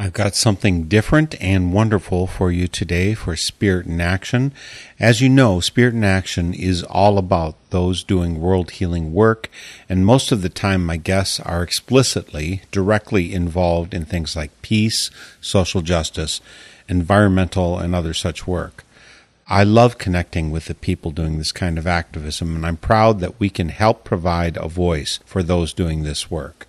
I've 0.00 0.14
got 0.14 0.34
something 0.34 0.84
different 0.84 1.34
and 1.42 1.74
wonderful 1.74 2.26
for 2.26 2.50
you 2.50 2.68
today 2.68 3.12
for 3.12 3.36
Spirit 3.36 3.84
in 3.84 4.00
Action. 4.00 4.54
As 4.98 5.20
you 5.20 5.28
know, 5.28 5.60
Spirit 5.60 5.92
in 5.92 6.04
Action 6.04 6.54
is 6.54 6.82
all 6.84 7.18
about 7.18 7.56
those 7.68 8.02
doing 8.02 8.40
world 8.40 8.70
healing 8.70 9.12
work, 9.12 9.50
and 9.90 10.06
most 10.06 10.32
of 10.32 10.40
the 10.40 10.48
time 10.48 10.86
my 10.86 10.96
guests 10.96 11.38
are 11.40 11.62
explicitly, 11.62 12.62
directly 12.70 13.34
involved 13.34 13.92
in 13.92 14.06
things 14.06 14.34
like 14.34 14.62
peace, 14.62 15.10
social 15.42 15.82
justice, 15.82 16.40
environmental, 16.88 17.78
and 17.78 17.94
other 17.94 18.14
such 18.14 18.46
work. 18.46 18.84
I 19.48 19.64
love 19.64 19.98
connecting 19.98 20.50
with 20.50 20.64
the 20.64 20.74
people 20.74 21.10
doing 21.10 21.36
this 21.36 21.52
kind 21.52 21.76
of 21.76 21.86
activism, 21.86 22.56
and 22.56 22.64
I'm 22.64 22.78
proud 22.78 23.20
that 23.20 23.38
we 23.38 23.50
can 23.50 23.68
help 23.68 24.04
provide 24.04 24.56
a 24.56 24.66
voice 24.66 25.20
for 25.26 25.42
those 25.42 25.74
doing 25.74 26.04
this 26.04 26.30
work. 26.30 26.66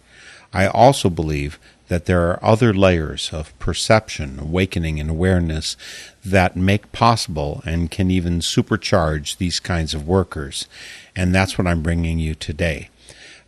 I 0.54 0.68
also 0.68 1.10
believe 1.10 1.60
that 1.92 2.06
there 2.06 2.30
are 2.30 2.42
other 2.42 2.74
layers 2.74 3.32
of 3.34 3.60
perception, 3.60 4.40
awakening, 4.40 4.98
and 4.98 5.10
awareness 5.10 5.76
that 6.24 6.56
make 6.56 6.94
possible 6.94 7.62
and 7.66 7.92
can 7.92 8.10
even 8.10 8.40
supercharge 8.40 9.36
these 9.36 9.60
kinds 9.60 9.94
of 9.94 10.08
workers. 10.08 10.70
And 11.18 11.36
that's 11.36 11.58
what 11.58 11.68
I'm 11.68 11.84
bringing 11.84 12.18
you 12.18 12.34
today. 12.34 12.88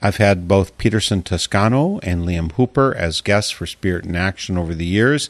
I've 0.02 0.18
had 0.18 0.50
both 0.50 0.78
Peterson 0.78 1.24
Toscano 1.24 2.00
and 2.04 2.24
Liam 2.28 2.52
Hooper 2.52 2.94
as 2.94 3.22
guests 3.22 3.52
for 3.52 3.66
Spirit 3.66 4.04
in 4.04 4.18
Action 4.18 4.58
over 4.58 4.76
the 4.76 4.86
years, 4.86 5.30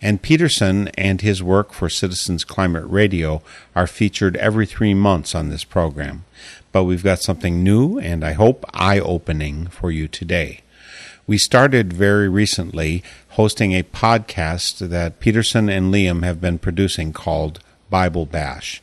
and 0.00 0.22
Peterson 0.22 0.88
and 0.96 1.20
his 1.20 1.42
work 1.42 1.74
for 1.74 1.90
Citizens 1.90 2.44
Climate 2.44 2.86
Radio 2.86 3.42
are 3.76 3.86
featured 3.86 4.38
every 4.38 4.64
three 4.64 4.94
months 4.94 5.34
on 5.34 5.50
this 5.50 5.64
program. 5.64 6.24
But 6.72 6.84
we've 6.84 7.04
got 7.04 7.20
something 7.20 7.62
new 7.62 7.98
and 7.98 8.24
I 8.24 8.32
hope 8.32 8.64
eye 8.72 9.00
opening 9.00 9.66
for 9.66 9.90
you 9.90 10.08
today. 10.08 10.62
We 11.26 11.38
started 11.38 11.90
very 11.90 12.28
recently 12.28 13.02
hosting 13.30 13.72
a 13.72 13.82
podcast 13.82 14.90
that 14.90 15.20
Peterson 15.20 15.70
and 15.70 15.92
Liam 15.92 16.22
have 16.22 16.38
been 16.38 16.58
producing 16.58 17.14
called 17.14 17.60
Bible 17.88 18.26
Bash. 18.26 18.82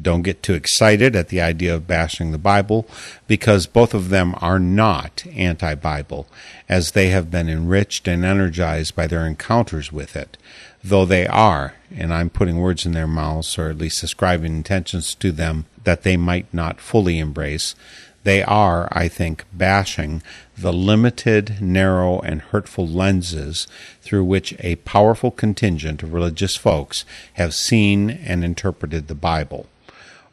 Don't 0.00 0.22
get 0.22 0.44
too 0.44 0.54
excited 0.54 1.16
at 1.16 1.28
the 1.28 1.40
idea 1.40 1.74
of 1.74 1.88
bashing 1.88 2.30
the 2.30 2.38
Bible 2.38 2.86
because 3.26 3.66
both 3.66 3.94
of 3.94 4.10
them 4.10 4.36
are 4.40 4.60
not 4.60 5.24
anti 5.34 5.74
Bible, 5.74 6.28
as 6.68 6.92
they 6.92 7.08
have 7.08 7.32
been 7.32 7.48
enriched 7.48 8.06
and 8.06 8.24
energized 8.24 8.94
by 8.94 9.08
their 9.08 9.26
encounters 9.26 9.90
with 9.90 10.14
it. 10.14 10.38
Though 10.84 11.04
they 11.04 11.26
are, 11.26 11.74
and 11.92 12.14
I'm 12.14 12.30
putting 12.30 12.58
words 12.58 12.86
in 12.86 12.92
their 12.92 13.08
mouths 13.08 13.58
or 13.58 13.68
at 13.68 13.78
least 13.78 14.04
ascribing 14.04 14.54
intentions 14.54 15.16
to 15.16 15.32
them 15.32 15.66
that 15.82 16.04
they 16.04 16.16
might 16.16 16.46
not 16.54 16.80
fully 16.80 17.18
embrace, 17.18 17.74
they 18.24 18.42
are, 18.42 18.88
I 18.92 19.08
think, 19.08 19.44
bashing 19.52 20.22
the 20.56 20.72
limited, 20.72 21.60
narrow, 21.60 22.20
and 22.20 22.40
hurtful 22.40 22.86
lenses 22.86 23.66
through 24.00 24.24
which 24.24 24.54
a 24.60 24.76
powerful 24.76 25.30
contingent 25.30 26.02
of 26.02 26.12
religious 26.12 26.56
folks 26.56 27.04
have 27.34 27.54
seen 27.54 28.10
and 28.10 28.44
interpreted 28.44 29.08
the 29.08 29.14
Bible. 29.14 29.66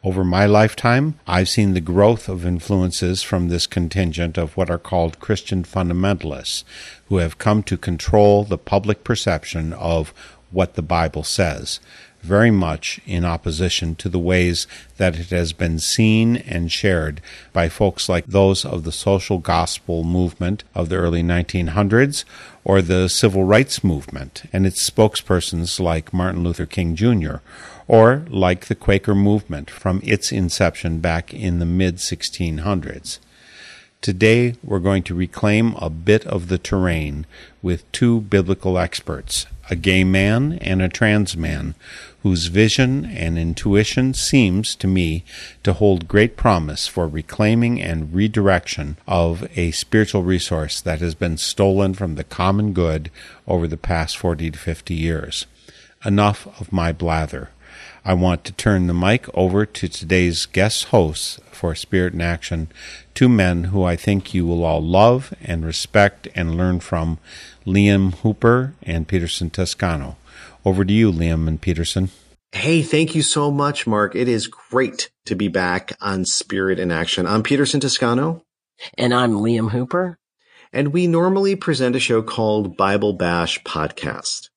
Over 0.02 0.24
my 0.24 0.46
lifetime, 0.46 1.16
I've 1.26 1.50
seen 1.50 1.74
the 1.74 1.80
growth 1.80 2.28
of 2.28 2.46
influences 2.46 3.22
from 3.22 3.48
this 3.48 3.66
contingent 3.66 4.38
of 4.38 4.56
what 4.56 4.70
are 4.70 4.78
called 4.78 5.20
Christian 5.20 5.62
fundamentalists, 5.62 6.64
who 7.08 7.18
have 7.18 7.38
come 7.38 7.62
to 7.64 7.76
control 7.76 8.44
the 8.44 8.56
public 8.56 9.04
perception 9.04 9.74
of 9.74 10.14
what 10.50 10.74
the 10.74 10.82
Bible 10.82 11.22
says 11.22 11.80
very 12.22 12.50
much 12.50 13.00
in 13.06 13.24
opposition 13.24 13.94
to 13.94 14.08
the 14.08 14.18
ways 14.18 14.66
that 14.98 15.18
it 15.18 15.30
has 15.30 15.52
been 15.52 15.78
seen 15.78 16.36
and 16.36 16.70
shared 16.70 17.20
by 17.52 17.68
folks 17.68 18.08
like 18.08 18.26
those 18.26 18.64
of 18.64 18.84
the 18.84 18.92
social 18.92 19.38
gospel 19.38 20.04
movement 20.04 20.64
of 20.74 20.88
the 20.88 20.96
early 20.96 21.22
1900s 21.22 22.24
or 22.64 22.82
the 22.82 23.08
civil 23.08 23.44
rights 23.44 23.82
movement 23.82 24.42
and 24.52 24.66
its 24.66 24.88
spokespersons 24.88 25.80
like 25.80 26.12
Martin 26.12 26.42
Luther 26.42 26.66
King 26.66 26.94
Jr. 26.94 27.36
or 27.88 28.24
like 28.28 28.66
the 28.66 28.74
Quaker 28.74 29.14
movement 29.14 29.70
from 29.70 30.00
its 30.04 30.30
inception 30.30 31.00
back 31.00 31.32
in 31.32 31.58
the 31.58 31.66
mid 31.66 31.96
1600s. 31.96 33.18
Today, 34.00 34.54
we're 34.64 34.78
going 34.78 35.02
to 35.02 35.14
reclaim 35.14 35.74
a 35.74 35.90
bit 35.90 36.26
of 36.26 36.48
the 36.48 36.56
terrain 36.56 37.26
with 37.60 37.90
two 37.92 38.22
biblical 38.22 38.78
experts, 38.78 39.44
a 39.70 39.76
gay 39.76 40.04
man 40.04 40.58
and 40.60 40.82
a 40.82 40.88
trans 40.88 41.36
man, 41.36 41.74
whose 42.22 42.46
vision 42.46 43.06
and 43.06 43.38
intuition 43.38 44.12
seems 44.12 44.74
to 44.74 44.86
me 44.86 45.24
to 45.62 45.72
hold 45.72 46.08
great 46.08 46.36
promise 46.36 46.86
for 46.86 47.08
reclaiming 47.08 47.80
and 47.80 48.12
redirection 48.12 48.98
of 49.06 49.48
a 49.56 49.70
spiritual 49.70 50.22
resource 50.22 50.80
that 50.80 51.00
has 51.00 51.14
been 51.14 51.38
stolen 51.38 51.94
from 51.94 52.16
the 52.16 52.24
common 52.24 52.72
good 52.72 53.10
over 53.46 53.66
the 53.66 53.76
past 53.76 54.18
40 54.18 54.50
to 54.50 54.58
50 54.58 54.94
years. 54.94 55.46
Enough 56.04 56.46
of 56.60 56.72
my 56.72 56.92
blather. 56.92 57.50
I 58.04 58.14
want 58.14 58.44
to 58.44 58.52
turn 58.52 58.86
the 58.86 58.94
mic 58.94 59.26
over 59.34 59.66
to 59.66 59.88
today's 59.88 60.46
guest 60.46 60.84
hosts 60.84 61.38
for 61.52 61.74
Spirit 61.74 62.14
in 62.14 62.22
Action, 62.22 62.68
two 63.14 63.28
men 63.28 63.64
who 63.64 63.84
I 63.84 63.94
think 63.94 64.32
you 64.32 64.46
will 64.46 64.64
all 64.64 64.82
love 64.82 65.34
and 65.42 65.64
respect 65.64 66.26
and 66.34 66.56
learn 66.56 66.80
from, 66.80 67.18
Liam 67.66 68.14
Hooper 68.16 68.74
and 68.82 69.06
Peterson 69.06 69.50
Toscano. 69.50 70.16
Over 70.64 70.84
to 70.84 70.92
you, 70.92 71.12
Liam 71.12 71.46
and 71.46 71.60
Peterson. 71.60 72.10
Hey, 72.52 72.82
thank 72.82 73.14
you 73.14 73.22
so 73.22 73.50
much, 73.50 73.86
Mark. 73.86 74.16
It 74.16 74.28
is 74.28 74.46
great 74.46 75.10
to 75.26 75.34
be 75.34 75.48
back 75.48 75.92
on 76.00 76.24
Spirit 76.24 76.78
in 76.78 76.90
Action. 76.90 77.26
I'm 77.26 77.42
Peterson 77.42 77.80
Toscano. 77.80 78.44
And 78.98 79.14
I'm 79.14 79.34
Liam 79.34 79.70
Hooper. 79.70 80.18
And 80.72 80.92
we 80.92 81.06
normally 81.06 81.54
present 81.54 81.96
a 81.96 82.00
show 82.00 82.22
called 82.22 82.76
Bible 82.76 83.12
Bash 83.12 83.62
Podcast. 83.62 84.48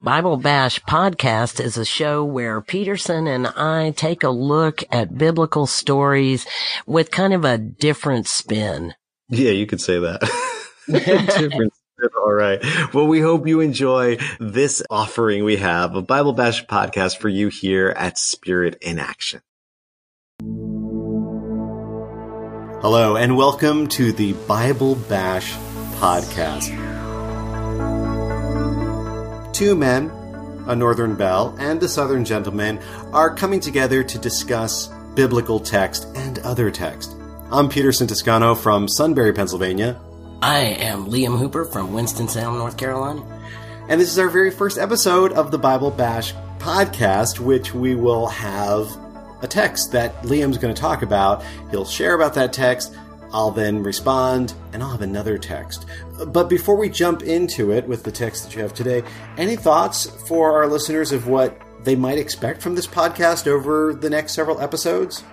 Bible 0.00 0.36
Bash 0.36 0.80
Podcast 0.80 1.64
is 1.64 1.78
a 1.78 1.84
show 1.84 2.24
where 2.24 2.60
Peterson 2.60 3.26
and 3.26 3.46
I 3.46 3.92
take 3.96 4.22
a 4.22 4.28
look 4.28 4.84
at 4.90 5.16
biblical 5.16 5.66
stories 5.66 6.46
with 6.86 7.10
kind 7.10 7.32
of 7.32 7.44
a 7.44 7.56
different 7.56 8.28
spin. 8.28 8.94
Yeah, 9.28 9.52
you 9.52 9.66
could 9.66 9.80
say 9.80 9.98
that. 9.98 10.20
different 10.86 11.72
all 12.16 12.32
right. 12.32 12.62
Well, 12.92 13.06
we 13.06 13.20
hope 13.20 13.46
you 13.46 13.60
enjoy 13.60 14.18
this 14.40 14.82
offering 14.90 15.44
we 15.44 15.56
have, 15.56 15.94
a 15.94 16.02
Bible 16.02 16.32
Bash 16.32 16.64
podcast 16.66 17.18
for 17.18 17.28
you 17.28 17.48
here 17.48 17.90
at 17.96 18.18
Spirit 18.18 18.78
in 18.80 18.98
Action. 18.98 19.40
Hello, 22.80 23.16
and 23.16 23.36
welcome 23.36 23.86
to 23.88 24.12
the 24.12 24.34
Bible 24.46 24.94
Bash 24.94 25.54
podcast. 25.96 26.68
Two 29.54 29.74
men, 29.74 30.10
a 30.66 30.76
Northern 30.76 31.14
Belle 31.14 31.56
and 31.58 31.82
a 31.82 31.88
Southern 31.88 32.24
gentleman, 32.24 32.78
are 33.12 33.34
coming 33.34 33.60
together 33.60 34.02
to 34.02 34.18
discuss 34.18 34.88
biblical 35.14 35.60
text 35.60 36.08
and 36.16 36.40
other 36.40 36.70
text. 36.70 37.16
I'm 37.50 37.68
Peterson 37.68 38.06
Toscano 38.06 38.54
from 38.54 38.88
Sunbury, 38.88 39.32
Pennsylvania, 39.32 40.00
I 40.44 40.58
am 40.58 41.06
Liam 41.06 41.38
Hooper 41.38 41.64
from 41.64 41.94
Winston-Salem, 41.94 42.58
North 42.58 42.76
Carolina. 42.76 43.24
And 43.88 43.98
this 43.98 44.10
is 44.10 44.18
our 44.18 44.28
very 44.28 44.50
first 44.50 44.76
episode 44.76 45.32
of 45.32 45.50
the 45.50 45.56
Bible 45.56 45.90
Bash 45.90 46.34
podcast, 46.58 47.38
which 47.38 47.72
we 47.72 47.94
will 47.94 48.26
have 48.26 48.94
a 49.40 49.48
text 49.48 49.92
that 49.92 50.14
Liam's 50.20 50.58
going 50.58 50.74
to 50.74 50.78
talk 50.78 51.00
about. 51.00 51.42
He'll 51.70 51.86
share 51.86 52.14
about 52.14 52.34
that 52.34 52.52
text. 52.52 52.94
I'll 53.32 53.52
then 53.52 53.82
respond, 53.82 54.52
and 54.74 54.82
I'll 54.82 54.90
have 54.90 55.00
another 55.00 55.38
text. 55.38 55.86
But 56.26 56.50
before 56.50 56.76
we 56.76 56.90
jump 56.90 57.22
into 57.22 57.72
it 57.72 57.88
with 57.88 58.02
the 58.02 58.12
text 58.12 58.44
that 58.44 58.54
you 58.54 58.60
have 58.60 58.74
today, 58.74 59.02
any 59.38 59.56
thoughts 59.56 60.10
for 60.28 60.52
our 60.52 60.66
listeners 60.66 61.10
of 61.10 61.26
what 61.26 61.58
they 61.84 61.96
might 61.96 62.18
expect 62.18 62.60
from 62.60 62.74
this 62.74 62.86
podcast 62.86 63.46
over 63.46 63.94
the 63.94 64.10
next 64.10 64.34
several 64.34 64.60
episodes? 64.60 65.24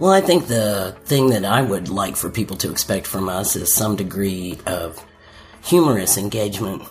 Well, 0.00 0.12
I 0.12 0.22
think 0.22 0.46
the 0.46 0.96
thing 1.04 1.28
that 1.28 1.44
I 1.44 1.60
would 1.60 1.90
like 1.90 2.16
for 2.16 2.30
people 2.30 2.56
to 2.56 2.70
expect 2.70 3.06
from 3.06 3.28
us 3.28 3.54
is 3.54 3.70
some 3.70 3.96
degree 3.96 4.58
of 4.66 5.04
humorous 5.62 6.16
engagement 6.16 6.84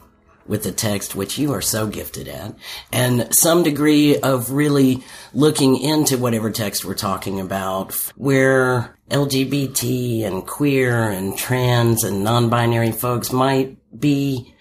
with 0.46 0.62
the 0.62 0.72
text, 0.72 1.16
which 1.16 1.40
you 1.40 1.52
are 1.54 1.62
so 1.62 1.88
gifted 1.88 2.28
at, 2.28 2.54
and 2.94 3.34
some 3.34 3.64
degree 3.64 4.20
of 4.20 4.52
really 4.52 5.04
looking 5.34 5.82
into 5.82 6.20
whatever 6.20 6.52
text 6.52 6.86
we're 6.86 6.94
talking 6.94 7.40
about, 7.40 7.96
where 8.16 8.96
LGBT 9.10 10.24
and 10.26 10.46
queer 10.46 11.10
and 11.10 11.36
trans 11.36 12.04
and 12.04 12.24
non-binary 12.24 12.92
folks 12.92 13.34
might 13.34 13.76
be 14.00 14.54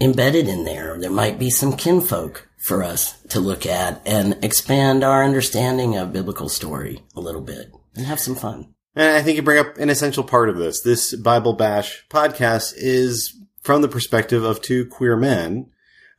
embedded 0.00 0.48
in 0.48 0.64
there. 0.64 0.98
There 0.98 1.10
might 1.10 1.38
be 1.38 1.50
some 1.50 1.76
kinfolk 1.76 2.48
for 2.64 2.82
us 2.82 3.20
to 3.28 3.40
look 3.40 3.66
at 3.66 4.00
and 4.06 4.42
expand 4.42 5.04
our 5.04 5.22
understanding 5.22 5.98
of 5.98 6.14
biblical 6.14 6.48
story 6.48 7.02
a 7.14 7.20
little 7.20 7.42
bit 7.42 7.70
and 7.94 8.06
have 8.06 8.18
some 8.18 8.34
fun. 8.34 8.74
And 8.96 9.16
I 9.16 9.20
think 9.20 9.36
you 9.36 9.42
bring 9.42 9.58
up 9.58 9.76
an 9.76 9.90
essential 9.90 10.24
part 10.24 10.48
of 10.48 10.56
this. 10.56 10.80
This 10.80 11.14
Bible 11.14 11.52
Bash 11.52 12.06
podcast 12.08 12.72
is 12.76 13.38
from 13.60 13.82
the 13.82 13.88
perspective 13.88 14.44
of 14.44 14.62
two 14.62 14.86
queer 14.86 15.14
men, 15.14 15.66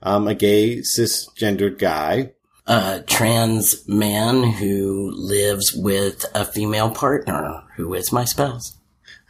um, 0.04 0.28
a 0.28 0.36
gay 0.36 0.82
cisgendered 0.82 1.80
guy, 1.80 2.34
a 2.68 3.04
trans 3.08 3.88
man 3.88 4.44
who 4.44 5.12
lives 5.16 5.74
with 5.74 6.26
a 6.36 6.46
female 6.46 6.92
partner 6.92 7.64
who 7.76 7.92
is 7.96 8.12
my 8.12 8.24
spouse. 8.24 8.78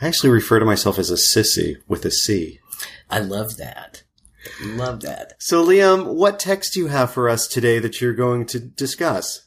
I 0.01 0.07
actually 0.07 0.31
refer 0.31 0.59
to 0.59 0.65
myself 0.65 0.99
as 0.99 1.09
a 1.09 1.13
sissy 1.13 1.77
with 1.87 2.03
a 2.03 2.11
C. 2.11 2.59
I 3.09 3.19
love 3.19 3.55
that. 3.55 4.03
Love 4.63 5.01
that. 5.01 5.33
So, 5.39 5.65
Liam, 5.65 6.15
what 6.15 6.39
text 6.39 6.73
do 6.73 6.79
you 6.79 6.87
have 6.87 7.11
for 7.11 7.29
us 7.29 7.47
today 7.47 7.79
that 7.79 8.01
you're 8.01 8.13
going 8.13 8.45
to 8.47 8.59
discuss? 8.59 9.41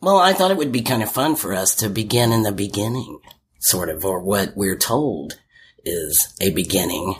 Well, 0.00 0.18
I 0.18 0.32
thought 0.32 0.50
it 0.50 0.56
would 0.56 0.72
be 0.72 0.82
kind 0.82 1.02
of 1.02 1.10
fun 1.10 1.36
for 1.36 1.54
us 1.54 1.74
to 1.76 1.88
begin 1.88 2.32
in 2.32 2.42
the 2.42 2.52
beginning, 2.52 3.20
sort 3.60 3.88
of, 3.88 4.04
or 4.04 4.20
what 4.20 4.52
we're 4.54 4.78
told 4.78 5.38
is 5.84 6.34
a 6.40 6.50
beginning, 6.50 7.16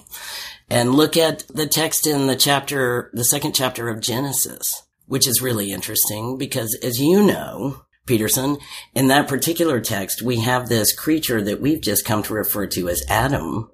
and 0.69 0.95
look 0.95 1.17
at 1.17 1.47
the 1.49 1.67
text 1.67 2.07
in 2.07 2.27
the 2.27 2.37
chapter, 2.37 3.11
the 3.13 3.25
second 3.25 3.55
chapter 3.55 3.89
of 3.89 4.01
Genesis, 4.01 4.83
which 5.07 5.29
is 5.29 5.43
really 5.43 5.73
interesting 5.73 6.39
because 6.39 6.79
as 6.83 7.01
you 7.01 7.23
know, 7.23 7.85
Peterson, 8.07 8.59
in 8.95 9.09
that 9.09 9.29
particular 9.29 9.81
text, 9.81 10.23
we 10.23 10.41
have 10.41 10.69
this 10.69 10.95
creature 10.95 11.41
that 11.43 11.61
we've 11.61 11.81
just 11.81 12.05
come 12.05 12.23
to 12.23 12.35
refer 12.35 12.67
to 12.67 12.89
as 12.89 13.03
Adam, 13.09 13.71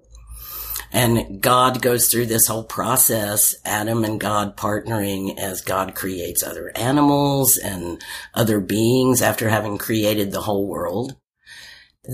and 0.93 1.41
God 1.41 1.81
goes 1.83 2.09
through 2.09 2.27
this 2.27 2.47
whole 2.47 2.65
process, 2.65 3.55
Adam 3.65 4.05
and 4.05 4.21
God 4.21 4.57
partnering 4.57 5.39
as 5.39 5.61
God 5.61 5.95
creates 5.95 6.43
other 6.43 6.73
animals 6.77 7.57
and 7.57 8.03
other 8.35 8.61
beings 8.61 9.23
after 9.23 9.49
having 9.49 9.79
created 9.79 10.33
the 10.33 10.43
whole 10.43 10.67
world. 10.67 11.17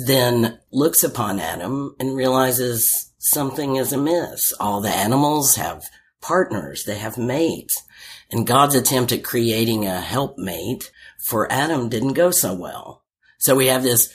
Then 0.06 0.58
looks 0.72 1.02
upon 1.02 1.40
Adam 1.40 1.94
and 1.98 2.16
realizes 2.16 3.12
something 3.18 3.76
is 3.76 3.92
amiss. 3.92 4.52
All 4.60 4.80
the 4.80 4.90
animals 4.90 5.56
have 5.56 5.84
partners. 6.20 6.84
They 6.84 6.98
have 6.98 7.16
mates. 7.16 7.82
And 8.30 8.46
God's 8.46 8.74
attempt 8.74 9.12
at 9.12 9.24
creating 9.24 9.86
a 9.86 10.00
helpmate 10.00 10.90
for 11.28 11.50
Adam 11.50 11.88
didn't 11.88 12.14
go 12.14 12.30
so 12.30 12.54
well. 12.54 13.04
So 13.38 13.54
we 13.54 13.66
have 13.66 13.82
this 13.82 14.12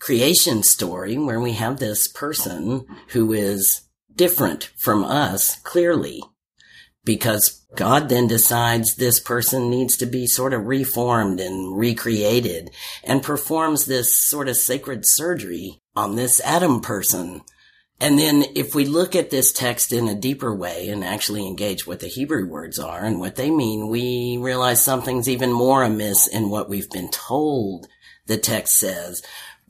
creation 0.00 0.62
story 0.62 1.18
where 1.18 1.40
we 1.40 1.52
have 1.52 1.78
this 1.78 2.08
person 2.08 2.86
who 3.08 3.32
is 3.32 3.82
different 4.14 4.70
from 4.78 5.04
us, 5.04 5.60
clearly, 5.60 6.22
because 7.04 7.66
God 7.76 8.08
then 8.08 8.26
decides 8.26 8.94
this 8.94 9.20
person 9.20 9.70
needs 9.70 9.96
to 9.98 10.06
be 10.06 10.26
sort 10.26 10.52
of 10.52 10.66
reformed 10.66 11.40
and 11.40 11.76
recreated 11.76 12.70
and 13.04 13.22
performs 13.22 13.86
this 13.86 14.16
sort 14.16 14.48
of 14.48 14.56
sacred 14.56 15.02
surgery 15.04 15.80
on 15.94 16.16
this 16.16 16.40
Adam 16.40 16.80
person. 16.80 17.42
And 18.00 18.18
then 18.18 18.44
if 18.54 18.74
we 18.74 18.86
look 18.86 19.14
at 19.14 19.30
this 19.30 19.52
text 19.52 19.92
in 19.92 20.08
a 20.08 20.14
deeper 20.14 20.54
way 20.54 20.88
and 20.88 21.04
actually 21.04 21.46
engage 21.46 21.86
what 21.86 22.00
the 22.00 22.06
Hebrew 22.08 22.48
words 22.48 22.78
are 22.78 23.04
and 23.04 23.20
what 23.20 23.36
they 23.36 23.50
mean, 23.50 23.88
we 23.88 24.38
realize 24.40 24.82
something's 24.82 25.28
even 25.28 25.52
more 25.52 25.84
amiss 25.84 26.26
in 26.26 26.48
what 26.48 26.68
we've 26.68 26.90
been 26.90 27.10
told 27.10 27.86
the 28.26 28.38
text 28.38 28.76
says 28.76 29.22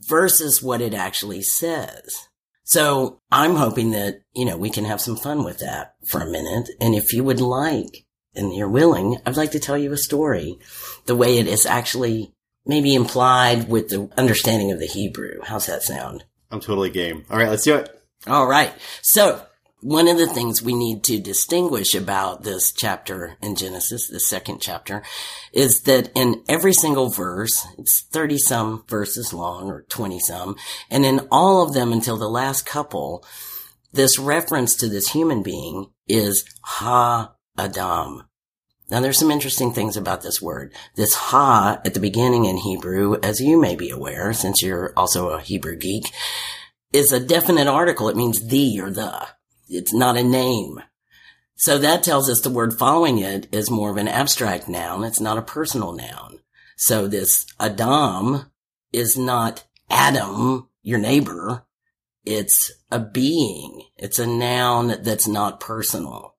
versus 0.07 0.63
what 0.63 0.81
it 0.81 0.93
actually 0.93 1.41
says. 1.41 2.27
So 2.71 3.19
I'm 3.29 3.55
hoping 3.55 3.91
that, 3.91 4.21
you 4.33 4.45
know, 4.45 4.55
we 4.55 4.69
can 4.69 4.85
have 4.85 5.01
some 5.01 5.17
fun 5.17 5.43
with 5.43 5.59
that 5.59 5.95
for 6.07 6.21
a 6.21 6.31
minute. 6.31 6.69
And 6.79 6.95
if 6.95 7.11
you 7.11 7.21
would 7.21 7.41
like, 7.41 8.05
and 8.33 8.55
you're 8.55 8.69
willing, 8.69 9.17
I'd 9.25 9.35
like 9.35 9.51
to 9.51 9.59
tell 9.59 9.77
you 9.77 9.91
a 9.91 9.97
story 9.97 10.57
the 11.05 11.15
way 11.15 11.37
it 11.37 11.47
is 11.47 11.65
actually 11.65 12.33
maybe 12.65 12.95
implied 12.95 13.67
with 13.67 13.89
the 13.89 14.09
understanding 14.15 14.71
of 14.71 14.79
the 14.79 14.85
Hebrew. 14.85 15.41
How's 15.43 15.65
that 15.65 15.83
sound? 15.83 16.23
I'm 16.49 16.61
totally 16.61 16.89
game. 16.89 17.25
All 17.29 17.37
right, 17.37 17.49
let's 17.49 17.65
do 17.65 17.75
it. 17.75 18.01
All 18.25 18.47
right. 18.47 18.71
So 19.01 19.45
one 19.81 20.07
of 20.07 20.17
the 20.17 20.27
things 20.27 20.61
we 20.61 20.73
need 20.73 21.03
to 21.05 21.19
distinguish 21.19 21.95
about 21.95 22.43
this 22.43 22.71
chapter 22.71 23.35
in 23.41 23.55
Genesis, 23.55 24.07
the 24.07 24.19
second 24.19 24.61
chapter, 24.61 25.03
is 25.51 25.81
that 25.81 26.11
in 26.15 26.43
every 26.47 26.73
single 26.73 27.09
verse, 27.09 27.67
it's 27.77 28.05
30 28.11 28.37
some 28.37 28.83
verses 28.87 29.33
long 29.33 29.69
or 29.69 29.81
20 29.89 30.19
some, 30.19 30.55
and 30.89 31.05
in 31.05 31.27
all 31.31 31.63
of 31.63 31.73
them 31.73 31.91
until 31.91 32.17
the 32.17 32.29
last 32.29 32.65
couple, 32.65 33.25
this 33.91 34.19
reference 34.19 34.75
to 34.75 34.87
this 34.87 35.09
human 35.09 35.43
being 35.43 35.87
is 36.07 36.45
Ha 36.61 37.33
Adam. 37.57 38.23
Now 38.91 38.99
there's 38.99 39.17
some 39.17 39.31
interesting 39.31 39.71
things 39.71 39.95
about 39.95 40.21
this 40.21 40.41
word. 40.41 40.73
This 40.95 41.13
ha 41.13 41.79
at 41.85 41.93
the 41.93 41.99
beginning 42.01 42.45
in 42.45 42.57
Hebrew, 42.57 43.17
as 43.23 43.39
you 43.39 43.59
may 43.59 43.75
be 43.75 43.89
aware, 43.89 44.33
since 44.33 44.61
you're 44.61 44.93
also 44.97 45.29
a 45.29 45.41
Hebrew 45.41 45.77
geek, 45.77 46.11
is 46.91 47.13
a 47.13 47.19
definite 47.19 47.67
article. 47.67 48.09
It 48.09 48.17
means 48.17 48.47
the 48.47 48.81
or 48.81 48.91
the. 48.91 49.27
It's 49.71 49.93
not 49.93 50.17
a 50.17 50.23
name. 50.23 50.81
So 51.55 51.77
that 51.77 52.03
tells 52.03 52.29
us 52.29 52.41
the 52.41 52.49
word 52.49 52.77
following 52.77 53.19
it 53.19 53.47
is 53.51 53.69
more 53.69 53.91
of 53.91 53.97
an 53.97 54.07
abstract 54.07 54.67
noun. 54.67 55.03
It's 55.03 55.21
not 55.21 55.37
a 55.37 55.43
personal 55.43 55.93
noun. 55.93 56.39
So 56.75 57.07
this 57.07 57.45
Adam 57.59 58.51
is 58.91 59.17
not 59.17 59.63
Adam, 59.89 60.67
your 60.81 60.99
neighbor. 60.99 61.65
It's 62.25 62.71
a 62.91 62.99
being. 62.99 63.83
It's 63.95 64.19
a 64.19 64.27
noun 64.27 64.97
that's 65.03 65.27
not 65.27 65.59
personal. 65.59 66.35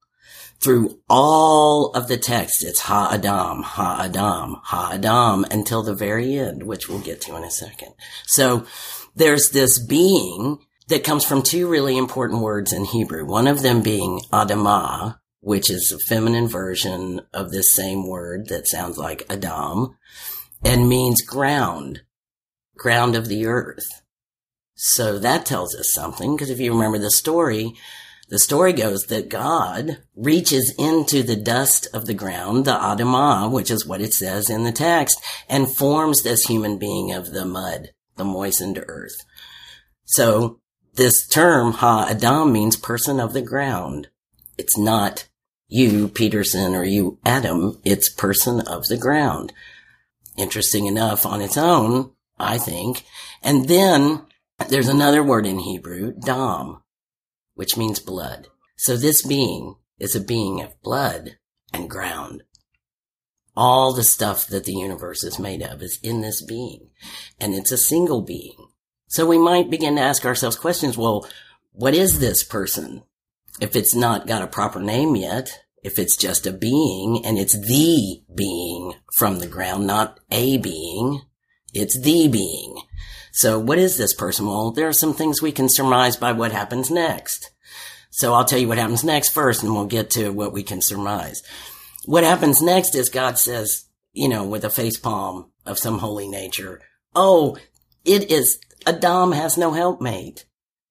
Through 0.61 1.01
all 1.09 1.93
of 1.93 2.09
the 2.09 2.19
text, 2.19 2.63
it's 2.63 2.81
Ha 2.81 3.11
Adam, 3.13 3.63
Ha 3.63 4.03
Adam, 4.05 4.57
Ha 4.63 4.91
Adam 4.95 5.45
until 5.51 5.83
the 5.83 5.95
very 5.95 6.37
end, 6.37 6.65
which 6.65 6.89
we'll 6.89 7.01
get 7.01 7.21
to 7.23 7.37
in 7.37 7.45
a 7.45 7.51
second. 7.51 7.95
So 8.27 8.67
there's 9.15 9.51
this 9.51 9.79
being 9.79 10.59
that 10.93 11.05
comes 11.05 11.25
from 11.25 11.41
two 11.41 11.67
really 11.69 11.97
important 11.97 12.43
words 12.43 12.71
in 12.71 12.85
Hebrew. 12.85 13.25
One 13.25 13.47
of 13.47 13.63
them 13.63 13.81
being 13.81 14.21
Adamah, 14.31 15.17
which 15.41 15.71
is 15.71 15.91
a 15.91 15.99
feminine 16.07 16.49
version 16.49 17.23
of 17.33 17.51
this 17.51 17.75
same 17.75 18.07
word 18.07 18.49
that 18.49 18.69
sounds 18.69 18.99
like 18.99 19.25
Adam 19.31 19.97
and 20.63 20.91
means 20.91 21.23
ground, 21.23 22.03
ground 22.77 23.17
of 23.17 23.29
the 23.29 23.47
earth. 23.47 23.87
So 24.75 25.19
that 25.19 25.47
tells 25.47 25.75
us 25.75 25.95
something 25.95 26.37
because 26.37 26.51
if 26.51 26.61
you 26.61 26.75
remember 26.75 26.99
the 26.99 27.11
story, 27.11 27.73
the 28.29 28.39
story 28.39 28.75
goes 28.75 29.05
that 29.05 29.31
God 29.31 29.97
reaches 30.15 30.75
into 30.79 31.23
the 31.23 31.37
dust 31.37 31.89
of 31.95 32.05
the 32.05 32.13
ground, 32.13 32.67
the 32.67 32.73
Adamah, 32.73 33.51
which 33.51 33.71
is 33.71 33.87
what 33.87 34.03
it 34.03 34.13
says 34.13 34.51
in 34.51 34.65
the 34.65 34.73
text, 34.73 35.19
and 35.49 35.75
forms 35.75 36.23
this 36.23 36.43
human 36.45 36.77
being 36.77 37.13
of 37.13 37.33
the 37.33 37.47
mud, 37.47 37.93
the 38.17 38.25
moistened 38.27 38.85
earth. 38.87 39.25
So 40.05 40.59
this 40.95 41.27
term, 41.27 41.73
Ha 41.75 42.09
Adam, 42.11 42.53
means 42.53 42.77
person 42.77 43.19
of 43.19 43.33
the 43.33 43.43
ground. 43.43 44.09
It's 44.59 44.77
not 44.77 45.27
you, 45.69 46.09
Peterson, 46.09 46.75
or 46.75 46.85
you, 46.85 47.19
Adam. 47.25 47.81
It's 47.85 48.13
person 48.13 48.61
of 48.61 48.85
the 48.87 48.99
ground. 48.99 49.53
Interesting 50.37 50.87
enough 50.87 51.25
on 51.25 51.41
its 51.41 51.57
own, 51.57 52.13
I 52.39 52.59
think. 52.59 53.05
And 53.43 53.69
then 53.69 54.23
there's 54.69 54.89
another 54.89 55.23
word 55.23 55.47
in 55.47 55.61
Hebrew, 55.61 56.13
Dam, 56.13 56.83
which 57.55 57.77
means 57.77 57.99
blood. 57.99 58.49
So 58.77 58.97
this 58.97 59.27
being 59.27 59.77
is 59.99 60.15
a 60.15 60.21
being 60.21 60.61
of 60.61 60.81
blood 60.83 61.37
and 61.73 61.89
ground. 61.89 62.43
All 63.57 63.93
the 63.93 64.05
stuff 64.05 64.47
that 64.47 64.65
the 64.65 64.75
universe 64.75 65.25
is 65.25 65.39
made 65.39 65.63
of 65.63 65.83
is 65.83 65.99
in 66.03 66.21
this 66.21 66.43
being. 66.43 66.91
And 67.39 67.55
it's 67.55 67.73
a 67.73 67.79
single 67.79 68.23
being. 68.23 68.62
So 69.13 69.27
we 69.27 69.37
might 69.37 69.69
begin 69.69 69.97
to 69.97 70.01
ask 70.01 70.25
ourselves 70.25 70.57
questions. 70.57 70.97
Well, 70.97 71.29
what 71.73 71.93
is 71.93 72.19
this 72.19 72.43
person? 72.43 73.03
If 73.61 73.77
it's 73.77 73.95
not 73.95 74.27
got 74.27 74.41
a 74.41 74.47
proper 74.47 74.81
name 74.81 75.17
yet, 75.17 75.51
if 75.83 75.99
it's 75.99 76.17
just 76.17 76.47
a 76.47 76.51
being 76.51 77.21
and 77.23 77.39
it's 77.39 77.53
the 77.53 78.23
being 78.35 78.95
from 79.15 79.39
the 79.39 79.47
ground, 79.47 79.87
not 79.87 80.19
a 80.31 80.57
being, 80.57 81.21
it's 81.75 82.01
the 82.01 82.27
being. 82.27 82.81
So 83.33 83.59
what 83.59 83.77
is 83.77 83.99
this 83.99 84.15
person? 84.15 84.47
Well, 84.47 84.71
there 84.71 84.89
are 84.89 84.95
some 84.95 85.13
things 85.13 85.43
we 85.43 85.53
can 85.53 85.69
surmise 85.69 86.17
by 86.17 86.33
what 86.33 86.53
happens 86.53 86.91
next. 86.91 87.51
So 88.09 88.33
I'll 88.33 88.47
tell 88.47 88.59
you 88.59 88.69
what 88.69 88.79
happens 88.79 89.05
next 89.05 89.29
first 89.29 89.63
and 89.63 89.75
we'll 89.75 89.85
get 89.85 90.09
to 90.13 90.31
what 90.31 90.55
we 90.55 90.63
can 90.63 90.81
surmise. 90.81 91.43
What 92.07 92.25
happens 92.25 92.63
next 92.63 92.95
is 92.95 93.11
God 93.11 93.39
says, 93.39 93.85
you 94.15 94.31
know, 94.31 94.45
with 94.45 94.65
a 94.65 94.71
face 94.71 94.99
palm 94.99 95.53
of 95.67 95.79
some 95.79 95.99
holy 95.99 96.29
nature, 96.29 96.81
Oh, 97.15 97.59
it 98.07 98.31
is 98.31 98.59
Adam 98.87 99.33
has 99.33 99.59
no 99.59 99.73
helpmate. 99.73 100.45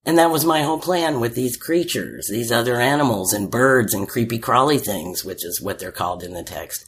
And 0.05 0.17
that 0.17 0.31
was 0.31 0.45
my 0.45 0.63
whole 0.63 0.79
plan 0.79 1.19
with 1.19 1.35
these 1.35 1.57
creatures, 1.57 2.27
these 2.27 2.51
other 2.51 2.81
animals 2.81 3.33
and 3.33 3.51
birds 3.51 3.93
and 3.93 4.07
creepy 4.07 4.39
crawly 4.39 4.79
things, 4.79 5.23
which 5.23 5.45
is 5.45 5.61
what 5.61 5.77
they're 5.77 5.91
called 5.91 6.23
in 6.23 6.33
the 6.33 6.43
text. 6.43 6.85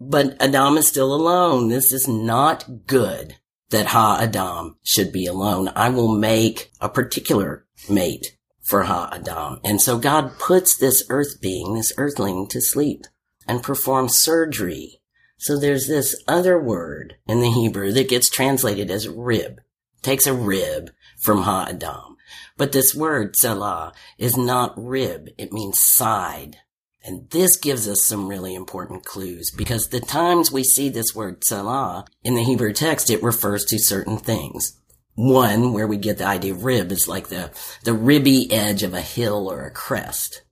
But 0.00 0.40
Adam 0.42 0.76
is 0.76 0.88
still 0.88 1.14
alone. 1.14 1.68
This 1.68 1.92
is 1.92 2.08
not 2.08 2.86
good 2.86 3.36
that 3.70 3.86
Ha 3.86 4.18
Adam 4.20 4.76
should 4.82 5.12
be 5.12 5.26
alone. 5.26 5.70
I 5.76 5.90
will 5.90 6.16
make 6.16 6.72
a 6.80 6.88
particular 6.88 7.66
mate 7.88 8.36
for 8.62 8.84
Ha 8.84 9.10
Adam. 9.12 9.60
And 9.62 9.80
so 9.80 9.98
God 9.98 10.38
puts 10.40 10.76
this 10.76 11.04
earth 11.10 11.40
being, 11.40 11.74
this 11.74 11.92
earthling 11.96 12.48
to 12.48 12.60
sleep 12.60 13.06
and 13.46 13.62
performs 13.62 14.18
surgery. 14.18 15.00
So 15.38 15.58
there's 15.58 15.86
this 15.86 16.16
other 16.26 16.60
word 16.60 17.14
in 17.26 17.40
the 17.40 17.50
Hebrew 17.50 17.92
that 17.92 18.08
gets 18.08 18.28
translated 18.28 18.90
as 18.90 19.08
rib 19.08 19.60
takes 20.04 20.26
a 20.26 20.34
rib 20.34 20.90
from 21.22 21.42
Ha-Adam. 21.42 22.16
But 22.56 22.72
this 22.72 22.94
word, 22.94 23.34
tselah, 23.34 23.92
is 24.18 24.36
not 24.36 24.74
rib. 24.76 25.28
It 25.36 25.52
means 25.52 25.80
side. 25.80 26.58
And 27.02 27.28
this 27.30 27.56
gives 27.56 27.88
us 27.88 28.04
some 28.04 28.28
really 28.28 28.54
important 28.54 29.04
clues 29.04 29.50
because 29.54 29.88
the 29.88 30.00
times 30.00 30.52
we 30.52 30.62
see 30.64 30.88
this 30.88 31.14
word 31.14 31.42
tselah 31.42 32.06
in 32.22 32.34
the 32.34 32.44
Hebrew 32.44 32.72
text, 32.72 33.10
it 33.10 33.22
refers 33.22 33.64
to 33.66 33.78
certain 33.78 34.16
things. 34.16 34.80
One, 35.16 35.72
where 35.72 35.86
we 35.86 35.96
get 35.96 36.18
the 36.18 36.26
idea 36.26 36.52
of 36.52 36.64
rib, 36.64 36.90
is 36.90 37.06
like 37.06 37.28
the, 37.28 37.50
the 37.84 37.92
ribby 37.92 38.50
edge 38.50 38.82
of 38.82 38.94
a 38.94 39.00
hill 39.00 39.50
or 39.50 39.64
a 39.64 39.70
crest. 39.70 40.42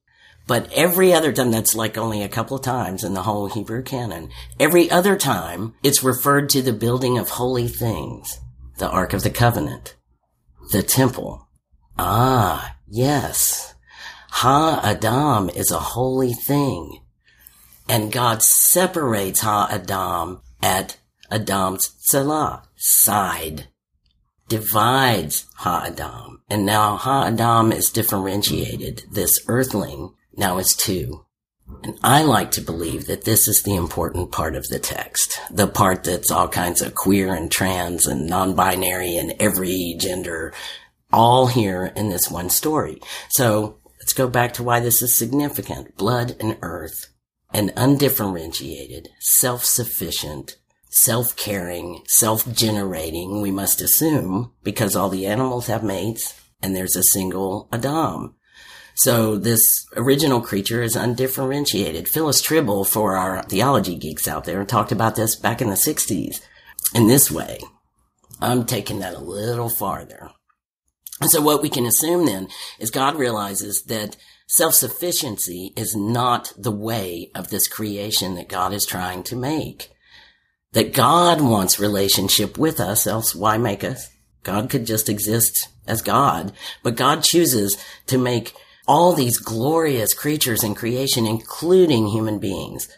But 0.47 0.71
every 0.73 1.13
other 1.13 1.33
time, 1.33 1.51
that's 1.51 1.75
like 1.75 1.97
only 1.97 2.23
a 2.23 2.29
couple 2.29 2.57
of 2.57 2.63
times 2.63 3.03
in 3.03 3.15
the 3.15 3.23
whole 3.23 3.49
Hebrew 3.49 3.83
canon. 3.83 4.31
Every 4.61 4.91
other 4.91 5.17
time, 5.17 5.75
it's 5.83 6.03
referred 6.03 6.49
to 6.51 6.63
the 6.63 6.73
building 6.73 7.17
of 7.17 7.31
holy 7.31 7.69
things. 7.69 8.41
The 8.79 8.89
Ark 8.89 9.13
of 9.13 9.23
the 9.23 9.31
Covenant. 9.31 9.97
The 10.73 10.83
temple. 10.83 11.49
Ah, 11.99 12.77
yes. 12.89 13.75
Ha-Adam 14.31 15.51
is 15.51 15.71
a 15.71 15.79
holy 15.79 16.33
thing. 16.33 17.01
And 17.89 18.13
God 18.13 18.43
separates 18.43 19.41
Ha-Adam 19.41 20.41
at 20.63 20.97
Adam's 21.31 21.91
tselah, 22.09 22.63
side. 22.77 23.69
Divides 24.49 25.47
Ha-Adam. 25.57 26.43
And 26.49 26.65
now 26.65 26.97
Ha-Adam 26.97 27.73
is 27.73 27.91
differentiated. 27.91 29.05
This 29.11 29.41
earthling 29.49 30.15
now 30.37 30.59
is 30.59 30.75
two. 30.75 31.25
And 31.83 31.99
I 32.03 32.23
like 32.23 32.53
to 32.53 32.61
believe 32.61 33.07
that 33.07 33.25
this 33.25 33.49
is 33.49 33.63
the 33.63 33.75
important 33.75 34.31
part 34.31 34.55
of 34.55 34.67
the 34.69 34.79
text. 34.79 35.41
The 35.51 35.67
part 35.67 36.05
that's 36.05 36.31
all 36.31 36.49
kinds 36.49 36.81
of 36.81 36.95
queer 36.95 37.35
and 37.35 37.51
trans 37.51 38.07
and 38.07 38.27
non-binary 38.27 39.17
and 39.17 39.35
every 39.41 39.97
gender 39.99 40.55
all 41.13 41.47
here 41.47 41.93
in 41.97 42.09
this 42.09 42.31
one 42.31 42.51
story. 42.51 43.01
So 43.31 43.81
let's 44.01 44.13
go 44.13 44.29
back 44.29 44.55
to 44.55 44.63
why 44.63 44.81
this 44.81 45.03
is 45.03 45.17
significant. 45.17 45.97
Blood 45.97 46.37
and 46.41 46.57
earth. 46.63 47.09
An 47.55 47.71
undifferentiated, 47.77 49.09
self-sufficient, 49.21 50.57
self-caring, 50.91 52.03
self-generating, 52.07 53.43
we 53.43 53.51
must 53.51 53.83
assume, 53.83 54.53
because 54.63 54.97
all 54.97 55.11
the 55.11 55.27
animals 55.27 55.67
have 55.67 55.83
mates 55.85 56.41
and 56.63 56.75
there's 56.75 56.97
a 56.97 57.03
single 57.03 57.69
Adam. 57.73 58.37
So 58.95 59.37
this 59.37 59.87
original 59.97 60.41
creature 60.41 60.83
is 60.83 60.97
undifferentiated. 60.97 62.09
Phyllis 62.09 62.43
Trible, 62.43 62.87
for 62.87 63.17
our 63.17 63.43
theology 63.45 63.97
geeks 63.97 64.29
out 64.29 64.45
there, 64.45 64.65
talked 64.65 64.93
about 64.93 65.17
this 65.17 65.35
back 65.35 65.63
in 65.63 65.69
the 65.69 65.75
60s 65.75 66.41
in 66.95 67.07
this 67.07 67.31
way. 67.31 67.59
I'm 68.41 68.67
taking 68.67 68.99
that 69.01 69.15
a 69.15 69.21
little 69.21 69.71
farther. 69.71 70.31
And 71.21 71.31
so 71.31 71.41
what 71.41 71.63
we 71.63 71.69
can 71.69 71.87
assume 71.87 72.27
then 72.27 72.49
is 72.79 72.91
God 72.91 73.15
realizes 73.15 73.85
that 73.85 74.17
self-sufficiency 74.49 75.73
is 75.77 75.95
not 75.95 76.53
the 76.59 76.73
way 76.73 77.31
of 77.35 77.49
this 77.49 77.69
creation 77.69 78.35
that 78.35 78.49
God 78.49 78.73
is 78.73 78.85
trying 78.85 79.23
to 79.25 79.37
make. 79.37 79.91
That 80.73 80.93
God 80.93 81.41
wants 81.41 81.79
relationship 81.79 82.59
with 82.59 82.81
us, 82.81 83.07
else 83.07 83.35
why 83.35 83.57
make 83.57 83.85
us? 83.85 84.09
God 84.43 84.69
could 84.69 84.87
just 84.87 85.09
exist 85.09 85.69
as 85.87 86.03
God, 86.03 86.53
but 86.83 86.97
God 86.97 87.23
chooses 87.23 87.77
to 88.07 88.19
make 88.19 88.55
all 88.87 89.13
these 89.13 89.39
glorious 89.39 90.15
creatures 90.15 90.65
in 90.65 90.75
creation, 90.75 91.27
including 91.27 92.09
human 92.09 92.39
beings, 92.39 92.89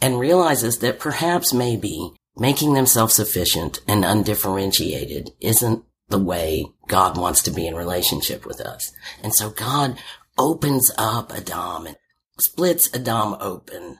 and 0.00 0.18
realizes 0.18 0.78
that 0.78 0.98
perhaps 0.98 1.52
maybe 1.52 2.12
making 2.36 2.74
them 2.74 2.86
self-sufficient 2.86 3.80
and 3.86 4.04
undifferentiated 4.04 5.30
isn't 5.40 5.84
the 6.08 6.18
way 6.18 6.66
God 6.88 7.16
wants 7.16 7.42
to 7.42 7.50
be 7.50 7.66
in 7.66 7.74
relationship 7.74 8.44
with 8.44 8.60
us. 8.60 8.92
And 9.22 9.34
so 9.34 9.50
God 9.50 9.98
opens 10.38 10.90
up 10.98 11.32
Adam 11.32 11.86
and 11.86 11.96
splits 12.38 12.92
Adam 12.94 13.36
open. 13.40 13.98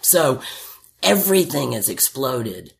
So 0.00 0.40
everything 1.02 1.72
is 1.72 1.88
exploded 1.88 2.74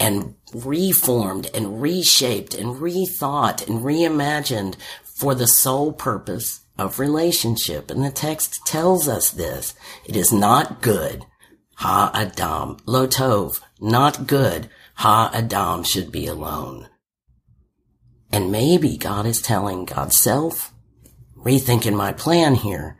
and 0.00 0.34
reformed 0.52 1.50
and 1.54 1.80
reshaped 1.80 2.54
and 2.54 2.76
rethought 2.76 3.68
and 3.68 3.84
reimagined 3.84 4.76
for 5.04 5.34
the 5.34 5.46
sole 5.46 5.92
purpose 5.92 6.63
of 6.78 6.98
relationship. 6.98 7.90
And 7.90 8.04
the 8.04 8.10
text 8.10 8.60
tells 8.66 9.08
us 9.08 9.30
this. 9.30 9.74
It 10.04 10.16
is 10.16 10.32
not 10.32 10.82
good. 10.82 11.24
Ha 11.76 12.10
Adam. 12.14 12.78
Lo 12.86 13.06
Tov. 13.06 13.60
Not 13.80 14.26
good. 14.26 14.68
Ha 14.96 15.30
Adam 15.32 15.84
should 15.84 16.10
be 16.12 16.26
alone. 16.26 16.88
And 18.32 18.50
maybe 18.50 18.96
God 18.96 19.26
is 19.26 19.40
telling 19.40 19.84
God's 19.84 20.18
self, 20.18 20.72
rethinking 21.36 21.94
my 21.94 22.12
plan 22.12 22.56
here, 22.56 22.98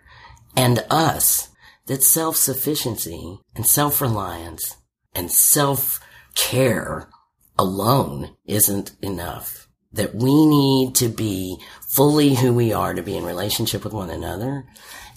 and 0.56 0.84
us 0.90 1.48
that 1.86 2.02
self-sufficiency 2.02 3.40
and 3.54 3.66
self-reliance 3.66 4.76
and 5.14 5.30
self-care 5.30 7.08
alone 7.58 8.36
isn't 8.46 8.92
enough. 9.02 9.63
That 9.94 10.14
we 10.14 10.46
need 10.46 10.94
to 10.96 11.08
be 11.08 11.58
fully 11.94 12.34
who 12.34 12.52
we 12.52 12.72
are 12.72 12.94
to 12.94 13.02
be 13.02 13.16
in 13.16 13.24
relationship 13.24 13.84
with 13.84 13.92
one 13.92 14.10
another 14.10 14.64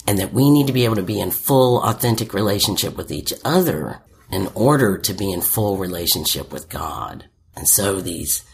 and 0.06 0.18
that 0.18 0.32
we 0.32 0.50
need 0.50 0.66
to 0.66 0.72
be 0.72 0.84
able 0.84 0.94
to 0.96 1.02
be 1.02 1.20
in 1.20 1.30
full 1.30 1.82
authentic 1.82 2.32
relationship 2.32 2.96
with 2.96 3.10
each 3.10 3.32
other 3.44 4.00
in 4.30 4.48
order 4.54 4.96
to 4.96 5.12
be 5.12 5.32
in 5.32 5.40
full 5.42 5.76
relationship 5.76 6.52
with 6.52 6.68
God. 6.68 7.26
And 7.56 7.68
so 7.68 8.00
these 8.00 8.44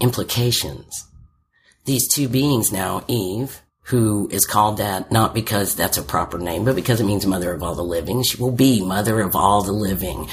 implications, 0.00 1.06
these 1.84 2.08
two 2.08 2.28
beings 2.28 2.72
now, 2.72 3.04
Eve, 3.08 3.60
who 3.88 4.28
is 4.30 4.46
called 4.46 4.78
that 4.78 5.12
not 5.12 5.34
because 5.34 5.74
that's 5.74 5.98
a 5.98 6.02
proper 6.02 6.38
name, 6.38 6.64
but 6.64 6.74
because 6.74 7.00
it 7.00 7.06
means 7.06 7.26
mother 7.26 7.52
of 7.52 7.62
all 7.62 7.74
the 7.74 7.82
living. 7.82 8.22
She 8.22 8.40
will 8.40 8.52
be 8.52 8.82
mother 8.82 9.20
of 9.20 9.36
all 9.36 9.62
the 9.62 9.72
living. 9.72 10.28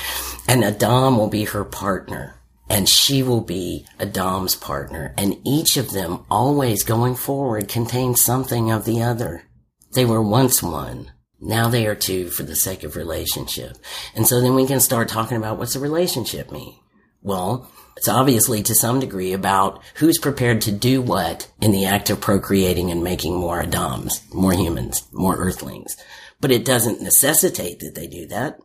And 0.48 0.64
Adam 0.64 1.18
will 1.18 1.28
be 1.28 1.44
her 1.46 1.66
partner 1.66 2.36
and 2.72 2.88
she 2.88 3.22
will 3.22 3.42
be 3.42 3.86
Adam's 4.00 4.56
partner. 4.56 5.14
And 5.18 5.46
each 5.46 5.76
of 5.76 5.92
them 5.92 6.26
always 6.32 6.84
going 6.84 7.16
forward 7.16 7.68
contains 7.68 8.24
something 8.24 8.72
of 8.72 8.86
the 8.86 9.02
other. 9.02 9.44
They 9.94 10.06
were 10.06 10.22
once 10.22 10.64
one. 10.64 11.12
Now 11.42 11.68
they 11.68 11.86
are 11.86 11.96
two 11.96 12.30
for 12.30 12.44
the 12.44 12.56
sake 12.56 12.84
of 12.84 12.96
relationship. 12.96 13.76
And 14.16 14.26
so 14.26 14.40
then 14.40 14.56
we 14.56 14.66
can 14.66 14.80
start 14.80 15.10
talking 15.10 15.36
about 15.36 15.58
what's 15.58 15.76
a 15.76 15.82
relationship 15.82 16.50
mean? 16.50 16.80
Well, 17.22 17.70
it's 17.98 18.08
obviously 18.08 18.64
to 18.64 18.74
some 18.74 19.02
degree 19.02 19.34
about 19.34 19.84
who's 19.96 20.18
prepared 20.18 20.62
to 20.62 20.72
do 20.72 21.02
what 21.02 21.52
in 21.60 21.74
the 21.74 21.86
act 21.86 22.10
of 22.10 22.22
procreating 22.22 22.90
and 22.90 23.04
making 23.04 23.36
more 23.36 23.62
Adams, 23.62 24.22
more 24.34 24.54
humans, 24.54 25.06
more 25.12 25.36
earthlings. 25.36 25.98
But 26.40 26.52
it 26.52 26.64
doesn't 26.64 27.02
necessitate 27.02 27.80
that 27.80 27.96
they 27.96 28.08
do 28.08 28.28
that. 28.28 28.60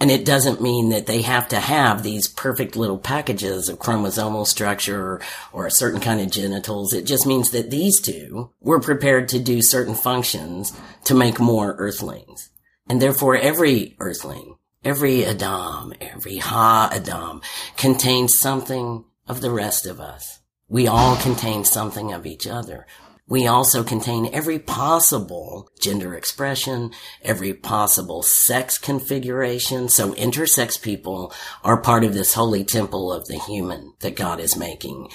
And 0.00 0.10
it 0.10 0.24
doesn't 0.24 0.60
mean 0.60 0.88
that 0.88 1.06
they 1.06 1.22
have 1.22 1.48
to 1.48 1.60
have 1.60 2.02
these 2.02 2.26
perfect 2.26 2.76
little 2.76 2.98
packages 2.98 3.68
of 3.68 3.78
chromosomal 3.78 4.46
structure 4.46 5.20
or, 5.52 5.66
a 5.66 5.70
certain 5.70 6.00
kind 6.00 6.20
of 6.20 6.30
genitals. 6.30 6.92
It 6.92 7.06
just 7.06 7.26
means 7.26 7.50
that 7.52 7.70
these 7.70 8.00
two 8.00 8.50
were 8.60 8.80
prepared 8.80 9.28
to 9.28 9.38
do 9.38 9.62
certain 9.62 9.94
functions 9.94 10.78
to 11.04 11.14
make 11.14 11.38
more 11.38 11.74
earthlings. 11.78 12.50
And 12.88 13.00
therefore 13.00 13.36
every 13.36 13.96
earthling, 14.00 14.56
every 14.84 15.24
Adam, 15.24 15.94
every 16.00 16.38
Ha-Adam 16.38 17.40
contains 17.76 18.38
something 18.38 19.04
of 19.28 19.40
the 19.40 19.50
rest 19.50 19.86
of 19.86 20.00
us. 20.00 20.40
We 20.68 20.86
all 20.88 21.16
contain 21.16 21.64
something 21.64 22.12
of 22.12 22.26
each 22.26 22.46
other. 22.46 22.86
We 23.26 23.46
also 23.46 23.82
contain 23.82 24.28
every 24.34 24.58
possible 24.58 25.70
gender 25.80 26.14
expression, 26.14 26.90
every 27.22 27.54
possible 27.54 28.22
sex 28.22 28.76
configuration. 28.76 29.88
So 29.88 30.12
intersex 30.12 30.80
people 30.80 31.32
are 31.62 31.80
part 31.80 32.04
of 32.04 32.12
this 32.12 32.34
holy 32.34 32.64
temple 32.64 33.10
of 33.10 33.26
the 33.26 33.38
human 33.38 33.94
that 34.00 34.16
God 34.16 34.40
is 34.40 34.58
making. 34.58 35.08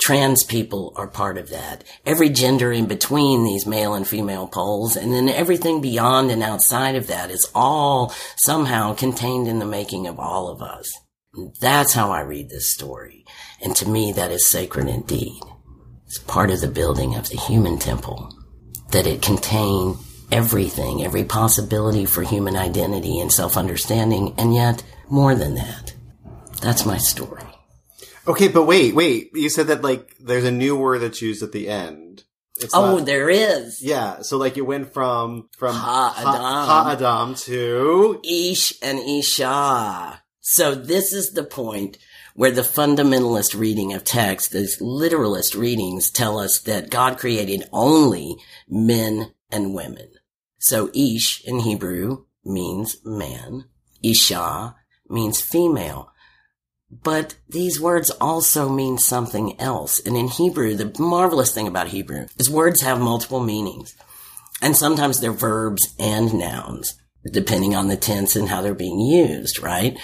Trans 0.00 0.44
people 0.44 0.94
are 0.96 1.08
part 1.08 1.36
of 1.36 1.50
that. 1.50 1.84
Every 2.06 2.30
gender 2.30 2.72
in 2.72 2.86
between 2.86 3.44
these 3.44 3.66
male 3.66 3.94
and 3.94 4.06
female 4.06 4.46
poles, 4.46 4.96
and 4.96 5.12
then 5.12 5.28
everything 5.28 5.82
beyond 5.82 6.30
and 6.30 6.42
outside 6.42 6.94
of 6.94 7.08
that 7.08 7.30
is 7.30 7.50
all 7.54 8.14
somehow 8.36 8.94
contained 8.94 9.46
in 9.46 9.58
the 9.58 9.66
making 9.66 10.06
of 10.06 10.18
all 10.18 10.48
of 10.48 10.62
us. 10.62 10.90
That's 11.60 11.92
how 11.92 12.12
I 12.12 12.20
read 12.20 12.48
this 12.48 12.72
story. 12.72 13.24
And 13.60 13.76
to 13.76 13.88
me, 13.88 14.12
that 14.12 14.30
is 14.30 14.48
sacred 14.48 14.88
indeed. 14.88 15.42
It's 16.10 16.18
part 16.18 16.50
of 16.50 16.60
the 16.60 16.66
building 16.66 17.14
of 17.14 17.28
the 17.28 17.36
human 17.36 17.78
temple. 17.78 18.36
That 18.90 19.06
it 19.06 19.22
contain 19.22 19.96
everything, 20.32 21.04
every 21.04 21.22
possibility 21.22 22.04
for 22.04 22.24
human 22.24 22.56
identity 22.56 23.20
and 23.20 23.30
self-understanding, 23.30 24.34
and 24.36 24.52
yet 24.52 24.82
more 25.08 25.36
than 25.36 25.54
that. 25.54 25.94
That's 26.60 26.84
my 26.84 26.98
story. 26.98 27.44
Okay, 28.26 28.48
but 28.48 28.64
wait, 28.64 28.92
wait. 28.92 29.30
You 29.34 29.48
said 29.48 29.68
that 29.68 29.82
like 29.82 30.16
there's 30.18 30.42
a 30.42 30.50
new 30.50 30.76
word 30.76 30.98
that's 30.98 31.22
used 31.22 31.44
at 31.44 31.52
the 31.52 31.68
end. 31.68 32.24
It's 32.56 32.74
oh, 32.74 32.96
not, 32.96 33.06
there 33.06 33.30
is. 33.30 33.80
Yeah, 33.80 34.22
so 34.22 34.36
like 34.36 34.56
it 34.56 34.62
went 34.62 34.92
from 34.92 35.48
from 35.56 35.76
Ha 35.76 36.14
Adam, 36.18 36.42
ha, 36.42 36.90
Adam 36.90 37.34
to 37.36 38.20
Ish 38.24 38.74
and 38.82 38.98
Isha. 38.98 40.20
So 40.40 40.74
this 40.74 41.12
is 41.12 41.34
the 41.34 41.44
point 41.44 41.98
where 42.40 42.50
the 42.50 42.62
fundamentalist 42.62 43.54
reading 43.54 43.92
of 43.92 44.02
text, 44.02 44.50
the 44.50 44.66
literalist 44.80 45.54
readings 45.54 46.10
tell 46.10 46.38
us 46.38 46.58
that 46.60 46.88
God 46.88 47.18
created 47.18 47.68
only 47.70 48.34
men 48.66 49.34
and 49.50 49.74
women. 49.74 50.08
So 50.58 50.88
ish 50.94 51.44
in 51.44 51.58
Hebrew 51.58 52.24
means 52.42 52.96
man. 53.04 53.66
Isha 54.02 54.74
means 55.10 55.42
female. 55.42 56.14
But 56.90 57.34
these 57.46 57.78
words 57.78 58.08
also 58.08 58.70
mean 58.70 58.96
something 58.96 59.60
else. 59.60 60.00
And 60.06 60.16
in 60.16 60.28
Hebrew, 60.28 60.74
the 60.74 60.98
marvelous 60.98 61.52
thing 61.52 61.68
about 61.68 61.88
Hebrew 61.88 62.24
is 62.38 62.48
words 62.48 62.80
have 62.80 62.98
multiple 62.98 63.40
meanings. 63.40 63.94
And 64.62 64.74
sometimes 64.74 65.20
they're 65.20 65.30
verbs 65.30 65.94
and 65.98 66.32
nouns, 66.32 66.94
depending 67.30 67.76
on 67.76 67.88
the 67.88 67.98
tense 67.98 68.34
and 68.34 68.48
how 68.48 68.62
they're 68.62 68.72
being 68.72 68.98
used, 68.98 69.62
right? 69.62 69.98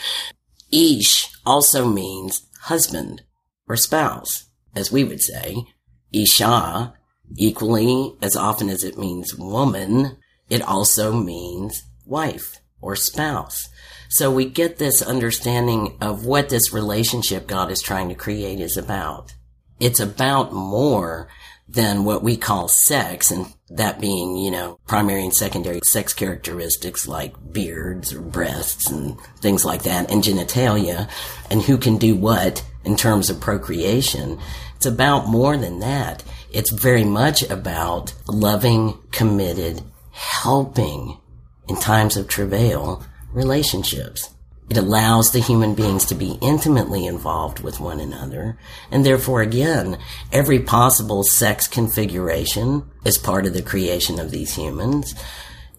Ish 0.77 1.33
also 1.47 1.89
means 1.89 2.47
husband 2.65 3.23
or 3.67 3.77
spouse, 3.77 4.45
as 4.75 4.93
we 4.93 5.05
would 5.05 5.23
say. 5.23 5.65
Isha, 6.13 6.93
equally 7.35 8.15
as 8.21 8.37
often 8.37 8.69
as 8.69 8.85
it 8.85 8.99
means 8.99 9.35
woman, 9.35 10.19
it 10.51 10.61
also 10.61 11.15
means 11.15 11.83
wife 12.05 12.61
or 12.83 12.95
spouse. 12.95 13.69
So 14.11 14.31
we 14.31 14.45
get 14.45 14.77
this 14.77 15.01
understanding 15.01 15.97
of 16.03 16.27
what 16.27 16.51
this 16.51 16.75
relationship 16.75 17.47
God 17.47 17.71
is 17.71 17.81
trying 17.81 18.11
to 18.11 18.15
create 18.15 18.61
is 18.61 18.77
about. 18.77 19.33
It's 19.81 19.99
about 19.99 20.53
more 20.53 21.29
than 21.67 22.05
what 22.05 22.23
we 22.23 22.37
call 22.37 22.69
sex 22.69 23.31
and 23.31 23.47
that 23.71 24.01
being, 24.01 24.37
you 24.37 24.51
know, 24.51 24.79
primary 24.87 25.25
and 25.25 25.35
secondary 25.35 25.81
sex 25.87 26.13
characteristics 26.13 27.09
like 27.09 27.35
beards 27.53 28.13
or 28.13 28.21
breasts 28.21 28.91
and 28.91 29.21
things 29.41 29.65
like 29.65 29.83
that 29.83 30.11
and 30.11 30.23
genitalia 30.23 31.11
and 31.51 31.63
who 31.63 31.77
can 31.77 31.97
do 31.97 32.15
what 32.15 32.65
in 32.85 32.97
terms 32.97 33.29
of 33.29 33.41
procreation. 33.41 34.39
It's 34.77 34.87
about 34.87 35.29
more 35.29 35.57
than 35.57 35.81
that. 35.81 36.23
It's 36.53 36.71
very 36.71 37.05
much 37.05 37.43
about 37.43 38.15
loving, 38.29 38.99
committed, 39.11 39.83
helping 40.13 41.19
in 41.69 41.77
times 41.77 42.17
of 42.17 42.29
travail 42.29 43.05
relationships. 43.33 44.31
It 44.69 44.77
allows 44.77 45.31
the 45.31 45.39
human 45.39 45.75
beings 45.75 46.05
to 46.07 46.15
be 46.15 46.39
intimately 46.41 47.07
involved 47.07 47.61
with 47.61 47.79
one 47.79 48.01
another, 48.01 48.59
and 48.91 49.07
therefore 49.07 49.41
again, 49.41 49.99
every 50.33 50.59
possible 50.59 51.23
sex 51.23 51.69
configuration 51.69 52.85
is 53.05 53.17
part 53.17 53.47
of 53.47 53.55
the 53.55 53.63
creation 53.63 54.19
of 54.19 54.33
these 54.33 54.57
humans. 54.57 55.15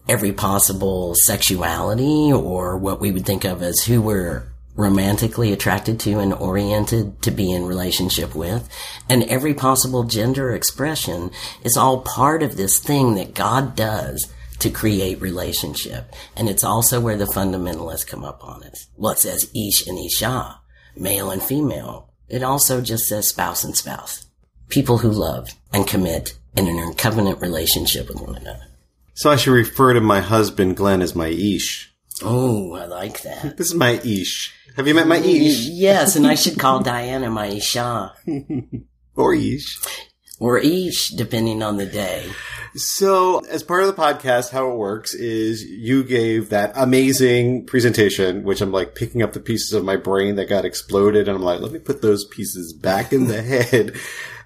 Every 0.08 0.32
possible 0.32 1.14
sexuality, 1.14 2.32
or 2.32 2.78
what 2.78 2.98
we 2.98 3.12
would 3.12 3.26
think 3.26 3.44
of 3.44 3.62
as 3.62 3.84
who 3.84 4.00
we're 4.00 4.50
romantically 4.74 5.52
attracted 5.52 6.00
to 6.00 6.18
and 6.20 6.32
oriented 6.32 7.20
to 7.20 7.30
be 7.30 7.52
in 7.52 7.66
relationship 7.66 8.34
with, 8.34 8.66
and 9.06 9.22
every 9.24 9.52
possible 9.52 10.04
gender 10.04 10.54
expression 10.54 11.30
is 11.62 11.76
all 11.76 12.00
part 12.00 12.42
of 12.42 12.56
this 12.56 12.78
thing 12.78 13.16
that 13.16 13.34
God 13.34 13.76
does 13.76 14.32
to 14.60 14.70
create 14.70 15.20
relationship. 15.20 16.12
And 16.36 16.48
it's 16.48 16.64
also 16.64 17.00
where 17.00 17.16
the 17.16 17.26
fundamentalists 17.26 18.06
come 18.06 18.24
up 18.24 18.42
on 18.44 18.62
it. 18.64 18.78
Well, 18.96 19.12
it 19.12 19.18
says 19.18 19.50
ish 19.54 19.86
and 19.86 19.98
isha, 19.98 20.60
male 20.96 21.30
and 21.30 21.42
female. 21.42 22.12
It 22.28 22.42
also 22.42 22.80
just 22.80 23.06
says 23.06 23.28
spouse 23.28 23.64
and 23.64 23.76
spouse. 23.76 24.26
People 24.68 24.98
who 24.98 25.10
love 25.10 25.48
and 25.72 25.86
commit 25.86 26.36
and 26.56 26.68
are 26.68 26.84
in 26.84 26.94
covenant 26.94 27.40
relationship 27.40 28.08
with 28.08 28.20
one 28.20 28.36
another. 28.36 28.66
So 29.14 29.30
I 29.30 29.36
should 29.36 29.52
refer 29.52 29.94
to 29.94 30.00
my 30.00 30.20
husband 30.20 30.76
Glenn 30.76 31.02
as 31.02 31.14
my 31.14 31.28
ish. 31.28 31.92
Oh, 32.22 32.74
I 32.74 32.86
like 32.86 33.22
that. 33.22 33.56
This 33.56 33.68
is 33.68 33.74
my 33.74 34.00
ish. 34.04 34.52
Have 34.76 34.86
you 34.86 34.94
met 34.94 35.06
my 35.06 35.16
ish? 35.18 35.66
Yes, 35.66 36.16
and 36.16 36.26
I 36.26 36.34
should 36.36 36.58
call 36.58 36.80
Diana 36.82 37.30
my 37.30 37.46
isha. 37.46 38.12
or 39.16 39.34
ish. 39.34 39.78
Or 40.38 40.58
ish, 40.58 41.08
depending 41.10 41.62
on 41.62 41.78
the 41.78 41.86
day. 41.86 42.28
So, 42.74 43.40
as 43.46 43.62
part 43.62 43.82
of 43.82 43.88
the 43.88 44.00
podcast, 44.00 44.50
how 44.50 44.70
it 44.70 44.76
works 44.76 45.14
is 45.14 45.64
you 45.64 46.04
gave 46.04 46.50
that 46.50 46.72
amazing 46.74 47.66
presentation, 47.66 48.44
which 48.44 48.60
I'm 48.60 48.72
like 48.72 48.94
picking 48.94 49.22
up 49.22 49.32
the 49.32 49.40
pieces 49.40 49.72
of 49.72 49.84
my 49.84 49.96
brain 49.96 50.36
that 50.36 50.48
got 50.48 50.64
exploded, 50.64 51.28
and 51.28 51.36
I'm 51.36 51.42
like, 51.42 51.60
let 51.60 51.72
me 51.72 51.78
put 51.78 52.02
those 52.02 52.26
pieces 52.26 52.72
back 52.72 53.12
in 53.12 53.26
the 53.28 53.42
head. 53.70 53.96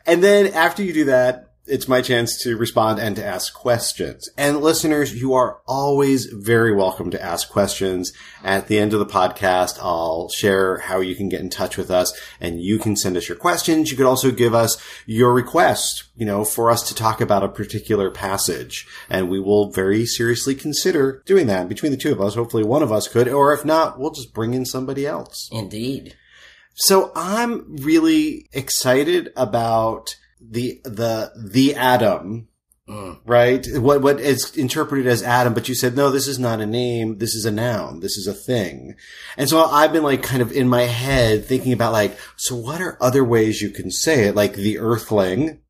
And 0.06 0.22
then 0.22 0.48
after 0.48 0.82
you 0.82 0.92
do 0.92 1.04
that, 1.06 1.51
it's 1.72 1.88
my 1.88 2.02
chance 2.02 2.36
to 2.36 2.54
respond 2.58 2.98
and 2.98 3.16
to 3.16 3.24
ask 3.24 3.54
questions. 3.54 4.28
And 4.36 4.60
listeners, 4.60 5.18
you 5.18 5.32
are 5.32 5.62
always 5.66 6.26
very 6.26 6.74
welcome 6.74 7.10
to 7.10 7.22
ask 7.22 7.48
questions. 7.48 8.12
At 8.44 8.68
the 8.68 8.78
end 8.78 8.92
of 8.92 8.98
the 8.98 9.06
podcast, 9.06 9.78
I'll 9.80 10.28
share 10.28 10.76
how 10.76 11.00
you 11.00 11.14
can 11.14 11.30
get 11.30 11.40
in 11.40 11.48
touch 11.48 11.78
with 11.78 11.90
us 11.90 12.12
and 12.38 12.60
you 12.60 12.78
can 12.78 12.94
send 12.94 13.16
us 13.16 13.26
your 13.26 13.38
questions. 13.38 13.90
You 13.90 13.96
could 13.96 14.04
also 14.04 14.30
give 14.30 14.52
us 14.52 14.76
your 15.06 15.32
request, 15.32 16.04
you 16.14 16.26
know, 16.26 16.44
for 16.44 16.70
us 16.70 16.86
to 16.88 16.94
talk 16.94 17.22
about 17.22 17.42
a 17.42 17.48
particular 17.48 18.10
passage. 18.10 18.86
And 19.08 19.30
we 19.30 19.40
will 19.40 19.70
very 19.70 20.04
seriously 20.04 20.54
consider 20.54 21.22
doing 21.24 21.46
that 21.46 21.70
between 21.70 21.92
the 21.92 21.96
two 21.96 22.12
of 22.12 22.20
us. 22.20 22.34
Hopefully 22.34 22.64
one 22.64 22.82
of 22.82 22.92
us 22.92 23.08
could, 23.08 23.28
or 23.28 23.54
if 23.54 23.64
not, 23.64 23.98
we'll 23.98 24.10
just 24.10 24.34
bring 24.34 24.52
in 24.52 24.66
somebody 24.66 25.06
else. 25.06 25.48
Indeed. 25.50 26.16
So 26.74 27.12
I'm 27.16 27.76
really 27.76 28.50
excited 28.52 29.32
about 29.36 30.16
the 30.50 30.80
the 30.84 31.32
the 31.36 31.74
Adam, 31.74 32.48
mm. 32.88 33.18
right? 33.24 33.66
What 33.74 34.02
what 34.02 34.20
is 34.20 34.56
interpreted 34.56 35.06
as 35.06 35.22
Adam, 35.22 35.54
but 35.54 35.68
you 35.68 35.74
said 35.74 35.96
no, 35.96 36.10
this 36.10 36.26
is 36.26 36.38
not 36.38 36.60
a 36.60 36.66
name. 36.66 37.18
This 37.18 37.34
is 37.34 37.44
a 37.44 37.50
noun. 37.50 38.00
This 38.00 38.16
is 38.16 38.26
a 38.26 38.34
thing. 38.34 38.94
And 39.36 39.48
so 39.48 39.64
I've 39.64 39.92
been 39.92 40.02
like 40.02 40.22
kind 40.22 40.42
of 40.42 40.52
in 40.52 40.68
my 40.68 40.82
head 40.82 41.44
thinking 41.44 41.72
about 41.72 41.92
like, 41.92 42.16
so 42.36 42.56
what 42.56 42.80
are 42.80 42.98
other 43.00 43.24
ways 43.24 43.62
you 43.62 43.70
can 43.70 43.90
say 43.90 44.28
it? 44.28 44.34
Like 44.34 44.54
the 44.54 44.78
Earthling, 44.78 45.60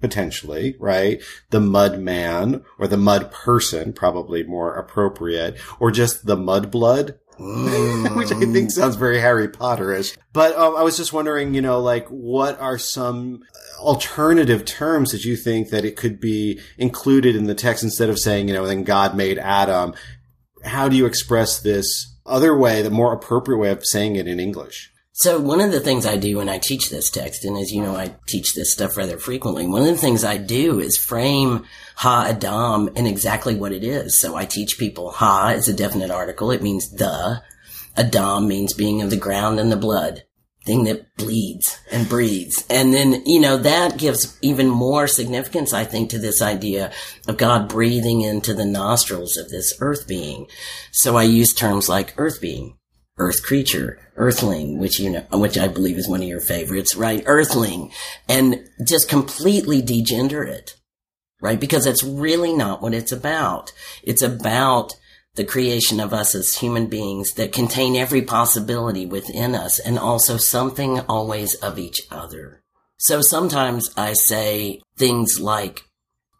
potentially, 0.00 0.76
right? 0.78 1.22
The 1.50 1.60
mud 1.60 2.00
man 2.00 2.64
or 2.78 2.88
the 2.88 2.96
mud 2.96 3.30
person, 3.30 3.92
probably 3.92 4.42
more 4.42 4.74
appropriate, 4.74 5.58
or 5.78 5.90
just 5.90 6.26
the 6.26 6.36
mud 6.36 6.70
blood, 6.70 7.18
which 7.38 8.32
I 8.32 8.38
think 8.38 8.70
sounds 8.70 8.96
very 8.96 9.20
Harry 9.20 9.48
Potterish. 9.48 10.16
But 10.32 10.56
um, 10.56 10.76
I 10.76 10.82
was 10.82 10.96
just 10.96 11.12
wondering, 11.12 11.54
you 11.54 11.62
know, 11.62 11.80
like 11.80 12.06
what 12.08 12.60
are 12.60 12.78
some 12.78 13.40
alternative 13.80 14.64
terms 14.64 15.12
that 15.12 15.24
you 15.24 15.36
think 15.36 15.70
that 15.70 15.84
it 15.84 15.96
could 15.96 16.20
be 16.20 16.60
included 16.78 17.34
in 17.34 17.44
the 17.44 17.54
text 17.54 17.82
instead 17.82 18.08
of 18.08 18.18
saying, 18.18 18.48
you 18.48 18.54
know, 18.54 18.66
then 18.66 18.84
God 18.84 19.16
made 19.16 19.38
Adam? 19.38 19.94
How 20.64 20.88
do 20.88 20.96
you 20.96 21.06
express 21.06 21.60
this 21.60 22.14
other 22.26 22.56
way, 22.56 22.82
the 22.82 22.90
more 22.90 23.12
appropriate 23.12 23.58
way 23.58 23.70
of 23.70 23.84
saying 23.84 24.16
it 24.16 24.28
in 24.28 24.38
English? 24.38 24.92
So 25.12 25.38
one 25.38 25.60
of 25.60 25.70
the 25.70 25.80
things 25.80 26.06
I 26.06 26.16
do 26.16 26.38
when 26.38 26.48
I 26.48 26.58
teach 26.58 26.88
this 26.88 27.10
text, 27.10 27.44
and 27.44 27.58
as 27.58 27.72
you 27.72 27.82
know, 27.82 27.94
I 27.94 28.14
teach 28.26 28.54
this 28.54 28.72
stuff 28.72 28.96
rather 28.96 29.18
frequently. 29.18 29.66
One 29.66 29.82
of 29.82 29.88
the 29.88 29.96
things 29.98 30.24
I 30.24 30.38
do 30.38 30.80
is 30.80 30.96
frame 30.96 31.66
Ha 31.96 32.26
Adam 32.28 32.88
in 32.96 33.06
exactly 33.06 33.54
what 33.54 33.72
it 33.72 33.84
is. 33.84 34.18
So 34.18 34.34
I 34.34 34.46
teach 34.46 34.78
people 34.78 35.10
Ha 35.10 35.50
is 35.50 35.68
a 35.68 35.74
definite 35.74 36.10
article. 36.10 36.50
It 36.50 36.62
means 36.62 36.90
the. 36.90 37.42
Adam 37.96 38.48
means 38.48 38.72
being 38.72 39.02
of 39.02 39.10
the 39.10 39.16
ground 39.16 39.60
and 39.60 39.70
the 39.70 39.76
blood. 39.76 40.22
Thing 40.66 40.84
that 40.84 41.16
bleeds 41.16 41.80
and 41.90 42.08
breathes. 42.08 42.66
And 42.68 42.92
then, 42.92 43.22
you 43.24 43.40
know, 43.40 43.56
that 43.56 43.96
gives 43.96 44.38
even 44.42 44.68
more 44.68 45.06
significance, 45.06 45.72
I 45.72 45.84
think, 45.84 46.10
to 46.10 46.18
this 46.18 46.42
idea 46.42 46.92
of 47.26 47.38
God 47.38 47.68
breathing 47.68 48.20
into 48.20 48.52
the 48.52 48.66
nostrils 48.66 49.38
of 49.38 49.48
this 49.48 49.74
earth 49.80 50.06
being. 50.06 50.48
So 50.92 51.16
I 51.16 51.22
use 51.22 51.54
terms 51.54 51.88
like 51.88 52.14
earth 52.18 52.42
being, 52.42 52.76
earth 53.16 53.42
creature, 53.42 53.98
earthling, 54.16 54.78
which 54.78 55.00
you 55.00 55.10
know, 55.10 55.24
which 55.32 55.56
I 55.56 55.66
believe 55.66 55.96
is 55.96 56.08
one 56.08 56.20
of 56.20 56.28
your 56.28 56.42
favorites, 56.42 56.94
right? 56.94 57.22
Earthling. 57.24 57.90
And 58.28 58.68
just 58.86 59.08
completely 59.08 59.80
degender 59.80 60.46
it 60.46 60.76
right? 61.40 61.58
Because 61.58 61.84
that's 61.84 62.04
really 62.04 62.52
not 62.52 62.82
what 62.82 62.94
it's 62.94 63.12
about. 63.12 63.72
It's 64.02 64.22
about 64.22 64.94
the 65.34 65.44
creation 65.44 66.00
of 66.00 66.12
us 66.12 66.34
as 66.34 66.56
human 66.56 66.86
beings 66.86 67.34
that 67.34 67.52
contain 67.52 67.96
every 67.96 68.22
possibility 68.22 69.06
within 69.06 69.54
us 69.54 69.78
and 69.78 69.98
also 69.98 70.36
something 70.36 71.00
always 71.00 71.54
of 71.56 71.78
each 71.78 72.02
other. 72.10 72.62
So 72.96 73.22
sometimes 73.22 73.90
I 73.96 74.12
say 74.12 74.80
things 74.96 75.40
like 75.40 75.82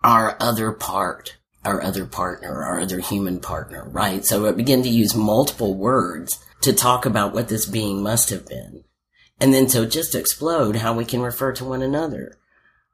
our 0.02 0.36
other 0.40 0.72
part, 0.72 1.38
our 1.64 1.82
other 1.82 2.04
partner, 2.04 2.62
our 2.62 2.80
other 2.80 3.00
human 3.00 3.40
partner, 3.40 3.88
right? 3.88 4.24
So 4.24 4.46
I 4.46 4.52
begin 4.52 4.82
to 4.82 4.88
use 4.88 5.14
multiple 5.14 5.74
words 5.74 6.38
to 6.62 6.72
talk 6.72 7.06
about 7.06 7.32
what 7.32 7.48
this 7.48 7.66
being 7.66 8.02
must 8.02 8.30
have 8.30 8.46
been. 8.46 8.84
And 9.40 9.54
then 9.54 9.68
so 9.68 9.86
just 9.86 10.14
explode 10.14 10.76
how 10.76 10.92
we 10.92 11.04
can 11.04 11.22
refer 11.22 11.52
to 11.52 11.64
one 11.64 11.80
another. 11.80 12.36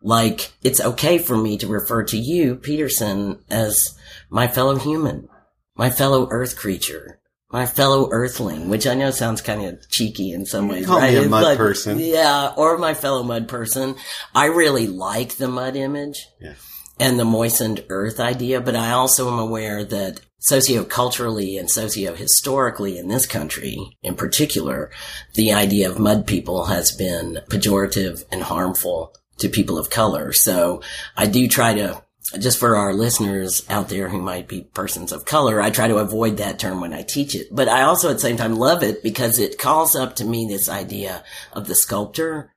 Like, 0.03 0.53
it's 0.63 0.81
okay 0.81 1.19
for 1.19 1.37
me 1.37 1.59
to 1.59 1.67
refer 1.67 2.05
to 2.05 2.17
you, 2.17 2.55
Peterson, 2.55 3.41
as 3.51 3.99
my 4.31 4.47
fellow 4.47 4.77
human, 4.77 5.29
my 5.77 5.91
fellow 5.91 6.29
earth 6.31 6.57
creature, 6.57 7.21
my 7.53 7.67
fellow 7.67 8.09
earthling, 8.11 8.69
which 8.69 8.87
I 8.87 8.95
know 8.95 9.11
sounds 9.11 9.41
kind 9.41 9.65
of 9.65 9.89
cheeky 9.89 10.33
in 10.33 10.47
some 10.47 10.69
ways, 10.69 10.87
Call 10.87 10.99
right? 10.99 11.15
me 11.15 11.25
a 11.25 11.29
mud 11.29 11.43
but, 11.43 11.57
person. 11.57 11.99
Yeah, 11.99 12.53
or 12.57 12.77
my 12.79 12.95
fellow 12.95 13.23
mud 13.23 13.49
person. 13.49 13.95
I 14.35 14.47
really 14.47 14.87
like 14.87 15.37
the 15.37 15.49
mud 15.49 15.77
image. 15.77 16.27
Yeah. 16.41 16.55
and 16.99 17.19
the 17.19 17.25
moistened 17.27 17.85
earth 17.91 18.19
idea, 18.19 18.61
but 18.61 18.75
I 18.75 18.93
also 18.93 19.31
am 19.31 19.39
aware 19.39 19.85
that 19.85 20.21
socioculturally 20.51 21.59
and 21.59 21.71
socio-historically 21.71 22.99
in 22.99 23.09
this 23.09 23.27
country, 23.27 23.77
in 24.03 24.15
particular, 24.15 24.91
the 25.35 25.53
idea 25.53 25.89
of 25.91 25.99
mud 25.99 26.27
people 26.27 26.67
has 26.67 26.93
been 26.93 27.41
pejorative 27.51 28.25
and 28.31 28.43
harmful 28.43 29.15
to 29.39 29.49
people 29.49 29.79
of 29.79 29.91
color. 29.91 30.33
So 30.33 30.81
I 31.17 31.27
do 31.27 31.49
try 31.49 31.75
to, 31.75 32.03
just 32.39 32.59
for 32.59 32.77
our 32.77 32.93
listeners 32.93 33.65
out 33.69 33.89
there 33.89 34.09
who 34.09 34.21
might 34.21 34.49
be 34.49 34.63
persons 34.63 35.13
of 35.13 35.25
color, 35.25 35.61
I 35.61 35.71
try 35.71 35.89
to 35.89 35.99
avoid 35.99 36.39
that 36.39 36.59
term 36.59 36.81
when 36.81 36.93
I 36.93 37.03
teach 37.03 37.35
it. 37.35 37.49
But 37.53 37.69
I 37.69 37.83
also 37.83 38.11
at 38.11 38.15
the 38.15 38.21
same 38.21 38.37
time 38.37 38.57
love 38.57 38.83
it 38.83 39.03
because 39.03 39.39
it 39.39 39.59
calls 39.59 39.95
up 39.95 40.17
to 40.17 40.25
me 40.25 40.47
this 40.49 40.69
idea 40.69 41.23
of 41.53 41.67
the 41.67 41.75
sculptor 41.75 42.53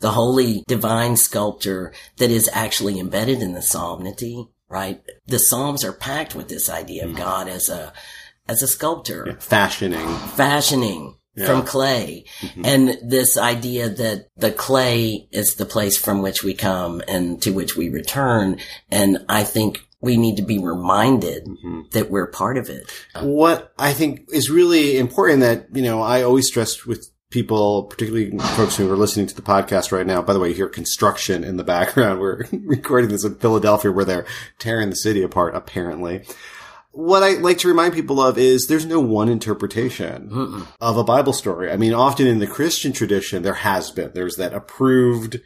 the 0.00 0.12
holy 0.12 0.62
divine 0.66 1.16
sculptor 1.16 1.92
that 2.18 2.30
is 2.30 2.48
actually 2.52 2.98
embedded 2.98 3.40
in 3.40 3.52
the 3.52 3.62
solemnity, 3.62 4.48
right? 4.68 5.02
The 5.26 5.38
Psalms 5.38 5.84
are 5.84 5.92
packed 5.92 6.34
with 6.34 6.48
this 6.48 6.70
idea 6.70 7.04
of 7.04 7.10
mm-hmm. 7.10 7.18
God 7.18 7.48
as 7.48 7.68
a, 7.68 7.92
as 8.48 8.62
a 8.62 8.68
sculptor. 8.68 9.36
Fashioning. 9.40 10.06
Fashioning 10.36 11.17
from 11.46 11.64
clay. 11.64 12.24
Mm-hmm. 12.40 12.64
And 12.64 12.98
this 13.02 13.36
idea 13.36 13.88
that 13.88 14.28
the 14.36 14.52
clay 14.52 15.28
is 15.30 15.54
the 15.54 15.64
place 15.64 15.96
from 15.96 16.22
which 16.22 16.42
we 16.42 16.54
come 16.54 17.02
and 17.06 17.40
to 17.42 17.50
which 17.50 17.76
we 17.76 17.88
return. 17.88 18.58
And 18.90 19.24
I 19.28 19.44
think 19.44 19.86
we 20.00 20.16
need 20.16 20.36
to 20.36 20.42
be 20.42 20.58
reminded 20.58 21.44
mm-hmm. 21.44 21.82
that 21.92 22.10
we're 22.10 22.28
part 22.28 22.56
of 22.56 22.68
it. 22.68 22.90
What 23.20 23.72
I 23.78 23.92
think 23.92 24.28
is 24.32 24.50
really 24.50 24.98
important 24.98 25.40
that, 25.40 25.66
you 25.74 25.82
know, 25.82 26.02
I 26.02 26.22
always 26.22 26.46
stress 26.46 26.86
with 26.86 27.10
people, 27.30 27.84
particularly 27.84 28.30
folks 28.56 28.76
who 28.76 28.90
are 28.90 28.96
listening 28.96 29.26
to 29.26 29.34
the 29.34 29.42
podcast 29.42 29.92
right 29.92 30.06
now. 30.06 30.22
By 30.22 30.32
the 30.32 30.40
way, 30.40 30.48
you 30.48 30.54
hear 30.54 30.68
construction 30.68 31.44
in 31.44 31.56
the 31.56 31.64
background. 31.64 32.20
We're 32.20 32.44
recording 32.52 33.10
this 33.10 33.24
in 33.24 33.34
Philadelphia 33.36 33.92
where 33.92 34.04
they're 34.04 34.26
tearing 34.58 34.90
the 34.90 34.96
city 34.96 35.22
apart, 35.22 35.54
apparently. 35.54 36.24
What 36.90 37.22
I 37.22 37.32
like 37.34 37.58
to 37.58 37.68
remind 37.68 37.94
people 37.94 38.20
of 38.20 38.38
is 38.38 38.66
there's 38.66 38.86
no 38.86 39.00
one 39.00 39.28
interpretation 39.28 40.66
of 40.80 40.96
a 40.96 41.04
Bible 41.04 41.32
story. 41.32 41.70
I 41.70 41.76
mean, 41.76 41.94
often 41.94 42.26
in 42.26 42.38
the 42.38 42.46
Christian 42.46 42.92
tradition, 42.92 43.42
there 43.42 43.54
has 43.54 43.90
been. 43.90 44.10
There's 44.14 44.36
that 44.36 44.54
approved 44.54 45.40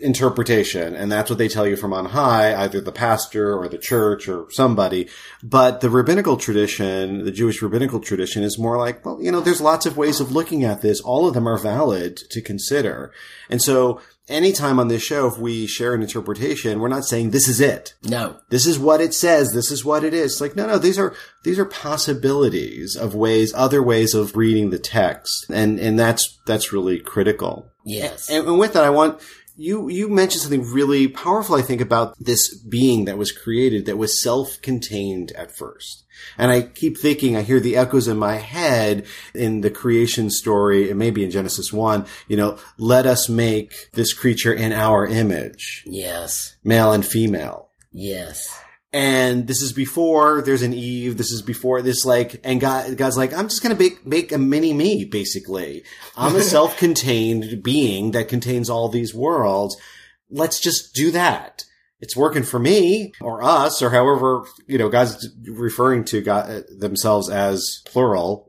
interpretation, 0.00 0.94
and 0.94 1.10
that's 1.10 1.30
what 1.30 1.38
they 1.38 1.48
tell 1.48 1.66
you 1.66 1.76
from 1.76 1.92
on 1.94 2.06
high, 2.06 2.54
either 2.54 2.80
the 2.80 2.92
pastor 2.92 3.56
or 3.56 3.68
the 3.68 3.78
church 3.78 4.28
or 4.28 4.50
somebody. 4.50 5.08
But 5.42 5.80
the 5.80 5.88
rabbinical 5.88 6.36
tradition, 6.36 7.24
the 7.24 7.30
Jewish 7.30 7.62
rabbinical 7.62 8.00
tradition 8.00 8.42
is 8.42 8.58
more 8.58 8.76
like, 8.76 9.04
well, 9.04 9.18
you 9.22 9.32
know, 9.32 9.40
there's 9.40 9.60
lots 9.60 9.86
of 9.86 9.96
ways 9.96 10.20
of 10.20 10.32
looking 10.32 10.64
at 10.64 10.82
this. 10.82 11.00
All 11.00 11.26
of 11.26 11.34
them 11.34 11.48
are 11.48 11.58
valid 11.58 12.16
to 12.30 12.42
consider. 12.42 13.12
And 13.48 13.62
so 13.62 14.00
anytime 14.28 14.78
on 14.78 14.88
this 14.88 15.02
show, 15.02 15.26
if 15.26 15.38
we 15.38 15.66
share 15.66 15.94
an 15.94 16.02
interpretation, 16.02 16.80
we're 16.80 16.88
not 16.88 17.04
saying 17.04 17.30
this 17.30 17.48
is 17.48 17.60
it. 17.60 17.94
No. 18.02 18.36
This 18.50 18.66
is 18.66 18.78
what 18.78 19.00
it 19.00 19.14
says. 19.14 19.52
This 19.52 19.70
is 19.70 19.84
what 19.84 20.04
it 20.04 20.14
is. 20.14 20.40
Like, 20.40 20.56
no, 20.56 20.66
no, 20.66 20.78
these 20.78 20.98
are, 20.98 21.14
these 21.44 21.58
are 21.58 21.64
possibilities 21.64 22.96
of 22.96 23.14
ways, 23.14 23.52
other 23.54 23.82
ways 23.82 24.14
of 24.14 24.36
reading 24.36 24.70
the 24.70 24.78
text. 24.78 25.46
And, 25.50 25.78
and 25.78 25.98
that's, 25.98 26.38
that's 26.46 26.72
really 26.72 26.98
critical. 26.98 27.70
Yes. 27.84 28.28
And, 28.30 28.46
and 28.46 28.58
with 28.58 28.74
that, 28.74 28.84
I 28.84 28.90
want 28.90 29.20
you 29.58 29.88
you 29.88 30.08
mentioned 30.08 30.40
something 30.40 30.72
really 30.72 31.08
powerful. 31.08 31.56
I 31.56 31.62
think 31.62 31.80
about 31.80 32.16
this 32.18 32.54
being 32.54 33.04
that 33.06 33.18
was 33.18 33.32
created 33.32 33.86
that 33.86 33.98
was 33.98 34.22
self-contained 34.22 35.32
at 35.32 35.54
first. 35.54 36.04
And 36.36 36.50
I 36.50 36.62
keep 36.62 36.96
thinking, 36.96 37.36
I 37.36 37.42
hear 37.42 37.60
the 37.60 37.76
echoes 37.76 38.08
in 38.08 38.16
my 38.16 38.36
head 38.36 39.06
in 39.34 39.60
the 39.60 39.70
creation 39.70 40.30
story, 40.30 40.90
and 40.90 40.98
maybe 40.98 41.24
in 41.24 41.30
Genesis 41.30 41.72
1, 41.72 42.06
you 42.28 42.36
know, 42.36 42.58
let 42.76 43.06
us 43.06 43.28
make 43.28 43.90
this 43.92 44.12
creature 44.12 44.52
in 44.52 44.72
our 44.72 45.06
image, 45.06 45.84
yes. 45.86 46.56
male 46.64 46.92
and 46.92 47.06
female. 47.06 47.70
Yes. 47.92 48.62
And 48.92 49.46
this 49.46 49.60
is 49.60 49.72
before 49.72 50.40
there's 50.40 50.62
an 50.62 50.72
Eve. 50.72 51.18
This 51.18 51.30
is 51.30 51.42
before 51.42 51.82
this, 51.82 52.06
like, 52.06 52.40
and 52.42 52.60
God, 52.60 52.96
God's 52.96 53.18
like, 53.18 53.34
I'm 53.34 53.48
just 53.48 53.62
going 53.62 53.76
to 53.76 53.82
make, 53.82 54.06
make 54.06 54.32
a 54.32 54.38
mini 54.38 54.72
me, 54.72 55.04
basically. 55.04 55.84
I'm 56.16 56.34
a 56.36 56.40
self-contained 56.56 57.62
being 57.62 58.12
that 58.12 58.28
contains 58.28 58.70
all 58.70 58.88
these 58.88 59.14
worlds. 59.14 59.76
Let's 60.30 60.58
just 60.58 60.94
do 60.94 61.10
that. 61.10 61.64
It's 62.00 62.16
working 62.16 62.44
for 62.44 62.58
me 62.58 63.12
or 63.20 63.42
us 63.42 63.82
or 63.82 63.90
however, 63.90 64.44
you 64.66 64.78
know, 64.78 64.88
God's 64.88 65.28
referring 65.46 66.04
to 66.06 66.22
God, 66.22 66.50
uh, 66.50 66.62
themselves 66.78 67.28
as 67.28 67.82
plural. 67.86 68.48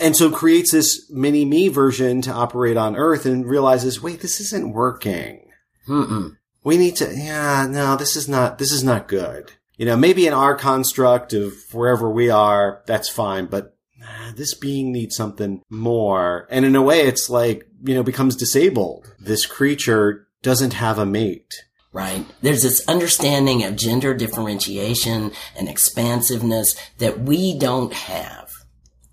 And 0.00 0.16
so 0.16 0.30
creates 0.30 0.70
this 0.70 1.10
mini 1.10 1.44
me 1.44 1.68
version 1.68 2.22
to 2.22 2.32
operate 2.32 2.76
on 2.76 2.96
earth 2.96 3.26
and 3.26 3.44
realizes, 3.44 4.00
wait, 4.00 4.20
this 4.20 4.40
isn't 4.40 4.72
working 4.72 5.48
Mm-mm. 5.88 6.36
we 6.62 6.76
need 6.76 6.96
to 6.96 7.10
yeah 7.14 7.66
no 7.68 7.96
this 7.96 8.14
is 8.14 8.28
not 8.28 8.58
this 8.58 8.72
is 8.72 8.84
not 8.84 9.08
good 9.08 9.52
you 9.78 9.86
know 9.86 9.96
maybe 9.96 10.26
in 10.26 10.34
our 10.34 10.54
construct 10.54 11.32
of 11.32 11.54
wherever 11.72 12.10
we 12.10 12.28
are 12.28 12.82
that's 12.86 13.08
fine 13.08 13.46
but 13.46 13.74
ah, 14.04 14.32
this 14.36 14.52
being 14.54 14.92
needs 14.92 15.16
something 15.16 15.62
more 15.70 16.46
and 16.50 16.66
in 16.66 16.76
a 16.76 16.82
way 16.82 17.00
it's 17.00 17.30
like 17.30 17.66
you 17.82 17.94
know 17.94 18.02
becomes 18.02 18.36
disabled 18.36 19.14
this 19.18 19.46
creature 19.46 20.28
doesn't 20.42 20.74
have 20.74 20.98
a 20.98 21.06
mate 21.06 21.54
right? 21.92 22.26
There's 22.42 22.62
this 22.62 22.86
understanding 22.86 23.64
of 23.64 23.76
gender 23.76 24.14
differentiation 24.14 25.32
and 25.56 25.68
expansiveness 25.68 26.76
that 26.98 27.20
we 27.20 27.58
don't 27.58 27.92
have. 27.92 28.52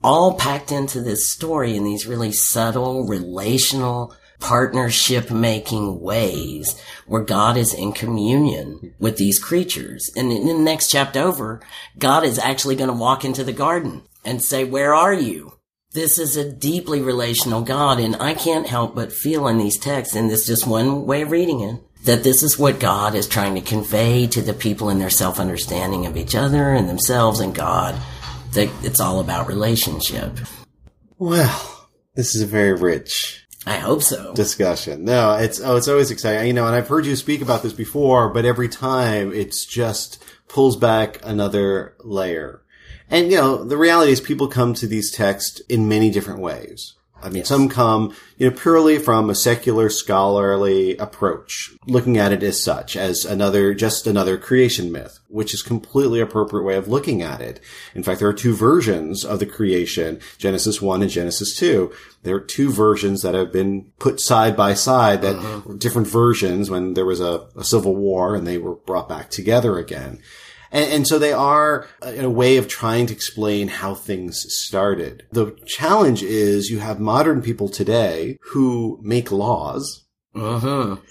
All 0.04 0.36
packed 0.36 0.72
into 0.72 1.02
this 1.02 1.28
story 1.28 1.76
in 1.76 1.84
these 1.84 2.06
really 2.06 2.32
subtle, 2.32 3.08
relational, 3.08 4.14
partnership 4.46 5.32
making 5.32 6.00
ways 6.02 6.80
where 7.08 7.24
God 7.24 7.58
is 7.58 7.74
in 7.74 7.94
communion 7.94 8.94
with 9.00 9.18
these 9.18 9.40
creatures. 9.40 10.12
And 10.16 10.32
in 10.32 10.46
the 10.46 10.54
next 10.54 10.92
chapter 10.92 11.20
over, 11.20 11.62
God 11.98 12.24
is 12.24 12.38
actually 12.38 12.76
going 12.76 12.92
to 12.92 12.96
walk 12.96 13.26
into 13.26 13.44
the 13.44 13.52
garden 13.52 14.04
and 14.24 14.44
say, 14.44 14.64
where 14.64 14.94
are 14.94 15.16
you? 15.16 15.54
This 15.94 16.20
is 16.20 16.38
a 16.38 16.52
deeply 16.52 17.02
relational 17.02 17.64
God, 17.64 18.00
and 18.00 18.18
I 18.18 18.36
can't 18.36 18.68
help 18.68 18.94
but 18.94 19.12
feel 19.12 19.48
in 19.48 19.58
these 19.58 19.80
texts, 19.80 20.16
and 20.16 20.30
this 20.30 20.42
is 20.42 20.48
just 20.60 20.68
one 20.68 21.08
way 21.08 21.24
of 21.24 21.32
reading 21.32 21.62
it, 21.62 21.80
that 22.04 22.24
this 22.24 22.44
is 22.44 22.60
what 22.60 22.80
God 22.80 23.16
is 23.16 23.28
trying 23.28 23.56
to 23.56 23.62
convey 23.62 24.28
to 24.28 24.42
the 24.42 24.54
people 24.54 24.90
in 24.90 25.00
their 25.00 25.10
self 25.10 25.40
understanding 25.40 26.06
of 26.06 26.18
each 26.18 26.36
other 26.36 26.74
and 26.74 26.88
themselves 26.88 27.40
and 27.40 27.56
God. 27.56 27.96
That 28.52 28.70
it's 28.84 29.00
all 29.00 29.22
about 29.22 29.48
relationship. 29.48 30.38
well 31.18 31.88
this 32.14 32.36
is 32.36 32.42
a 32.42 32.46
very 32.46 32.74
rich 32.74 33.45
I 33.66 33.78
hope 33.78 34.04
so. 34.04 34.34
discussion. 34.34 35.06
No, 35.06 35.36
it's 35.36 35.60
oh, 35.60 35.76
it's 35.76 35.88
always 35.88 36.12
exciting. 36.12 36.48
You 36.48 36.54
know, 36.54 36.68
and 36.68 36.76
I've 36.76 36.88
heard 36.88 37.06
you 37.06 37.16
speak 37.16 37.42
about 37.42 37.64
this 37.64 37.74
before, 37.74 38.30
but 38.30 38.46
every 38.46 38.70
time 38.70 39.32
it's 39.34 39.66
just 39.66 40.24
pulls 40.48 40.78
back 40.78 41.20
another 41.24 41.96
layer. 42.04 42.62
And 43.10 43.32
you 43.32 43.38
know, 43.38 43.64
the 43.64 43.78
reality 43.78 44.12
is 44.12 44.22
people 44.22 44.48
come 44.48 44.74
to 44.76 44.88
these 44.88 45.12
texts 45.12 45.62
in 45.70 45.90
many 45.90 46.10
different 46.12 46.40
ways. 46.40 46.96
I 47.24 47.30
mean, 47.30 47.46
some 47.46 47.70
come, 47.70 48.16
you 48.38 48.50
know, 48.50 48.56
purely 48.56 49.00
from 49.00 49.30
a 49.30 49.36
secular 49.36 49.90
scholarly 49.90 50.98
approach, 50.98 51.72
looking 51.88 52.18
at 52.18 52.34
it 52.34 52.44
as 52.44 52.62
such, 52.62 52.96
as 52.96 53.26
another, 53.26 53.74
just 53.74 54.06
another 54.06 54.38
creation 54.38 54.92
myth, 54.92 55.20
which 55.28 55.54
is 55.54 55.64
completely 55.64 56.20
appropriate 56.20 56.64
way 56.64 56.76
of 56.76 56.88
looking 56.88 57.22
at 57.22 57.42
it. 57.42 57.60
In 57.96 58.04
fact, 58.04 58.20
there 58.20 58.28
are 58.28 58.34
two 58.34 58.54
versions 58.54 59.26
of 59.26 59.40
the 59.40 59.46
creation, 59.46 60.20
Genesis 60.38 60.82
1 60.82 61.02
and 61.02 61.12
Genesis 61.12 61.58
2. 61.58 61.92
There 62.24 62.36
are 62.36 62.42
two 62.42 62.70
versions 62.70 63.22
that 63.22 63.34
have 63.34 63.52
been 63.52 63.92
put 63.98 64.20
side 64.20 64.56
by 64.56 64.74
side 64.74 65.22
that 65.22 65.66
were 65.66 65.78
different 65.78 66.08
versions 66.08 66.70
when 66.70 66.94
there 66.94 67.06
was 67.06 67.22
a, 67.22 67.48
a 67.56 67.64
civil 67.64 67.96
war 67.96 68.36
and 68.36 68.46
they 68.46 68.58
were 68.58 68.76
brought 68.76 69.10
back 69.10 69.30
together 69.30 69.78
again. 69.78 70.22
And, 70.76 70.92
and, 70.92 71.08
so 71.08 71.18
they 71.18 71.32
are 71.32 71.88
a, 72.02 72.26
a 72.26 72.30
way 72.30 72.58
of 72.58 72.68
trying 72.68 73.08
to 73.08 73.14
explain 73.14 73.70
how 73.70 73.96
things 73.96 74.46
started. 74.50 75.26
The 75.32 75.58
challenge 75.66 76.22
is 76.22 76.70
you 76.70 76.80
have 76.80 77.00
modern 77.00 77.42
people 77.42 77.70
today 77.70 78.38
who 78.52 79.00
make 79.02 79.32
laws 79.32 80.06
Mm-hmm. 80.36 81.02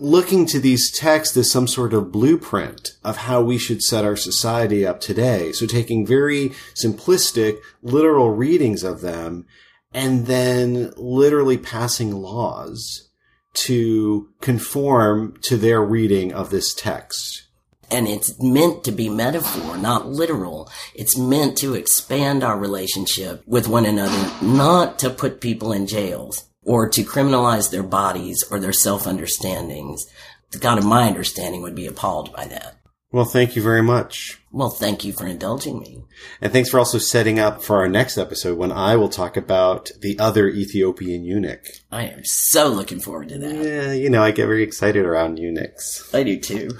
looking 0.00 0.44
to 0.46 0.58
these 0.58 0.90
texts 0.90 1.36
as 1.36 1.52
some 1.52 1.68
sort 1.68 1.94
of 1.94 2.10
blueprint 2.10 2.96
of 3.04 3.16
how 3.16 3.40
we 3.40 3.58
should 3.58 3.80
set 3.80 4.04
our 4.04 4.16
society 4.16 4.84
up 4.84 5.00
today. 5.00 5.52
So 5.52 5.66
taking 5.66 6.04
very 6.04 6.50
simplistic, 6.74 7.58
literal 7.80 8.30
readings 8.30 8.82
of 8.82 9.00
them 9.00 9.46
and 9.94 10.26
then 10.26 10.92
literally 10.96 11.58
passing 11.58 12.10
laws 12.10 13.08
to 13.54 14.30
conform 14.40 15.38
to 15.42 15.56
their 15.56 15.80
reading 15.80 16.32
of 16.32 16.50
this 16.50 16.74
text. 16.74 17.46
And 17.92 18.08
it's 18.08 18.40
meant 18.42 18.84
to 18.84 18.92
be 18.92 19.10
metaphor, 19.10 19.76
not 19.76 20.08
literal. 20.08 20.70
It's 20.94 21.16
meant 21.16 21.58
to 21.58 21.74
expand 21.74 22.42
our 22.42 22.58
relationship 22.58 23.42
with 23.46 23.68
one 23.68 23.84
another, 23.84 24.32
not 24.42 24.98
to 25.00 25.10
put 25.10 25.42
people 25.42 25.72
in 25.72 25.86
jails 25.86 26.48
or 26.64 26.88
to 26.88 27.02
criminalize 27.02 27.70
their 27.70 27.82
bodies 27.82 28.42
or 28.50 28.58
their 28.58 28.72
self-understandings. 28.72 30.06
The 30.52 30.58
God 30.58 30.78
of 30.78 30.86
my 30.86 31.06
understanding 31.06 31.60
would 31.62 31.74
be 31.74 31.86
appalled 31.86 32.32
by 32.32 32.46
that. 32.46 32.78
Well, 33.10 33.26
thank 33.26 33.56
you 33.56 33.62
very 33.62 33.82
much. 33.82 34.38
Well, 34.50 34.70
thank 34.70 35.04
you 35.04 35.12
for 35.12 35.26
indulging 35.26 35.80
me. 35.80 36.02
And 36.40 36.50
thanks 36.50 36.70
for 36.70 36.78
also 36.78 36.96
setting 36.96 37.38
up 37.38 37.62
for 37.62 37.76
our 37.76 37.88
next 37.88 38.16
episode 38.16 38.56
when 38.56 38.72
I 38.72 38.96
will 38.96 39.10
talk 39.10 39.36
about 39.36 39.90
the 40.00 40.18
other 40.18 40.48
Ethiopian 40.48 41.22
eunuch. 41.22 41.66
I 41.90 42.04
am 42.04 42.24
so 42.24 42.68
looking 42.68 43.00
forward 43.00 43.28
to 43.28 43.38
that. 43.38 43.54
Yeah, 43.54 43.92
you 43.92 44.08
know, 44.08 44.22
I 44.22 44.30
get 44.30 44.46
very 44.46 44.62
excited 44.62 45.04
around 45.04 45.38
eunuchs. 45.38 46.08
I 46.14 46.22
do 46.22 46.38
too. 46.40 46.70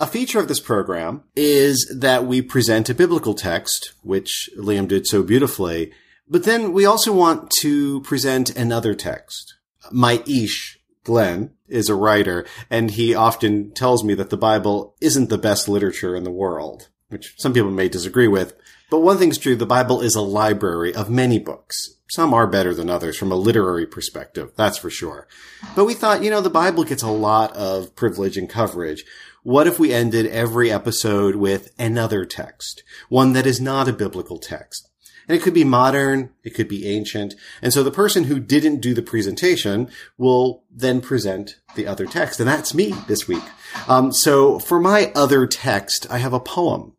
A 0.00 0.06
feature 0.06 0.38
of 0.38 0.48
this 0.48 0.60
program 0.60 1.24
is 1.36 1.94
that 1.94 2.24
we 2.24 2.40
present 2.40 2.88
a 2.88 2.94
biblical 2.94 3.34
text, 3.34 3.92
which 4.02 4.48
Liam 4.56 4.88
did 4.88 5.06
so 5.06 5.22
beautifully, 5.22 5.92
but 6.26 6.44
then 6.44 6.72
we 6.72 6.86
also 6.86 7.12
want 7.12 7.50
to 7.60 8.00
present 8.00 8.56
another 8.56 8.94
text. 8.94 9.56
My 9.92 10.22
Ish, 10.26 10.78
Glenn, 11.04 11.50
is 11.68 11.90
a 11.90 11.94
writer, 11.94 12.46
and 12.70 12.92
he 12.92 13.14
often 13.14 13.72
tells 13.72 14.02
me 14.02 14.14
that 14.14 14.30
the 14.30 14.38
Bible 14.38 14.96
isn't 15.02 15.28
the 15.28 15.36
best 15.36 15.68
literature 15.68 16.16
in 16.16 16.24
the 16.24 16.30
world, 16.30 16.88
which 17.08 17.34
some 17.36 17.52
people 17.52 17.70
may 17.70 17.90
disagree 17.90 18.28
with. 18.28 18.54
But 18.90 19.00
one 19.00 19.18
thing's 19.18 19.36
true, 19.36 19.54
the 19.54 19.66
Bible 19.66 20.00
is 20.00 20.14
a 20.14 20.22
library 20.22 20.94
of 20.94 21.10
many 21.10 21.38
books. 21.38 21.90
Some 22.08 22.32
are 22.32 22.46
better 22.46 22.74
than 22.74 22.90
others 22.90 23.18
from 23.18 23.30
a 23.30 23.36
literary 23.36 23.86
perspective, 23.86 24.50
that's 24.56 24.78
for 24.78 24.90
sure. 24.90 25.28
But 25.76 25.84
we 25.84 25.94
thought, 25.94 26.24
you 26.24 26.30
know, 26.30 26.40
the 26.40 26.50
Bible 26.50 26.84
gets 26.84 27.02
a 27.02 27.10
lot 27.10 27.54
of 27.54 27.94
privilege 27.94 28.36
and 28.36 28.48
coverage. 28.48 29.04
What 29.42 29.66
if 29.66 29.78
we 29.78 29.92
ended 29.92 30.26
every 30.26 30.70
episode 30.70 31.34
with 31.34 31.72
another 31.78 32.26
text? 32.26 32.82
One 33.08 33.32
that 33.32 33.46
is 33.46 33.58
not 33.58 33.88
a 33.88 33.92
biblical 33.92 34.38
text. 34.38 34.90
And 35.26 35.36
it 35.36 35.42
could 35.42 35.54
be 35.54 35.64
modern, 35.64 36.30
it 36.42 36.50
could 36.50 36.68
be 36.68 36.86
ancient. 36.86 37.34
And 37.62 37.72
so 37.72 37.82
the 37.82 37.90
person 37.90 38.24
who 38.24 38.38
didn't 38.38 38.80
do 38.80 38.92
the 38.92 39.00
presentation 39.00 39.88
will 40.18 40.64
then 40.70 41.00
present 41.00 41.56
the 41.74 41.86
other 41.86 42.04
text. 42.04 42.38
And 42.38 42.48
that's 42.48 42.74
me 42.74 42.92
this 43.06 43.26
week. 43.26 43.42
Um, 43.88 44.12
so 44.12 44.58
for 44.58 44.78
my 44.78 45.10
other 45.14 45.46
text, 45.46 46.06
I 46.10 46.18
have 46.18 46.34
a 46.34 46.40
poem 46.40 46.92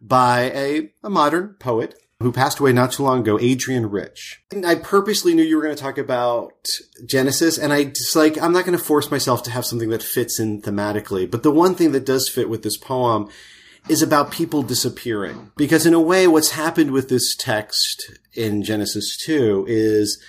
by 0.00 0.50
a, 0.54 0.92
a 1.02 1.08
modern 1.08 1.54
poet 1.58 1.94
who 2.20 2.32
passed 2.32 2.58
away 2.58 2.72
not 2.72 2.90
too 2.90 3.04
long 3.04 3.20
ago, 3.20 3.38
Adrienne 3.38 3.86
Rich. 3.86 4.42
And 4.50 4.66
I 4.66 4.74
purposely 4.74 5.34
knew 5.34 5.42
you 5.42 5.56
were 5.56 5.62
going 5.62 5.76
to 5.76 5.80
talk 5.80 5.98
about 5.98 6.66
Genesis, 7.06 7.58
and 7.58 7.72
I 7.72 7.84
just 7.84 8.16
like, 8.16 8.40
I'm 8.42 8.52
not 8.52 8.64
going 8.64 8.76
to 8.76 8.84
force 8.84 9.10
myself 9.10 9.44
to 9.44 9.52
have 9.52 9.64
something 9.64 9.90
that 9.90 10.02
fits 10.02 10.40
in 10.40 10.60
thematically. 10.60 11.30
But 11.30 11.44
the 11.44 11.52
one 11.52 11.76
thing 11.76 11.92
that 11.92 12.06
does 12.06 12.28
fit 12.28 12.48
with 12.48 12.64
this 12.64 12.76
poem 12.76 13.28
is 13.88 14.02
about 14.02 14.32
people 14.32 14.62
disappearing. 14.62 15.52
Because 15.56 15.86
in 15.86 15.94
a 15.94 16.00
way, 16.00 16.26
what's 16.26 16.50
happened 16.50 16.90
with 16.90 17.08
this 17.08 17.36
text 17.36 18.18
in 18.34 18.64
Genesis 18.64 19.16
2 19.24 19.66
is 19.68 20.20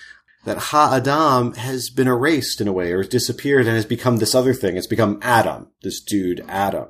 that 0.44 0.58
Ha-Adam 0.58 1.54
has 1.54 1.90
been 1.90 2.06
erased 2.06 2.60
in 2.60 2.68
a 2.68 2.72
way 2.72 2.92
or 2.92 3.02
disappeared 3.02 3.66
and 3.66 3.74
has 3.74 3.84
become 3.84 4.18
this 4.18 4.34
other 4.34 4.54
thing. 4.54 4.76
It's 4.76 4.86
become 4.86 5.18
Adam, 5.22 5.68
this 5.82 6.00
dude, 6.00 6.44
Adam. 6.48 6.86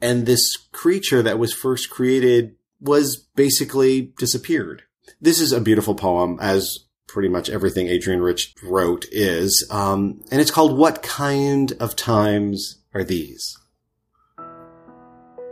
And 0.00 0.26
this 0.26 0.56
creature 0.72 1.22
that 1.22 1.38
was 1.38 1.52
first 1.52 1.90
created 1.90 2.54
was 2.80 3.16
basically 3.16 4.12
disappeared. 4.18 4.82
This 5.20 5.40
is 5.40 5.52
a 5.52 5.60
beautiful 5.60 5.94
poem, 5.94 6.38
as 6.40 6.86
pretty 7.06 7.28
much 7.28 7.50
everything 7.50 7.88
Adrienne 7.88 8.20
Rich 8.20 8.54
wrote 8.62 9.06
is. 9.10 9.66
Um, 9.70 10.22
and 10.30 10.40
it's 10.40 10.50
called 10.50 10.78
What 10.78 11.02
Kind 11.02 11.72
of 11.80 11.96
Times 11.96 12.78
Are 12.94 13.04
These? 13.04 13.58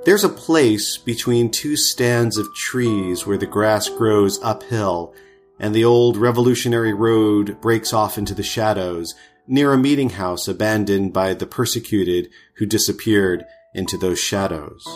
There's 0.04 0.24
a 0.24 0.28
place 0.28 0.96
between 0.96 1.50
two 1.50 1.76
stands 1.76 2.38
of 2.38 2.54
trees 2.54 3.26
where 3.26 3.36
the 3.36 3.46
grass 3.46 3.88
grows 3.88 4.42
uphill 4.42 5.14
and 5.58 5.74
the 5.74 5.84
old 5.84 6.16
revolutionary 6.16 6.94
road 6.94 7.60
breaks 7.60 7.92
off 7.92 8.16
into 8.16 8.34
the 8.34 8.42
shadows 8.42 9.14
near 9.46 9.72
a 9.72 9.78
meeting 9.78 10.10
house 10.10 10.46
abandoned 10.46 11.12
by 11.12 11.34
the 11.34 11.46
persecuted 11.46 12.30
who 12.54 12.66
disappeared 12.66 13.44
into 13.74 13.98
those 13.98 14.18
shadows. 14.18 14.86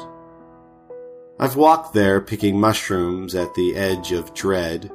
I've 1.42 1.56
walked 1.56 1.92
there 1.92 2.20
picking 2.20 2.60
mushrooms 2.60 3.34
at 3.34 3.54
the 3.56 3.74
edge 3.74 4.12
of 4.12 4.32
dread. 4.32 4.92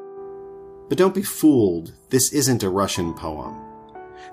But 0.87 0.97
don't 0.97 1.13
be 1.13 1.21
fooled, 1.21 1.93
this 2.09 2.31
isn't 2.31 2.63
a 2.63 2.69
Russian 2.69 3.13
poem. 3.13 3.59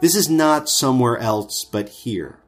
This 0.00 0.14
is 0.14 0.30
not 0.30 0.68
somewhere 0.68 1.18
else 1.18 1.64
but 1.64 1.88
here 1.88 2.38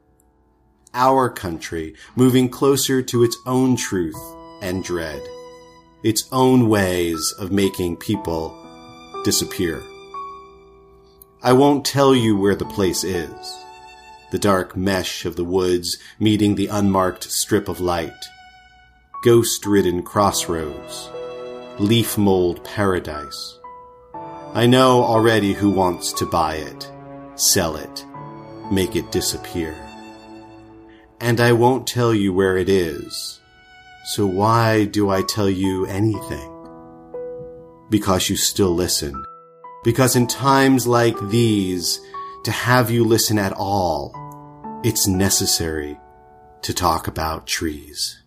our 0.94 1.28
country 1.28 1.96
moving 2.14 2.48
closer 2.48 3.02
to 3.02 3.24
its 3.24 3.36
own 3.44 3.74
truth 3.74 4.22
and 4.62 4.84
dread, 4.84 5.20
its 6.04 6.28
own 6.30 6.68
ways 6.68 7.34
of 7.36 7.50
making 7.50 7.96
people 7.96 8.54
disappear. 9.24 9.82
I 11.42 11.54
won't 11.54 11.84
tell 11.84 12.14
you 12.14 12.36
where 12.36 12.54
the 12.54 12.64
place 12.64 13.02
is. 13.02 13.58
The 14.30 14.38
dark 14.38 14.76
mesh 14.76 15.24
of 15.24 15.34
the 15.34 15.44
woods 15.44 15.98
meeting 16.20 16.54
the 16.54 16.68
unmarked 16.68 17.24
strip 17.24 17.68
of 17.68 17.80
light. 17.80 18.12
Ghost 19.22 19.66
ridden 19.66 20.02
crossroads. 20.02 21.10
Leaf 21.78 22.16
mold 22.16 22.64
paradise. 22.64 23.58
I 24.54 24.66
know 24.66 25.02
already 25.02 25.52
who 25.52 25.70
wants 25.70 26.12
to 26.14 26.26
buy 26.26 26.56
it, 26.56 26.90
sell 27.34 27.76
it, 27.76 28.06
make 28.70 28.96
it 28.96 29.12
disappear 29.12 29.76
and 31.20 31.40
I 31.40 31.52
won't 31.52 31.86
tell 31.86 32.14
you 32.14 32.32
where 32.32 32.56
it 32.56 32.68
is. 32.68 33.40
So 34.04 34.26
why 34.26 34.84
do 34.84 35.10
I 35.10 35.22
tell 35.22 35.48
you 35.48 35.86
anything? 35.86 36.52
Because 37.90 38.28
you 38.28 38.36
still 38.36 38.74
listen. 38.74 39.14
Because 39.82 40.16
in 40.16 40.26
times 40.26 40.86
like 40.86 41.16
these, 41.28 42.00
to 42.44 42.50
have 42.50 42.90
you 42.90 43.04
listen 43.04 43.38
at 43.38 43.52
all, 43.56 44.12
it's 44.84 45.06
necessary 45.06 45.98
to 46.62 46.74
talk 46.74 47.08
about 47.08 47.46
trees. 47.46 48.22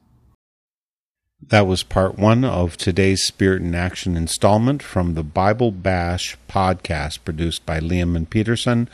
That 1.48 1.68
was 1.68 1.84
part 1.84 2.20
one 2.20 2.44
of 2.44 2.76
today's 2.76 3.24
Spirit 3.24 3.62
in 3.62 3.74
Action 3.74 4.18
installment 4.18 4.84
from 4.84 5.14
the 5.14 5.24
Bible 5.24 5.72
Bash 5.72 6.38
podcast 6.50 7.20
produced 7.24 7.66
by 7.66 7.80
Liam 7.80 8.18
and 8.18 8.30
Peterson. 8.30 8.90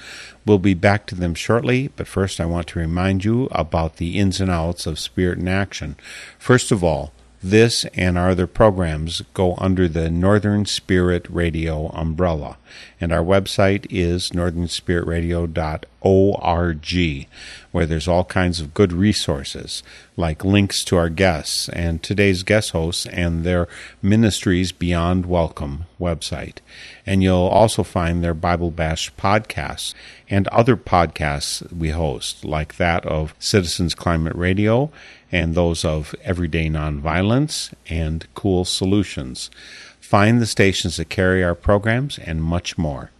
We'll 0.45 0.59
be 0.59 0.75
back 0.75 1.07
to 1.07 1.15
them 1.15 1.33
shortly, 1.33 1.89
but 1.95 2.07
first 2.07 2.39
I 2.39 2.45
want 2.45 2.67
to 2.67 2.79
remind 2.79 3.25
you 3.25 3.45
about 3.51 3.97
the 3.97 4.19
ins 4.19 4.39
and 4.39 4.51
outs 4.51 4.85
of 4.85 4.99
Spirit 4.99 5.39
in 5.39 5.47
Action. 5.47 5.95
First 6.37 6.71
of 6.71 6.83
all, 6.83 7.13
this 7.49 7.85
and 7.93 8.17
our 8.17 8.31
other 8.31 8.47
programs 8.47 9.21
go 9.33 9.55
under 9.57 9.87
the 9.87 10.09
Northern 10.09 10.65
Spirit 10.65 11.25
Radio 11.29 11.87
umbrella, 11.89 12.57
and 12.99 13.13
our 13.13 13.23
website 13.23 13.85
is 13.89 14.31
northernspiritradio.org, 14.31 17.27
where 17.71 17.85
there's 17.85 18.07
all 18.07 18.23
kinds 18.23 18.59
of 18.59 18.73
good 18.73 18.91
resources, 18.91 19.83
like 20.17 20.43
links 20.43 20.83
to 20.85 20.97
our 20.97 21.09
guests 21.09 21.69
and 21.69 22.01
today's 22.01 22.41
guest 22.41 22.71
hosts 22.71 23.05
and 23.07 23.43
their 23.43 23.67
Ministries 24.01 24.71
Beyond 24.71 25.27
Welcome 25.27 25.85
website. 25.99 26.57
And 27.05 27.21
you'll 27.21 27.35
also 27.35 27.83
find 27.83 28.23
their 28.23 28.33
Bible 28.33 28.71
Bash 28.71 29.13
podcasts 29.15 29.93
and 30.27 30.47
other 30.47 30.75
podcasts 30.75 31.71
we 31.71 31.89
host, 31.89 32.43
like 32.43 32.77
that 32.77 33.05
of 33.05 33.35
Citizens 33.37 33.93
Climate 33.93 34.35
Radio 34.35 34.91
and 35.35 35.53
those 35.53 35.83
of 35.83 36.15
Everyday 36.23 36.69
Nonviolence 36.69 37.73
and 37.89 38.25
Cool 38.35 38.63
Solutions. 38.63 39.51
Find 39.99 40.39
the 40.39 40.45
stations 40.45 40.95
that 40.95 41.09
carry 41.09 41.43
our 41.43 41.55
programs 41.55 42.17
and 42.17 42.41
much 42.41 42.77
more. 42.77 43.11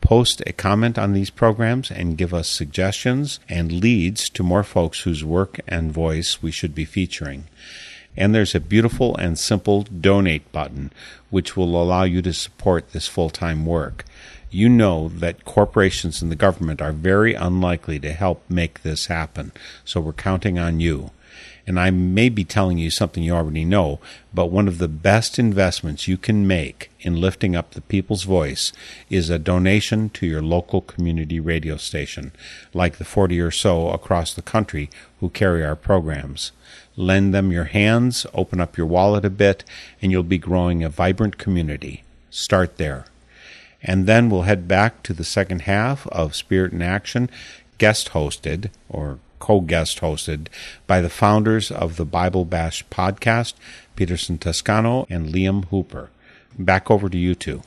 Post 0.00 0.40
a 0.46 0.52
comment 0.52 0.96
on 0.96 1.14
these 1.14 1.30
programs 1.30 1.90
and 1.90 2.16
give 2.16 2.32
us 2.32 2.48
suggestions 2.48 3.40
and 3.48 3.72
leads 3.72 4.30
to 4.30 4.44
more 4.44 4.62
folks 4.62 5.00
whose 5.00 5.24
work 5.24 5.58
and 5.66 5.90
voice 5.90 6.40
we 6.40 6.52
should 6.52 6.76
be 6.76 6.84
featuring. 6.84 7.48
And 8.16 8.32
there's 8.32 8.54
a 8.54 8.60
beautiful 8.60 9.16
and 9.16 9.36
simple 9.36 9.82
donate 9.82 10.52
button, 10.52 10.92
which 11.28 11.56
will 11.56 11.82
allow 11.82 12.04
you 12.04 12.22
to 12.22 12.32
support 12.32 12.92
this 12.92 13.08
full 13.08 13.30
time 13.30 13.66
work. 13.66 14.04
You 14.48 14.68
know 14.68 15.08
that 15.08 15.44
corporations 15.44 16.22
and 16.22 16.30
the 16.30 16.36
government 16.36 16.80
are 16.80 16.92
very 16.92 17.34
unlikely 17.34 17.98
to 17.98 18.12
help 18.12 18.48
make 18.48 18.82
this 18.82 19.06
happen, 19.06 19.50
so 19.84 20.00
we're 20.00 20.12
counting 20.12 20.56
on 20.56 20.78
you 20.78 21.10
and 21.68 21.78
I 21.78 21.90
may 21.90 22.30
be 22.30 22.44
telling 22.44 22.78
you 22.78 22.90
something 22.90 23.22
you 23.22 23.34
already 23.34 23.66
know, 23.66 24.00
but 24.32 24.46
one 24.46 24.68
of 24.68 24.78
the 24.78 24.88
best 24.88 25.38
investments 25.38 26.08
you 26.08 26.16
can 26.16 26.46
make 26.46 26.90
in 27.00 27.20
lifting 27.20 27.54
up 27.54 27.72
the 27.72 27.82
people's 27.82 28.22
voice 28.22 28.72
is 29.10 29.28
a 29.28 29.38
donation 29.38 30.08
to 30.10 30.26
your 30.26 30.40
local 30.40 30.80
community 30.80 31.38
radio 31.38 31.76
station, 31.76 32.32
like 32.72 32.96
the 32.96 33.04
40 33.04 33.38
or 33.42 33.50
so 33.50 33.90
across 33.90 34.32
the 34.32 34.40
country 34.40 34.88
who 35.20 35.28
carry 35.28 35.62
our 35.62 35.76
programs. 35.76 36.52
Lend 36.96 37.34
them 37.34 37.52
your 37.52 37.64
hands, 37.64 38.26
open 38.32 38.62
up 38.62 38.78
your 38.78 38.86
wallet 38.86 39.26
a 39.26 39.30
bit, 39.30 39.62
and 40.00 40.10
you'll 40.10 40.22
be 40.22 40.38
growing 40.38 40.82
a 40.82 40.88
vibrant 40.88 41.36
community. 41.36 42.02
Start 42.30 42.78
there. 42.78 43.04
And 43.82 44.06
then 44.06 44.30
we'll 44.30 44.42
head 44.42 44.66
back 44.66 45.02
to 45.02 45.12
the 45.12 45.22
second 45.22 45.62
half 45.62 46.06
of 46.06 46.34
Spirit 46.34 46.72
in 46.72 46.80
Action, 46.80 47.28
guest 47.76 48.12
hosted 48.12 48.70
or 48.88 49.18
co 49.38 49.60
guest 49.60 50.00
hosted 50.00 50.48
by 50.86 51.00
the 51.00 51.10
founders 51.10 51.70
of 51.70 51.96
the 51.96 52.04
Bible 52.04 52.44
Bash 52.44 52.84
podcast, 52.86 53.54
Peterson 53.96 54.38
Toscano 54.38 55.06
and 55.10 55.28
Liam 55.28 55.66
Hooper. 55.66 56.10
Back 56.58 56.90
over 56.90 57.08
to 57.08 57.18
you 57.18 57.34
two. 57.34 57.62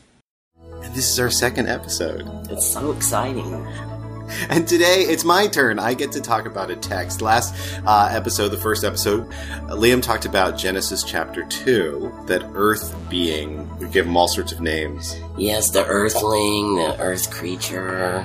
And 0.84 0.96
this 0.96 1.10
is 1.10 1.20
our 1.20 1.30
second 1.30 1.68
episode. 1.68 2.28
It's 2.50 2.68
so 2.68 2.92
exciting. 2.92 3.68
And 4.50 4.68
today 4.68 5.02
it's 5.02 5.24
my 5.24 5.48
turn. 5.48 5.78
I 5.78 5.94
get 5.94 6.14
to 6.14 6.22
talk 6.22 6.46
about 6.46 6.72
a 6.72 6.76
text. 6.76 7.22
Last 7.22 7.54
uh, 7.86 8.10
episode, 8.12 8.50
the 8.50 8.58
first 8.58 8.84
episode, 8.84 9.28
uh, 9.30 9.76
Liam 9.76 10.02
talked 10.02 10.26
about 10.26 10.58
Genesis 10.58 11.04
chapter 11.04 11.44
2, 11.46 12.26
that 12.28 12.42
earth 12.54 12.96
being. 13.10 13.70
We 13.78 13.90
give 13.90 14.06
him 14.06 14.16
all 14.16 14.28
sorts 14.28 14.52
of 14.52 14.62
names. 14.62 15.20
Yes, 15.38 15.72
the 15.72 15.86
earthling, 15.86 16.76
the 16.76 16.98
earth 17.00 17.30
creature, 17.30 18.22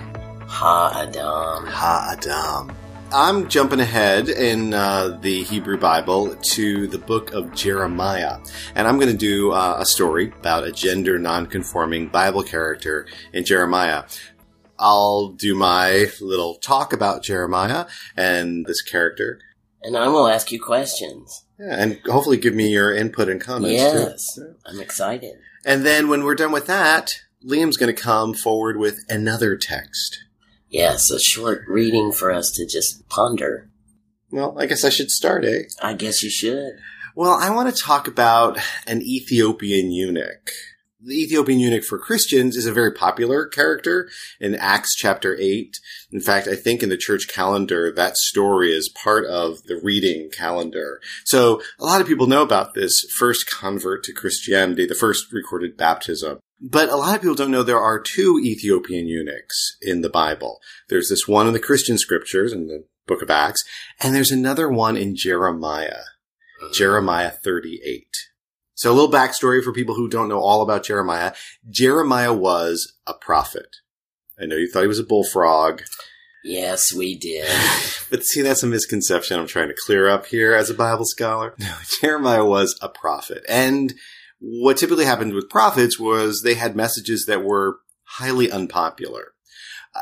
Ha 0.46 0.92
Adam. 0.94 1.66
Ha 1.66 2.16
Adam. 2.16 2.76
I'm 3.12 3.48
jumping 3.48 3.80
ahead 3.80 4.28
in 4.28 4.74
uh, 4.74 5.18
the 5.22 5.44
Hebrew 5.44 5.78
Bible 5.78 6.34
to 6.34 6.86
the 6.88 6.98
book 6.98 7.32
of 7.32 7.54
Jeremiah. 7.54 8.38
And 8.74 8.86
I'm 8.86 8.98
going 8.98 9.10
to 9.10 9.16
do 9.16 9.52
uh, 9.52 9.76
a 9.78 9.86
story 9.86 10.32
about 10.38 10.64
a 10.64 10.72
gender 10.72 11.18
nonconforming 11.18 12.08
Bible 12.08 12.42
character 12.42 13.06
in 13.32 13.44
Jeremiah. 13.44 14.04
I'll 14.78 15.28
do 15.28 15.54
my 15.54 16.06
little 16.20 16.56
talk 16.56 16.92
about 16.92 17.22
Jeremiah 17.22 17.86
and 18.16 18.66
this 18.66 18.82
character. 18.82 19.38
And 19.82 19.96
I 19.96 20.08
will 20.08 20.26
ask 20.26 20.50
you 20.50 20.60
questions. 20.60 21.44
Yeah, 21.58 21.76
and 21.80 22.00
hopefully 22.06 22.36
give 22.36 22.54
me 22.54 22.68
your 22.70 22.94
input 22.94 23.28
and 23.28 23.40
comments 23.40 23.80
Yes. 23.80 24.34
too. 24.34 24.56
I'm 24.66 24.80
excited. 24.80 25.36
And 25.64 25.86
then 25.86 26.08
when 26.08 26.24
we're 26.24 26.34
done 26.34 26.52
with 26.52 26.66
that, 26.66 27.12
Liam's 27.42 27.76
going 27.78 27.94
to 27.94 28.02
come 28.02 28.34
forward 28.34 28.76
with 28.76 28.98
another 29.08 29.56
text. 29.56 30.24
Yes, 30.68 31.10
a 31.10 31.18
short 31.18 31.62
reading 31.68 32.12
for 32.12 32.32
us 32.32 32.50
to 32.52 32.66
just 32.66 33.08
ponder. 33.08 33.68
Well, 34.30 34.56
I 34.58 34.66
guess 34.66 34.84
I 34.84 34.90
should 34.90 35.10
start, 35.10 35.44
eh? 35.44 35.62
I 35.80 35.94
guess 35.94 36.22
you 36.22 36.30
should. 36.30 36.72
Well, 37.14 37.38
I 37.40 37.50
want 37.50 37.74
to 37.74 37.82
talk 37.82 38.08
about 38.08 38.58
an 38.86 39.00
Ethiopian 39.00 39.90
eunuch. 39.90 40.50
The 41.00 41.22
Ethiopian 41.22 41.60
eunuch 41.60 41.84
for 41.84 41.98
Christians 41.98 42.56
is 42.56 42.66
a 42.66 42.72
very 42.72 42.90
popular 42.90 43.46
character 43.46 44.10
in 44.40 44.56
Acts 44.56 44.94
chapter 44.96 45.36
8. 45.38 45.78
In 46.10 46.20
fact, 46.20 46.48
I 46.48 46.56
think 46.56 46.82
in 46.82 46.88
the 46.88 46.96
church 46.96 47.28
calendar, 47.28 47.92
that 47.92 48.16
story 48.16 48.72
is 48.72 48.88
part 48.88 49.24
of 49.24 49.62
the 49.64 49.80
reading 49.82 50.30
calendar. 50.30 51.00
So 51.24 51.62
a 51.78 51.84
lot 51.84 52.00
of 52.00 52.08
people 52.08 52.26
know 52.26 52.42
about 52.42 52.74
this 52.74 53.04
first 53.16 53.48
convert 53.48 54.02
to 54.04 54.12
Christianity, 54.12 54.84
the 54.84 54.94
first 54.96 55.32
recorded 55.32 55.76
baptism. 55.76 56.40
But 56.60 56.88
a 56.88 56.96
lot 56.96 57.14
of 57.14 57.20
people 57.20 57.34
don't 57.34 57.50
know 57.50 57.62
there 57.62 57.80
are 57.80 58.00
two 58.00 58.40
Ethiopian 58.42 59.06
eunuchs 59.06 59.76
in 59.82 60.00
the 60.00 60.08
Bible. 60.08 60.60
There's 60.88 61.08
this 61.08 61.28
one 61.28 61.46
in 61.46 61.52
the 61.52 61.60
Christian 61.60 61.98
scriptures 61.98 62.52
in 62.52 62.66
the 62.66 62.84
book 63.06 63.22
of 63.22 63.30
Acts, 63.30 63.62
and 64.00 64.14
there's 64.14 64.32
another 64.32 64.68
one 64.68 64.96
in 64.96 65.14
Jeremiah. 65.14 66.02
Uh-huh. 66.62 66.72
Jeremiah 66.72 67.30
38. 67.30 68.06
So 68.74 68.90
a 68.90 68.94
little 68.94 69.10
backstory 69.10 69.62
for 69.62 69.72
people 69.72 69.94
who 69.94 70.08
don't 70.08 70.28
know 70.28 70.40
all 70.40 70.62
about 70.62 70.84
Jeremiah. 70.84 71.34
Jeremiah 71.68 72.32
was 72.32 72.94
a 73.06 73.14
prophet. 73.14 73.76
I 74.40 74.46
know 74.46 74.56
you 74.56 74.70
thought 74.70 74.82
he 74.82 74.88
was 74.88 74.98
a 74.98 75.04
bullfrog, 75.04 75.82
Yes, 76.46 76.94
we 76.94 77.18
did. 77.18 77.48
but 78.10 78.22
see, 78.22 78.40
that's 78.40 78.62
a 78.62 78.68
misconception 78.68 79.38
I'm 79.38 79.48
trying 79.48 79.66
to 79.66 79.74
clear 79.84 80.08
up 80.08 80.26
here 80.26 80.54
as 80.54 80.70
a 80.70 80.74
Bible 80.74 81.04
scholar. 81.04 81.54
No, 81.58 81.74
Jeremiah 82.00 82.44
was 82.44 82.78
a 82.80 82.88
prophet. 82.88 83.44
And 83.48 83.94
what 84.38 84.76
typically 84.76 85.04
happened 85.04 85.34
with 85.34 85.50
prophets 85.50 85.98
was 85.98 86.42
they 86.42 86.54
had 86.54 86.76
messages 86.76 87.24
that 87.26 87.44
were 87.44 87.78
highly 88.18 88.50
unpopular. 88.50 89.32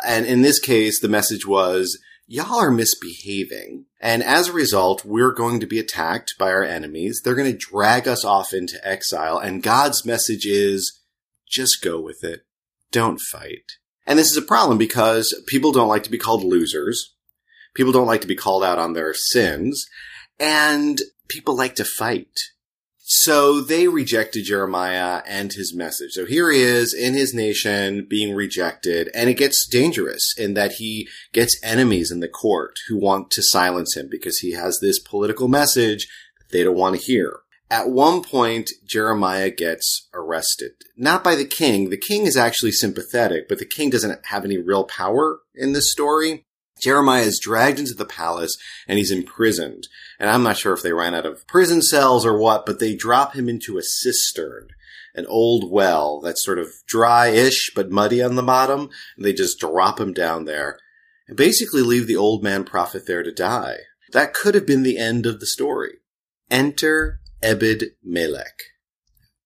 And 0.06 0.26
in 0.26 0.42
this 0.42 0.58
case, 0.58 1.00
the 1.00 1.08
message 1.08 1.46
was, 1.46 1.98
y'all 2.26 2.60
are 2.60 2.70
misbehaving. 2.70 3.86
And 4.00 4.22
as 4.22 4.48
a 4.48 4.52
result, 4.52 5.04
we're 5.04 5.32
going 5.32 5.60
to 5.60 5.66
be 5.66 5.78
attacked 5.78 6.34
by 6.38 6.50
our 6.50 6.64
enemies. 6.64 7.20
They're 7.22 7.34
going 7.34 7.52
to 7.52 7.58
drag 7.58 8.08
us 8.08 8.24
off 8.24 8.52
into 8.52 8.78
exile. 8.86 9.38
And 9.38 9.62
God's 9.62 10.04
message 10.04 10.46
is, 10.46 11.00
just 11.48 11.82
go 11.82 12.00
with 12.00 12.24
it. 12.24 12.44
Don't 12.90 13.20
fight. 13.20 13.72
And 14.06 14.18
this 14.18 14.30
is 14.30 14.36
a 14.36 14.42
problem 14.42 14.78
because 14.78 15.34
people 15.46 15.72
don't 15.72 15.88
like 15.88 16.02
to 16.04 16.10
be 16.10 16.18
called 16.18 16.44
losers. 16.44 17.14
People 17.74 17.92
don't 17.92 18.06
like 18.06 18.20
to 18.20 18.26
be 18.26 18.36
called 18.36 18.64
out 18.64 18.78
on 18.78 18.92
their 18.92 19.14
sins. 19.14 19.86
And 20.38 21.00
people 21.28 21.56
like 21.56 21.76
to 21.76 21.84
fight. 21.84 22.38
So 23.06 23.60
they 23.60 23.86
rejected 23.86 24.46
Jeremiah 24.46 25.22
and 25.26 25.52
his 25.52 25.74
message. 25.74 26.12
So 26.12 26.24
here 26.24 26.50
he 26.50 26.62
is 26.62 26.94
in 26.94 27.12
his 27.12 27.34
nation 27.34 28.06
being 28.08 28.34
rejected, 28.34 29.10
and 29.14 29.28
it 29.28 29.34
gets 29.34 29.66
dangerous 29.66 30.34
in 30.38 30.54
that 30.54 30.72
he 30.72 31.06
gets 31.34 31.60
enemies 31.62 32.10
in 32.10 32.20
the 32.20 32.28
court 32.28 32.78
who 32.88 32.96
want 32.96 33.30
to 33.32 33.42
silence 33.42 33.94
him 33.94 34.08
because 34.10 34.38
he 34.38 34.52
has 34.52 34.78
this 34.80 34.98
political 34.98 35.48
message 35.48 36.08
that 36.38 36.50
they 36.50 36.64
don't 36.64 36.78
want 36.78 36.98
to 36.98 37.06
hear. 37.06 37.40
At 37.70 37.90
one 37.90 38.22
point, 38.22 38.70
Jeremiah 38.86 39.50
gets 39.50 40.08
arrested. 40.14 40.72
Not 40.96 41.22
by 41.22 41.34
the 41.34 41.44
king. 41.44 41.90
The 41.90 41.98
king 41.98 42.24
is 42.24 42.38
actually 42.38 42.72
sympathetic, 42.72 43.50
but 43.50 43.58
the 43.58 43.66
king 43.66 43.90
doesn't 43.90 44.24
have 44.26 44.46
any 44.46 44.56
real 44.56 44.84
power 44.84 45.40
in 45.54 45.74
this 45.74 45.92
story. 45.92 46.46
Jeremiah 46.80 47.22
is 47.22 47.38
dragged 47.38 47.78
into 47.78 47.94
the 47.94 48.04
palace 48.04 48.56
and 48.86 48.98
he's 48.98 49.10
imprisoned. 49.10 49.88
And 50.18 50.28
I'm 50.28 50.42
not 50.42 50.56
sure 50.56 50.72
if 50.74 50.82
they 50.82 50.92
ran 50.92 51.14
out 51.14 51.26
of 51.26 51.46
prison 51.46 51.82
cells 51.82 52.26
or 52.26 52.38
what, 52.38 52.66
but 52.66 52.78
they 52.78 52.94
drop 52.94 53.34
him 53.34 53.48
into 53.48 53.78
a 53.78 53.82
cistern, 53.82 54.68
an 55.14 55.26
old 55.26 55.70
well 55.70 56.20
that's 56.20 56.44
sort 56.44 56.58
of 56.58 56.68
dry-ish 56.86 57.72
but 57.74 57.90
muddy 57.90 58.22
on 58.22 58.34
the 58.34 58.42
bottom. 58.42 58.90
And 59.16 59.24
they 59.24 59.32
just 59.32 59.60
drop 59.60 60.00
him 60.00 60.12
down 60.12 60.44
there 60.44 60.78
and 61.26 61.36
basically 61.36 61.82
leave 61.82 62.06
the 62.06 62.16
old 62.16 62.42
man 62.42 62.64
prophet 62.64 63.06
there 63.06 63.22
to 63.22 63.32
die. 63.32 63.78
That 64.12 64.34
could 64.34 64.54
have 64.54 64.66
been 64.66 64.82
the 64.82 64.98
end 64.98 65.26
of 65.26 65.40
the 65.40 65.46
story. 65.46 65.94
Enter 66.50 67.20
Ebed 67.42 67.84
Melech. 68.02 68.62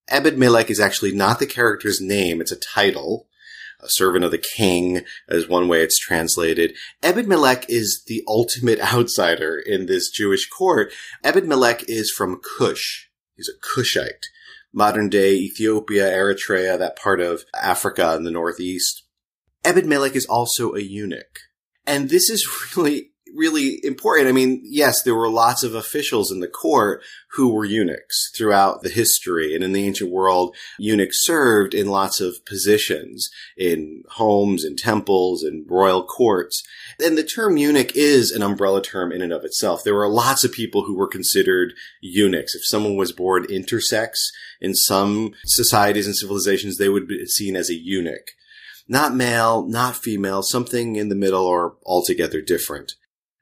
Ebed 0.09 0.39
Melech 0.39 0.71
is 0.71 0.81
actually 0.81 1.13
not 1.13 1.39
the 1.39 1.47
character's 1.47 2.01
name, 2.01 2.41
it's 2.41 2.53
a 2.53 2.57
title. 2.57 3.28
A 3.81 3.89
servant 3.89 4.25
of 4.25 4.33
the 4.33 4.39
king 4.39 5.03
is 5.29 5.49
one 5.49 5.69
way 5.69 5.83
it's 5.83 5.99
translated. 5.99 6.75
Ebed 7.03 7.29
Melech 7.29 7.65
is 7.69 8.03
the 8.07 8.25
ultimate 8.27 8.81
outsider 8.93 9.59
in 9.59 9.87
this 9.87 10.11
Jewish 10.11 10.49
court. 10.49 10.93
Ebed 11.23 11.47
Melech 11.47 11.85
is 11.89 12.11
from 12.11 12.41
Cush. 12.41 13.09
He's 13.37 13.49
a 13.49 13.59
Cushite. 13.61 14.27
Modern 14.73 15.09
day 15.09 15.35
Ethiopia, 15.35 16.11
Eritrea, 16.11 16.79
that 16.79 16.99
part 16.99 17.21
of 17.21 17.45
Africa 17.55 18.15
in 18.17 18.25
the 18.25 18.31
northeast. 18.31 19.05
Ebed 19.65 19.87
Melech 19.87 20.17
is 20.17 20.27
also 20.27 20.75
a 20.75 20.81
eunuch. 20.81 21.41
And 21.87 22.11
this 22.11 22.29
is 22.29 22.47
really, 22.77 23.13
really 23.35 23.81
important. 23.85 24.29
I 24.29 24.33
mean, 24.33 24.61
yes, 24.65 25.03
there 25.03 25.15
were 25.15 25.29
lots 25.29 25.63
of 25.63 25.75
officials 25.75 26.31
in 26.31 26.41
the 26.41 26.49
court 26.49 27.03
who 27.33 27.53
were 27.53 27.65
eunuchs 27.65 28.31
throughout 28.37 28.83
the 28.83 28.89
history. 28.89 29.55
And 29.55 29.63
in 29.63 29.73
the 29.73 29.85
ancient 29.85 30.11
world, 30.11 30.57
eunuchs 30.79 31.25
served 31.25 31.75
in 31.75 31.89
lots 31.89 32.21
of 32.21 32.45
positions 32.45 33.29
in 33.57 34.03
homes 34.13 34.65
and 34.65 34.79
temples 34.79 35.43
and 35.43 35.65
royal 35.69 36.05
courts. 36.05 36.63
And 37.03 37.19
the 37.19 37.23
term 37.23 37.57
eunuch 37.57 37.95
is 37.95 38.33
an 38.33 38.43
umbrella 38.43 38.83
term 38.83 39.13
in 39.13 39.23
and 39.23 39.33
of 39.33 39.45
itself. 39.45 39.85
There 39.85 39.95
were 39.95 40.09
lots 40.09 40.45
of 40.45 40.53
people 40.53 40.85
who 40.85 40.97
were 40.97 41.09
considered 41.09 41.75
eunuchs. 42.01 42.55
If 42.55 42.65
someone 42.65 42.97
was 42.97 43.13
born 43.13 43.47
intersex 43.47 44.15
in 44.61 44.75
some 44.75 45.33
societies 45.45 46.07
and 46.07 46.17
civilizations, 46.17 46.79
they 46.79 46.89
would 46.89 47.07
be 47.07 47.25
seen 47.27 47.57
as 47.57 47.71
a 47.71 47.75
eunuch. 47.75 48.33
Not 48.89 49.15
male, 49.15 49.67
not 49.67 49.97
female, 49.97 50.43
something 50.43 50.97
in 50.97 51.11
the 51.11 51.15
middle 51.15 51.45
or 51.45 51.77
altogether 51.85 52.41
different. 52.41 52.95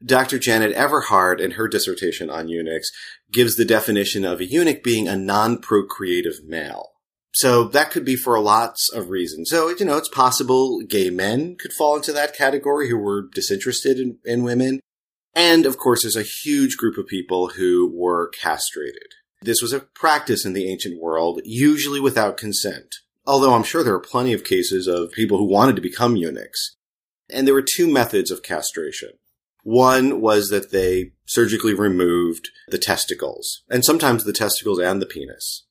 Dr. 0.04 0.38
Janet 0.38 0.74
Everhart, 0.76 1.40
in 1.40 1.52
her 1.52 1.68
dissertation 1.68 2.28
on 2.28 2.48
eunuchs, 2.48 2.90
gives 3.32 3.56
the 3.56 3.64
definition 3.64 4.24
of 4.24 4.40
a 4.40 4.44
eunuch 4.44 4.82
being 4.82 5.08
a 5.08 5.16
non-procreative 5.16 6.44
male. 6.44 6.90
So 7.32 7.64
that 7.64 7.90
could 7.90 8.04
be 8.04 8.16
for 8.16 8.38
lots 8.40 8.90
of 8.90 9.10
reasons. 9.10 9.50
So, 9.50 9.68
you 9.68 9.84
know, 9.84 9.96
it's 9.98 10.08
possible 10.08 10.80
gay 10.80 11.10
men 11.10 11.56
could 11.56 11.72
fall 11.72 11.96
into 11.96 12.12
that 12.12 12.34
category 12.34 12.88
who 12.88 12.96
were 12.96 13.28
disinterested 13.34 13.98
in, 13.98 14.18
in 14.24 14.42
women. 14.42 14.80
And 15.34 15.66
of 15.66 15.76
course, 15.76 16.02
there's 16.02 16.16
a 16.16 16.22
huge 16.22 16.78
group 16.78 16.96
of 16.96 17.06
people 17.06 17.48
who 17.48 17.92
were 17.94 18.30
castrated. 18.30 19.08
This 19.42 19.60
was 19.60 19.74
a 19.74 19.80
practice 19.80 20.46
in 20.46 20.54
the 20.54 20.70
ancient 20.70 21.00
world, 21.00 21.42
usually 21.44 22.00
without 22.00 22.38
consent. 22.38 22.94
Although 23.26 23.52
I'm 23.52 23.64
sure 23.64 23.84
there 23.84 23.94
are 23.94 24.00
plenty 24.00 24.32
of 24.32 24.44
cases 24.44 24.86
of 24.86 25.12
people 25.12 25.36
who 25.36 25.44
wanted 25.44 25.76
to 25.76 25.82
become 25.82 26.16
eunuchs. 26.16 26.76
And 27.30 27.46
there 27.46 27.54
were 27.54 27.62
two 27.62 27.86
methods 27.86 28.30
of 28.30 28.42
castration. 28.42 29.10
One 29.66 30.20
was 30.20 30.50
that 30.50 30.70
they 30.70 31.10
surgically 31.24 31.74
removed 31.74 32.50
the 32.68 32.78
testicles, 32.78 33.64
and 33.68 33.84
sometimes 33.84 34.22
the 34.22 34.32
testicles 34.32 34.78
and 34.78 35.02
the 35.02 35.06
penis. 35.06 35.64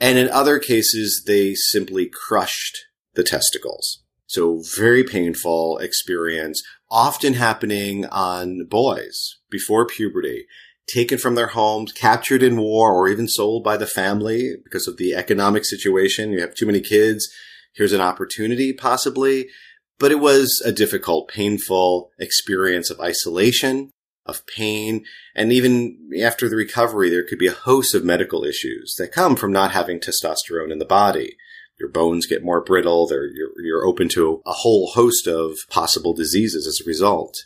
And 0.00 0.16
in 0.16 0.30
other 0.30 0.58
cases, 0.58 1.24
they 1.26 1.54
simply 1.54 2.08
crushed 2.08 2.86
the 3.16 3.22
testicles. 3.22 4.02
So 4.28 4.62
very 4.74 5.04
painful 5.04 5.76
experience, 5.76 6.62
often 6.90 7.34
happening 7.34 8.06
on 8.06 8.64
boys 8.64 9.36
before 9.50 9.84
puberty, 9.84 10.46
taken 10.86 11.18
from 11.18 11.34
their 11.34 11.48
homes, 11.48 11.92
captured 11.92 12.42
in 12.42 12.56
war, 12.56 12.94
or 12.94 13.10
even 13.10 13.28
sold 13.28 13.62
by 13.62 13.76
the 13.76 13.86
family 13.86 14.54
because 14.64 14.88
of 14.88 14.96
the 14.96 15.14
economic 15.14 15.66
situation. 15.66 16.32
You 16.32 16.40
have 16.40 16.54
too 16.54 16.64
many 16.64 16.80
kids. 16.80 17.28
Here's 17.74 17.92
an 17.92 18.00
opportunity, 18.00 18.72
possibly. 18.72 19.50
But 19.98 20.12
it 20.12 20.20
was 20.20 20.62
a 20.64 20.72
difficult, 20.72 21.28
painful 21.28 22.10
experience 22.18 22.90
of 22.90 23.00
isolation, 23.00 23.90
of 24.24 24.46
pain, 24.46 25.04
and 25.34 25.52
even 25.52 26.10
after 26.22 26.48
the 26.48 26.56
recovery, 26.56 27.10
there 27.10 27.24
could 27.24 27.38
be 27.38 27.46
a 27.48 27.52
host 27.52 27.94
of 27.94 28.04
medical 28.04 28.44
issues 28.44 28.94
that 28.98 29.12
come 29.12 29.34
from 29.34 29.52
not 29.52 29.72
having 29.72 29.98
testosterone 29.98 30.70
in 30.70 30.78
the 30.78 30.84
body. 30.84 31.36
Your 31.80 31.88
bones 31.88 32.26
get 32.26 32.44
more 32.44 32.60
brittle. 32.60 33.08
You're, 33.10 33.52
you're 33.62 33.86
open 33.86 34.08
to 34.10 34.42
a 34.46 34.52
whole 34.52 34.88
host 34.88 35.26
of 35.26 35.56
possible 35.70 36.12
diseases 36.12 36.66
as 36.66 36.80
a 36.80 36.88
result. 36.88 37.36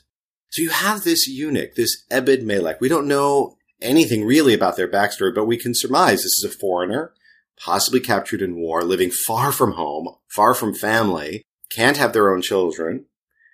So 0.50 0.62
you 0.62 0.70
have 0.70 1.04
this 1.04 1.26
eunuch, 1.28 1.74
this 1.76 2.04
Ebed 2.10 2.42
Melech. 2.42 2.80
We 2.80 2.88
don't 2.88 3.08
know 3.08 3.56
anything 3.80 4.24
really 4.24 4.54
about 4.54 4.76
their 4.76 4.88
backstory, 4.88 5.34
but 5.34 5.46
we 5.46 5.56
can 5.56 5.74
surmise 5.74 6.18
this 6.18 6.38
is 6.42 6.44
a 6.44 6.58
foreigner, 6.58 7.12
possibly 7.58 8.00
captured 8.00 8.42
in 8.42 8.56
war, 8.56 8.82
living 8.82 9.10
far 9.10 9.52
from 9.52 9.72
home, 9.72 10.08
far 10.34 10.54
from 10.54 10.74
family, 10.74 11.42
can't 11.74 11.96
have 11.96 12.12
their 12.12 12.32
own 12.32 12.42
children, 12.42 13.06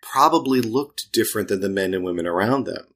probably 0.02 0.60
looked 0.60 1.12
different 1.12 1.48
than 1.48 1.60
the 1.60 1.68
men 1.68 1.94
and 1.94 2.04
women 2.04 2.26
around 2.26 2.64
them. 2.64 2.86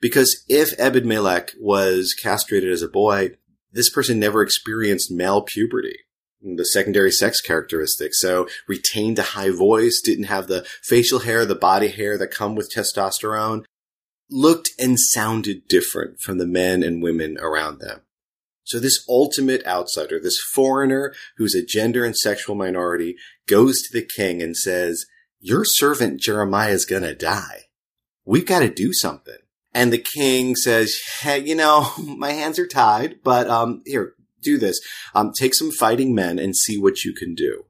Because 0.00 0.44
if 0.48 0.78
Ebed 0.78 1.06
Melech 1.06 1.52
was 1.58 2.14
castrated 2.14 2.70
as 2.70 2.82
a 2.82 2.88
boy, 2.88 3.30
this 3.72 3.90
person 3.90 4.18
never 4.18 4.42
experienced 4.42 5.10
male 5.10 5.42
puberty, 5.42 5.98
the 6.42 6.64
secondary 6.64 7.10
sex 7.10 7.40
characteristics. 7.40 8.20
So 8.20 8.46
retained 8.68 9.18
a 9.18 9.22
high 9.22 9.50
voice, 9.50 10.00
didn't 10.04 10.24
have 10.24 10.46
the 10.46 10.66
facial 10.82 11.20
hair, 11.20 11.44
the 11.44 11.54
body 11.54 11.88
hair 11.88 12.18
that 12.18 12.30
come 12.30 12.54
with 12.54 12.72
testosterone, 12.72 13.64
looked 14.30 14.70
and 14.78 14.98
sounded 14.98 15.68
different 15.68 16.20
from 16.20 16.38
the 16.38 16.46
men 16.46 16.82
and 16.82 17.02
women 17.02 17.36
around 17.38 17.80
them. 17.80 18.00
So 18.64 18.80
this 18.80 19.04
ultimate 19.08 19.64
outsider, 19.66 20.18
this 20.18 20.40
foreigner 20.54 21.14
who's 21.36 21.54
a 21.54 21.64
gender 21.64 22.04
and 22.04 22.16
sexual 22.16 22.56
minority 22.56 23.16
goes 23.46 23.80
to 23.82 23.92
the 23.92 24.04
king 24.04 24.42
and 24.42 24.56
says, 24.56 25.04
your 25.46 25.64
servant 25.66 26.20
Jeremiah 26.20 26.72
is 26.72 26.86
going 26.86 27.02
to 27.02 27.14
die. 27.14 27.64
We've 28.24 28.46
got 28.46 28.60
to 28.60 28.70
do 28.70 28.94
something. 28.94 29.36
And 29.74 29.92
the 29.92 30.02
king 30.16 30.56
says, 30.56 30.98
Hey, 31.20 31.40
you 31.40 31.54
know, 31.54 31.90
my 31.98 32.30
hands 32.30 32.58
are 32.58 32.66
tied, 32.66 33.22
but, 33.22 33.48
um, 33.50 33.82
here, 33.84 34.14
do 34.42 34.56
this. 34.56 34.80
Um, 35.14 35.32
take 35.36 35.54
some 35.54 35.70
fighting 35.70 36.14
men 36.14 36.38
and 36.38 36.56
see 36.56 36.78
what 36.78 37.04
you 37.04 37.12
can 37.12 37.34
do. 37.34 37.64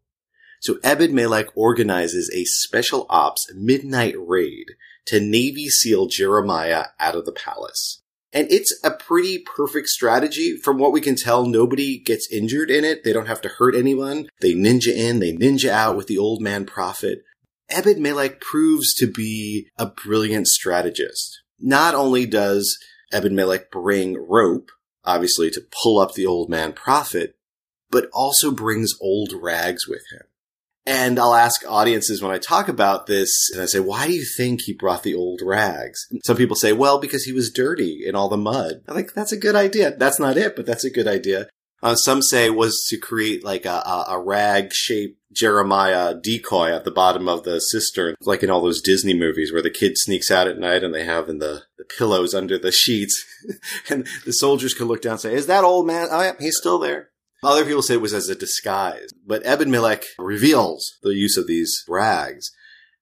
So 0.61 0.79
Ebed 0.85 1.13
Melech 1.13 1.49
organizes 1.57 2.31
a 2.33 2.45
special 2.45 3.07
ops 3.11 3.45
midnight 3.55 4.15
raid 4.17 4.67
to 5.07 5.21
Navy 5.21 5.69
SEAL 5.69 6.07
Jeremiah 6.07 6.87
out 7.01 7.17
of 7.17 7.27
the 7.27 7.33
palace. 7.33 8.03
And 8.35 8.51
it's 8.51 8.77
a 8.83 8.91
pretty 8.91 9.39
perfect 9.39 9.87
strategy. 9.89 10.57
From 10.57 10.77
what 10.77 10.93
we 10.93 11.01
can 11.01 11.15
tell, 11.15 11.47
nobody 11.47 11.99
gets 11.99 12.31
injured 12.33 12.69
in 12.69 12.85
it. 12.85 13.05
They 13.05 13.13
don't 13.13 13.29
have 13.29 13.41
to 13.43 13.49
hurt 13.49 13.77
anyone. 13.77 14.29
They 14.41 14.55
ninja 14.55 14.89
in, 14.89 15.21
they 15.21 15.33
ninja 15.33 15.71
out 15.71 15.97
with 15.97 16.09
the 16.09 16.19
old 16.19 16.43
man 16.43 16.67
prophet. 16.67 17.23
Ebed 17.71 17.99
Melech 17.99 18.41
proves 18.41 18.93
to 18.97 19.07
be 19.07 19.69
a 19.79 19.87
brilliant 19.87 20.49
strategist. 20.49 21.41
Not 21.61 21.95
only 21.95 22.27
does 22.27 22.77
Ebed 23.13 23.33
Melech 23.33 23.71
bring 23.71 24.19
rope, 24.29 24.71
obviously 25.05 25.51
to 25.51 25.63
pull 25.83 26.01
up 26.01 26.15
the 26.15 26.27
old 26.27 26.51
man 26.51 26.73
prophet, 26.73 27.37
but 27.89 28.09
also 28.13 28.51
brings 28.51 28.93
old 29.01 29.33
rags 29.33 29.87
with 29.87 30.03
him. 30.13 30.27
And 30.87 31.19
I'll 31.19 31.35
ask 31.35 31.65
audiences 31.67 32.21
when 32.21 32.33
I 32.33 32.39
talk 32.39 32.69
about 32.69 33.07
this, 33.07 33.51
and 33.53 33.63
I 33.63 33.67
say, 33.67 33.81
why 33.81 34.07
do 34.07 34.13
you 34.13 34.25
think 34.37 34.63
he 34.63 34.75
brought 34.75 35.03
the 35.03 35.15
old 35.15 35.41
rags? 35.43 36.07
Some 36.25 36.37
people 36.37 36.57
say, 36.57 36.73
well, 36.73 36.99
because 36.99 37.25
he 37.25 37.33
was 37.33 37.51
dirty 37.51 38.03
in 38.05 38.15
all 38.15 38.29
the 38.29 38.37
mud. 38.37 38.83
I 38.87 38.93
think 38.93 39.15
that's 39.15 39.33
a 39.33 39.39
good 39.39 39.57
idea. 39.57 39.97
That's 39.97 40.19
not 40.19 40.37
it, 40.37 40.57
but 40.57 40.67
that's 40.67 40.85
a 40.85 40.91
good 40.91 41.09
idea. 41.09 41.49
Uh, 41.83 41.95
some 41.95 42.23
say 42.23 42.49
was 42.49 42.87
to 42.89 42.97
create 42.97 43.45
like 43.45 43.67
a, 43.67 43.69
a, 43.69 44.05
a 44.13 44.19
rag 44.19 44.73
shaped 44.73 45.21
Jeremiah 45.33 46.15
decoy 46.15 46.75
at 46.75 46.85
the 46.85 46.91
bottom 46.91 47.29
of 47.29 47.45
the 47.45 47.61
cistern, 47.61 48.15
like 48.23 48.43
in 48.43 48.49
all 48.49 48.63
those 48.63 48.81
Disney 48.81 49.13
movies 49.13 49.53
where 49.53 49.61
the 49.61 49.69
kid 49.69 49.99
sneaks 49.99 50.31
out 50.31 50.49
at 50.49 50.59
night 50.59 50.83
and 50.83 50.95
they 50.95 51.05
have 51.05 51.29
in 51.29 51.39
the, 51.39 51.65
the 51.77 51.85
pillows 51.85 52.33
under 52.33 52.59
the 52.59 52.73
sheets. 52.73 53.23
and 53.91 54.07
the 54.25 54.33
soldiers 54.33 54.73
can 54.73 54.87
look 54.87 55.03
down 55.03 55.13
and 55.13 55.21
say, 55.21 55.35
is 55.35 55.47
that 55.47 55.65
old 55.65 55.87
man? 55.87 56.09
Oh, 56.11 56.23
yeah, 56.23 56.33
he's 56.41 56.57
still 56.57 56.79
there. 56.79 57.11
Other 57.45 57.65
people 57.65 57.83
say 57.83 57.95
it 57.95 58.01
was 58.01 58.15
as 58.15 58.29
a 58.29 58.35
disguise, 58.35 59.11
but 59.27 59.45
Ebed 59.45 59.69
Melech 59.69 60.05
reveals 60.19 60.99
the 61.03 61.15
use 61.15 61.37
of 61.37 61.47
these 61.47 61.85
rags 61.89 62.51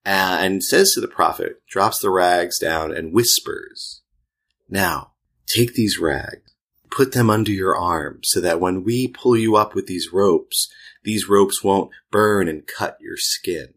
uh, 0.04 0.38
and 0.40 0.62
says 0.62 0.92
to 0.92 1.00
the 1.00 1.08
prophet, 1.08 1.62
drops 1.68 2.00
the 2.00 2.10
rags 2.10 2.58
down 2.58 2.92
and 2.92 3.14
whispers, 3.14 4.02
now 4.68 5.12
take 5.46 5.74
these 5.74 5.98
rags 5.98 6.52
put 6.92 7.12
them 7.12 7.30
under 7.30 7.50
your 7.50 7.76
arm 7.76 8.20
so 8.22 8.40
that 8.40 8.60
when 8.60 8.84
we 8.84 9.08
pull 9.08 9.36
you 9.36 9.56
up 9.56 9.74
with 9.74 9.86
these 9.86 10.12
ropes, 10.12 10.70
these 11.02 11.28
ropes 11.28 11.64
won't 11.64 11.90
burn 12.10 12.48
and 12.48 12.66
cut 12.66 12.98
your 13.00 13.16
skin. 13.16 13.74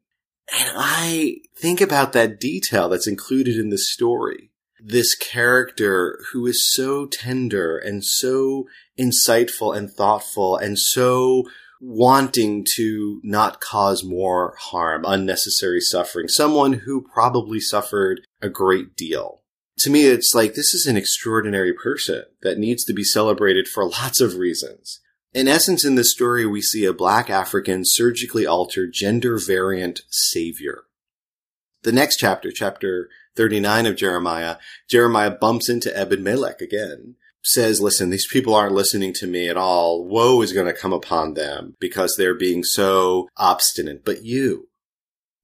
And 0.59 0.70
I 0.76 1.38
think 1.57 1.82
about 1.82 2.13
that 2.13 2.39
detail 2.39 2.89
that's 2.89 3.07
included 3.07 3.55
in 3.55 3.70
the 3.70 3.78
story. 3.78 4.51
This 4.80 5.16
character 5.16 6.20
who 6.32 6.45
is 6.45 6.72
so 6.74 7.07
tender 7.07 7.78
and 7.78 8.05
so 8.05 8.68
insightful 9.00 9.76
and 9.76 9.91
thoughtful 9.91 10.58
and 10.58 10.80
so 10.80 11.43
wanting 11.82 12.66
to 12.76 13.20
not 13.24 13.60
cause 13.60 14.04
more 14.04 14.56
harm, 14.60 15.04
unnecessary 15.06 15.82
suffering, 15.82 16.28
someone 16.28 16.74
who 16.74 17.06
probably 17.14 17.60
suffered 17.60 18.22
a 18.41 18.50
great 18.50 18.96
deal 18.96 19.41
to 19.80 19.89
me, 19.89 20.06
it's 20.06 20.34
like 20.34 20.54
this 20.54 20.74
is 20.74 20.86
an 20.86 20.98
extraordinary 20.98 21.74
person 21.74 22.24
that 22.41 22.58
needs 22.58 22.84
to 22.86 22.93
be 22.93 23.04
celebrated 23.04 23.68
for 23.68 23.86
lots 23.89 24.22
of 24.22 24.36
reasons. 24.36 25.02
In 25.34 25.48
essence, 25.48 25.84
in 25.84 25.96
this 25.96 26.14
story, 26.14 26.46
we 26.46 26.62
see 26.62 26.86
a 26.86 26.93
black 26.93 27.30
African 27.30 27.84
surgically 27.84 28.46
altered 28.46 28.93
gender 28.93 29.38
variant 29.38 30.02
savior. 30.10 30.84
The 31.84 31.91
next 31.91 32.18
chapter, 32.18 32.52
chapter 32.52 33.10
39 33.36 33.86
of 33.86 33.98
Jeremiah, 33.98 34.58
Jeremiah 34.89 35.32
bumps 35.32 35.70
into 35.70 35.96
Ebed 35.96 36.22
Melech 36.22 36.62
again, 36.62 37.16
says, 37.46 37.80
listen, 37.80 38.10
these 38.10 38.28
people 38.28 38.56
aren't 38.56 38.74
listening 38.74 39.14
to 39.14 39.28
me 39.28 39.48
at 39.48 39.56
all. 39.56 40.04
Woe 40.04 40.41
is 40.41 40.52
going 40.52 40.66
to 40.66 40.74
come 40.74 40.93
upon 40.93 41.36
them 41.36 41.76
because 41.80 42.16
they're 42.16 42.38
being 42.38 42.64
so 42.64 43.30
obstinate. 43.38 44.04
But 44.04 44.24
you, 44.24 44.70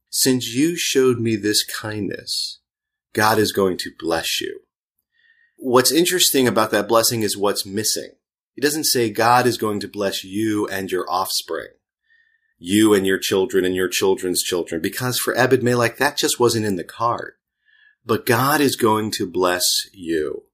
since 0.09 0.51
you 0.51 0.75
showed 0.75 1.19
me 1.19 1.35
this 1.35 1.63
kindness, 1.63 2.59
God 3.13 3.37
is 3.37 3.51
going 3.51 3.77
to 3.77 3.91
bless 3.99 4.41
you. 4.41 4.61
What's 5.57 5.91
interesting 5.91 6.47
about 6.47 6.71
that 6.71 6.87
blessing 6.87 7.21
is 7.21 7.37
what's 7.37 7.67
missing. 7.67 8.13
He 8.55 8.61
doesn't 8.61 8.85
say 8.85 9.11
God 9.11 9.45
is 9.45 9.59
going 9.59 9.79
to 9.81 9.87
bless 9.87 10.23
you 10.23 10.67
and 10.67 10.91
your 10.91 11.05
offspring, 11.07 11.67
you 12.57 12.95
and 12.95 13.05
your 13.05 13.19
children 13.19 13.63
and 13.63 13.75
your 13.75 13.87
children's 13.87 14.41
children, 14.41 14.81
because 14.81 15.19
for 15.19 15.37
Ebed 15.37 15.61
Melech, 15.61 15.97
that 15.97 16.17
just 16.17 16.39
wasn't 16.39 16.65
in 16.65 16.77
the 16.77 16.83
card. 16.83 17.33
But 18.03 18.25
God 18.25 18.59
is 18.59 18.75
going 18.75 19.11
to 19.11 19.29
bless 19.29 19.63
you. 19.93 20.45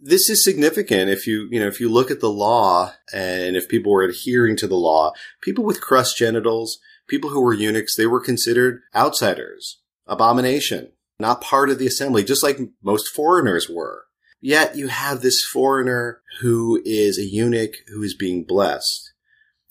This 0.00 0.28
is 0.28 0.44
significant 0.44 1.10
if 1.10 1.26
you, 1.26 1.48
you 1.50 1.58
know, 1.58 1.66
if 1.66 1.80
you 1.80 1.88
look 1.88 2.10
at 2.10 2.20
the 2.20 2.30
law 2.30 2.92
and 3.12 3.56
if 3.56 3.68
people 3.68 3.92
were 3.92 4.02
adhering 4.02 4.56
to 4.56 4.66
the 4.66 4.76
law, 4.76 5.12
people 5.40 5.64
with 5.64 5.80
crushed 5.80 6.18
genitals, 6.18 6.78
people 7.08 7.30
who 7.30 7.40
were 7.40 7.54
eunuchs, 7.54 7.96
they 7.96 8.06
were 8.06 8.20
considered 8.20 8.82
outsiders, 8.94 9.80
abomination 10.06 10.92
not 11.18 11.40
part 11.40 11.70
of 11.70 11.78
the 11.78 11.86
assembly, 11.86 12.24
just 12.24 12.42
like 12.42 12.58
most 12.82 13.08
foreigners 13.08 13.68
were. 13.68 14.04
Yet 14.40 14.76
you 14.76 14.88
have 14.88 15.22
this 15.22 15.42
foreigner 15.44 16.20
who 16.40 16.82
is 16.84 17.18
a 17.18 17.24
eunuch 17.24 17.76
who 17.88 18.02
is 18.02 18.14
being 18.14 18.44
blessed. 18.44 19.12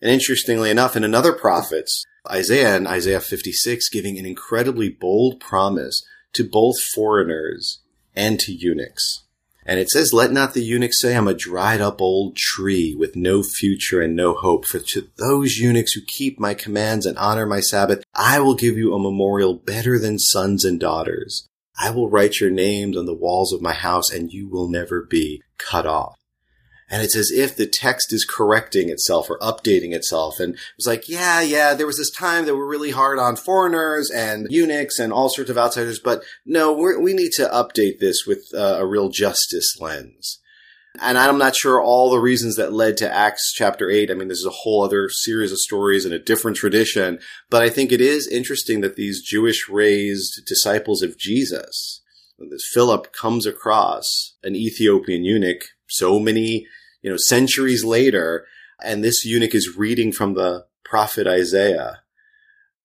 And 0.02 0.12
interestingly 0.12 0.70
enough, 0.70 0.96
in 0.96 1.04
another 1.04 1.34
prophets, 1.34 2.04
Isaiah 2.30 2.76
in 2.76 2.88
Isaiah 2.88 3.20
56 3.20 3.90
giving 3.90 4.18
an 4.18 4.26
incredibly 4.26 4.90
bold 4.90 5.40
promise 5.40 6.04
to 6.34 6.44
both 6.44 6.82
foreigners 6.82 7.82
and 8.16 8.40
to 8.40 8.52
eunuchs. 8.52 9.25
And 9.66 9.80
it 9.80 9.90
says, 9.90 10.14
Let 10.14 10.32
not 10.32 10.54
the 10.54 10.64
eunuch 10.64 10.94
say, 10.94 11.16
I'm 11.16 11.28
a 11.28 11.34
dried 11.34 11.82
up 11.82 12.02
old 12.02 12.36
tree 12.36 12.96
with 12.96 13.16
no 13.16 13.42
future 13.42 14.02
and 14.02 14.16
no 14.16 14.34
hope. 14.34 14.66
For 14.66 14.80
to 14.80 15.10
those 15.18 15.58
eunuchs 15.58 15.94
who 15.94 16.02
keep 16.06 16.40
my 16.40 16.54
commands 16.54 17.06
and 17.06 17.18
honor 17.18 17.46
my 17.46 17.60
Sabbath, 17.60 18.04
I 18.14 18.40
will 18.40 18.56
give 18.56 18.78
you 18.78 18.94
a 18.94 19.00
memorial 19.00 19.56
better 19.56 19.98
than 19.98 20.20
sons 20.20 20.64
and 20.64 20.80
daughters. 20.80 21.48
I 21.78 21.90
will 21.92 22.10
write 22.10 22.40
your 22.40 22.52
names 22.52 22.96
on 22.96 23.06
the 23.06 23.14
walls 23.14 23.52
of 23.52 23.62
my 23.62 23.74
house 23.74 24.12
and 24.12 24.32
you 24.32 24.48
will 24.48 24.70
never 24.70 25.02
be 25.02 25.42
cut 25.58 25.86
off. 25.86 26.16
And 26.90 27.02
it's 27.02 27.16
as 27.16 27.32
if 27.32 27.56
the 27.56 27.66
text 27.66 28.14
is 28.14 28.26
correcting 28.30 28.90
itself 28.90 29.30
or 29.30 29.40
updating 29.40 29.94
itself. 29.94 30.40
And 30.40 30.56
it's 30.78 30.86
like, 30.86 31.10
yeah, 31.10 31.42
yeah, 31.42 31.74
there 31.74 31.88
was 31.88 31.98
this 31.98 32.12
time 32.12 32.46
that 32.46 32.56
we're 32.56 32.70
really 32.70 32.92
hard 32.92 33.18
on 33.18 33.36
foreigners 33.36 34.12
and 34.12 34.48
eunuchs 34.52 35.00
and 35.00 35.12
all 35.12 35.30
sorts 35.30 35.50
of 35.50 35.58
outsiders, 35.58 36.00
but 36.00 36.24
no, 36.46 36.74
we 36.74 37.14
need 37.14 37.32
to 37.34 37.48
update 37.48 38.00
this 38.00 38.26
with 38.28 38.46
uh, 38.54 38.78
a 38.80 38.86
real 38.86 39.10
justice 39.10 39.78
lens. 39.80 40.40
And 41.02 41.18
I'm 41.18 41.38
not 41.38 41.56
sure 41.56 41.82
all 41.82 42.10
the 42.10 42.20
reasons 42.20 42.56
that 42.56 42.72
led 42.72 42.98
to 42.98 43.14
Acts 43.14 43.52
chapter 43.54 43.90
8. 43.90 44.10
I 44.10 44.14
mean, 44.14 44.28
this 44.28 44.40
is 44.40 44.46
a 44.46 44.62
whole 44.62 44.84
other 44.84 45.10
series 45.10 45.52
of 45.52 45.60
stories 45.60 46.06
and 46.06 46.14
a 46.14 46.20
different 46.20 46.58
tradition. 46.58 47.20
But 47.50 47.64
I 47.64 47.70
think 47.70 47.92
it 47.92 48.00
is 48.00 48.28
interesting 48.28 48.82
that 48.82 48.96
these 48.96 49.22
Jewish 49.22 49.68
raised 49.68 50.46
disciples 50.46 51.02
of 51.02 51.18
Jesus, 51.18 52.02
Philip 52.74 53.12
comes 53.14 53.46
across 53.46 54.36
an 54.44 54.56
Ethiopian 54.56 55.26
eunuch 55.26 55.66
so 55.88 56.20
many, 56.20 56.68
you 57.02 57.10
know, 57.10 57.18
centuries 57.18 57.84
later, 57.84 58.46
and 58.84 59.04
this 59.04 59.26
eunuch 59.26 59.56
is 59.56 59.78
reading 59.78 60.12
from 60.12 60.34
the 60.34 60.66
prophet 60.84 61.28
Isaiah. 61.28 62.02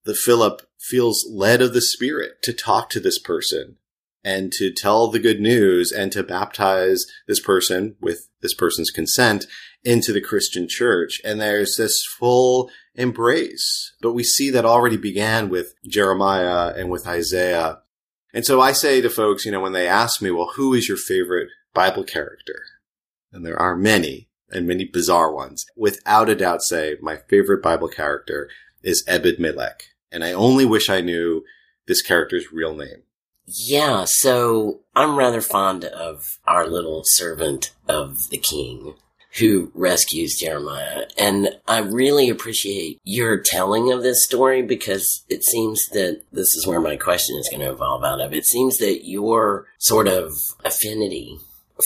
The 0.05 0.14
Philip 0.14 0.62
feels 0.78 1.26
led 1.30 1.61
of 1.61 1.74
the 1.74 1.82
Spirit 1.82 2.42
to 2.42 2.53
talk 2.53 2.88
to 2.90 3.01
this 3.01 3.18
person 3.18 3.76
and 4.24 4.53
to 4.53 4.72
tell 4.72 5.09
the 5.09 5.18
good 5.18 5.40
news 5.40 5.92
and 5.92 6.12
to 6.12 6.22
baptize 6.22 7.05
this 7.26 7.40
person 7.40 7.96
with 8.01 8.28
this 8.42 8.55
person's 8.55 8.90
consent 8.90 9.46
into 9.84 10.12
the 10.12 10.20
Christian 10.20 10.66
church. 10.68 11.20
And 11.24 11.40
there's 11.40 11.76
this 11.76 12.05
full 12.18 12.70
embrace. 12.94 13.94
But 14.01 14.12
we 14.12 14.24
see 14.24 14.51
that 14.51 14.64
already 14.64 14.96
began 14.96 15.48
with 15.48 15.74
Jeremiah 15.86 16.72
and 16.76 16.90
with 16.90 17.07
Isaiah. 17.07 17.80
And 18.32 18.44
so 18.44 18.61
I 18.61 18.72
say 18.72 19.01
to 19.01 19.11
folks, 19.11 19.44
you 19.44 19.53
know, 19.53 19.61
when 19.61 19.72
they 19.72 19.88
ask 19.88 20.20
me, 20.20 20.30
well, 20.30 20.53
who 20.57 20.74
is 20.74 20.88
your 20.88 20.98
favorite 20.98 21.48
Bible 21.74 22.05
character? 22.05 22.62
And 23.32 23.44
there 23.44 23.58
are 23.58 23.76
many 23.76 24.28
and 24.50 24.66
many 24.66 24.84
bizarre 24.84 25.32
ones. 25.32 25.64
Without 25.76 26.28
a 26.28 26.34
doubt, 26.34 26.62
say 26.62 26.96
my 27.00 27.16
favorite 27.28 27.62
Bible 27.62 27.88
character 27.88 28.48
is 28.82 29.04
Ebed 29.06 29.38
Melech, 29.38 29.84
and 30.10 30.24
I 30.24 30.32
only 30.32 30.64
wish 30.64 30.88
I 30.88 31.00
knew 31.00 31.44
this 31.86 32.02
character's 32.02 32.52
real 32.52 32.74
name. 32.74 33.02
Yeah, 33.46 34.04
so 34.06 34.80
I'm 34.94 35.16
rather 35.16 35.40
fond 35.40 35.84
of 35.84 36.24
our 36.46 36.66
little 36.66 37.02
servant 37.04 37.72
of 37.88 38.28
the 38.30 38.38
king 38.38 38.94
who 39.38 39.70
rescues 39.74 40.36
Jeremiah. 40.38 41.06
And 41.16 41.50
I 41.68 41.78
really 41.78 42.30
appreciate 42.30 42.98
your 43.04 43.38
telling 43.38 43.92
of 43.92 44.02
this 44.02 44.24
story 44.24 44.62
because 44.62 45.24
it 45.28 45.44
seems 45.44 45.88
that 45.90 46.22
this 46.32 46.54
is 46.56 46.66
where 46.66 46.80
my 46.80 46.96
question 46.96 47.36
is 47.38 47.48
going 47.48 47.60
to 47.60 47.70
evolve 47.70 48.02
out 48.02 48.20
of. 48.20 48.32
It 48.32 48.44
seems 48.44 48.78
that 48.78 49.06
your 49.06 49.66
sort 49.78 50.08
of 50.08 50.32
affinity 50.64 51.38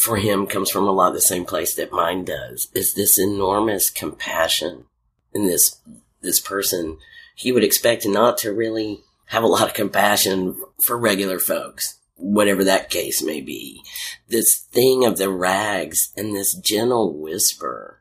for 0.03 0.17
him 0.17 0.47
comes 0.47 0.71
from 0.71 0.87
a 0.87 0.93
lot 0.93 1.09
of 1.09 1.15
the 1.15 1.21
same 1.21 1.45
place 1.45 1.75
that 1.75 1.93
mine 1.93 2.25
does. 2.25 2.69
Is 2.75 2.95
this 2.95 3.19
enormous 3.19 3.91
compassion 3.91 4.85
in 5.33 5.47
this 5.47 5.81
this 6.21 6.41
person? 6.41 6.99
He 7.37 7.53
would 7.53 7.65
expect 7.65 8.07
not 8.07 8.39
to 8.39 8.53
really 8.53 9.01
have 9.27 9.43
a 9.43 9.49
lot 9.49 9.69
of 9.69 9.75
compassion 9.75 10.57
for 10.87 10.99
regular 10.99 11.39
folks 11.39 11.99
whatever 12.17 12.65
that 12.65 12.91
case 12.91 13.23
may 13.23 13.41
be. 13.41 13.83
This 14.29 14.67
thing 14.73 15.05
of 15.05 15.19
the 15.19 15.31
rags 15.31 16.13
and 16.17 16.35
this 16.35 16.55
gentle 16.55 17.13
whisper. 17.13 18.01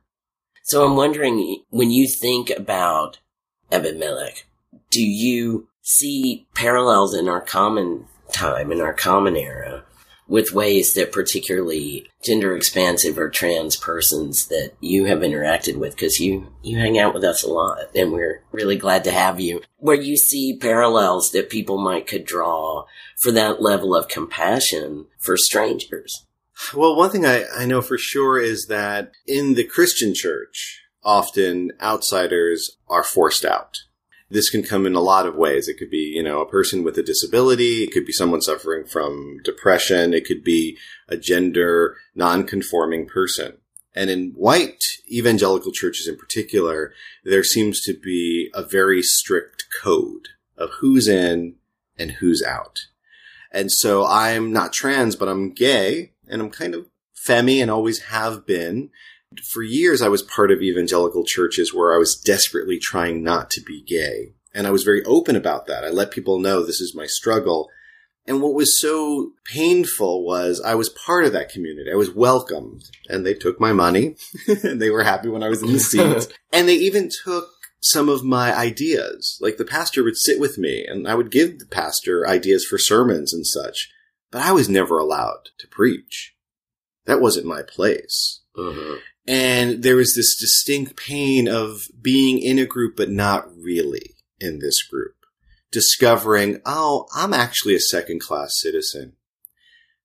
So 0.64 0.86
I'm 0.86 0.96
wondering, 0.96 1.64
when 1.70 1.92
you 1.92 2.08
think 2.08 2.50
about 2.50 3.20
Ebed 3.72 4.00
do 4.90 5.04
you 5.04 5.68
see 5.82 6.46
parallels 6.54 7.14
in 7.16 7.28
our 7.28 7.42
common 7.42 8.06
time, 8.32 8.72
in 8.72 8.80
our 8.80 8.94
common 8.94 9.36
era, 9.36 9.84
with 10.34 10.52
ways 10.52 10.96
that 10.96 11.12
particularly 11.12 12.10
gender 12.26 12.58
expansive 12.58 13.20
or 13.20 13.30
trans 13.30 13.76
persons 13.76 14.48
that 14.48 14.72
you 14.80 15.06
have 15.06 15.20
interacted 15.20 15.76
with 15.76 15.92
because 15.92 16.20
you 16.20 16.52
you 16.64 16.76
hang 16.76 16.98
out 16.98 17.14
with 17.14 17.24
us 17.24 17.44
a 17.44 17.48
lot 17.48 17.78
and 17.94 18.12
we're 18.12 18.42
really 18.52 18.76
glad 18.76 19.04
to 19.04 19.12
have 19.12 19.40
you 19.40 19.62
where 19.78 19.96
you 19.96 20.18
see 20.18 20.58
parallels 20.60 21.30
that 21.34 21.52
people 21.52 21.78
might 21.78 22.08
could 22.08 22.26
draw 22.26 22.84
for 23.22 23.32
that 23.32 23.62
level 23.62 23.96
of 23.96 24.08
compassion 24.08 25.06
for 25.20 25.38
strangers. 25.38 26.26
Well 26.74 26.96
one 26.96 27.12
thing 27.12 27.28
i, 27.28 27.44
I 27.56 27.66
know 27.66 27.84
for 27.84 28.00
sure 28.00 28.40
is 28.40 28.66
that 28.70 29.12
in 29.28 29.54
the 29.54 29.66
christian 29.66 30.16
church 30.16 30.82
often 31.04 31.74
outsiders 31.80 32.78
are 32.88 33.04
forced 33.04 33.46
out 33.46 33.78
this 34.34 34.50
can 34.50 34.64
come 34.64 34.88
in 34.88 34.96
a 34.96 35.00
lot 35.00 35.28
of 35.28 35.36
ways. 35.36 35.68
It 35.68 35.78
could 35.78 35.92
be, 35.92 36.12
you 36.16 36.24
know, 36.24 36.42
a 36.42 36.50
person 36.50 36.84
with 36.84 36.98
a 36.98 37.04
disability. 37.04 37.84
It 37.84 37.92
could 37.92 38.06
be 38.06 38.12
someone 38.12 38.42
suffering 38.42 38.84
from 38.84 39.40
depression. 39.44 40.14
It 40.14 40.26
could 40.26 40.44
be 40.44 40.78
a 41.08 41.16
gender 41.16 41.98
non-conforming 42.16 43.08
person. 43.08 43.58
And 43.96 44.10
in 44.10 44.32
white 44.32 44.84
evangelical 45.08 45.72
churches 45.72 46.08
in 46.08 46.18
particular, 46.18 46.94
there 47.24 47.44
seems 47.44 47.82
to 47.82 47.94
be 47.94 48.50
a 48.56 48.64
very 48.64 49.04
strict 49.04 49.66
code 49.84 50.30
of 50.58 50.72
who's 50.80 51.08
in 51.08 51.56
and 52.00 52.14
who's 52.14 52.42
out. 52.42 52.80
And 53.52 53.72
so 53.72 54.04
I'm 54.04 54.52
not 54.52 54.74
trans, 54.74 55.16
but 55.16 55.30
I'm 55.30 55.52
gay 55.52 56.14
and 56.28 56.42
I'm 56.42 56.50
kind 56.50 56.74
of 56.74 56.88
femmy 57.14 57.62
and 57.62 57.70
always 57.70 58.00
have 58.06 58.48
been 58.48 58.90
for 59.40 59.62
years 59.64 60.02
I 60.02 60.10
was 60.10 60.22
part 60.22 60.52
of 60.52 60.62
evangelical 60.62 61.24
churches 61.26 61.74
where 61.74 61.94
I 61.94 61.98
was 61.98 62.16
desperately 62.16 62.80
trying 62.80 63.24
not 63.24 63.50
to 63.52 63.62
be 63.62 63.82
gay. 63.82 64.34
And 64.54 64.68
I 64.68 64.72
was 64.72 64.84
very 64.84 65.04
open 65.06 65.36
about 65.36 65.66
that. 65.68 65.84
I 65.84 65.90
let 65.90 66.12
people 66.12 66.40
know 66.40 66.64
this 66.64 66.82
is 66.82 66.96
my 66.96 67.08
struggle. 67.08 67.70
And 68.26 68.42
what 68.42 68.54
was 68.54 68.80
so 68.80 69.32
painful 69.46 70.24
was 70.24 70.62
I 70.62 70.76
was 70.76 70.90
part 70.90 71.26
of 71.26 71.34
that 71.34 71.50
community. 71.50 71.92
I 71.92 71.96
was 71.96 72.14
welcomed 72.14 72.84
and 73.10 73.26
they 73.26 73.34
took 73.34 73.60
my 73.60 73.74
money 73.74 74.16
and 74.64 74.82
they 74.82 74.90
were 74.90 75.04
happy 75.04 75.30
when 75.30 75.44
I 75.44 75.50
was 75.50 75.62
in 75.62 75.74
the 75.74 75.80
seats. 75.80 76.28
and 76.54 76.68
they 76.68 76.76
even 76.76 77.10
took 77.24 77.50
some 77.82 78.08
of 78.08 78.24
my 78.24 78.56
ideas. 78.56 79.38
Like 79.42 79.58
the 79.58 79.66
pastor 79.66 80.04
would 80.04 80.18
sit 80.18 80.40
with 80.40 80.58
me 80.58 80.86
and 80.86 81.08
I 81.08 81.16
would 81.16 81.32
give 81.32 81.60
the 81.60 81.66
pastor 81.66 82.28
ideas 82.28 82.66
for 82.66 82.78
sermons 82.78 83.34
and 83.34 83.46
such, 83.46 83.92
but 84.32 84.42
I 84.42 84.52
was 84.54 84.70
never 84.70 84.98
allowed 84.98 85.50
to 85.60 85.68
preach. 85.68 86.34
That 87.06 87.20
wasn't 87.20 87.46
my 87.46 87.62
place. 87.62 88.42
Uh-huh. 88.58 88.98
And 89.26 89.84
there 89.84 89.96
was 89.96 90.14
this 90.16 90.36
distinct 90.36 90.98
pain 90.98 91.48
of 91.48 91.84
being 92.02 92.40
in 92.40 92.60
a 92.60 92.66
group, 92.66 92.98
but 92.98 93.10
not 93.10 93.48
really 93.56 94.16
in 94.40 94.60
this 94.60 94.84
group. 94.84 95.16
Discovering, 95.72 96.62
oh, 96.66 97.08
I'm 97.16 97.34
actually 97.34 97.76
a 97.76 97.80
second 97.80 98.20
class 98.20 98.60
citizen. 98.60 99.14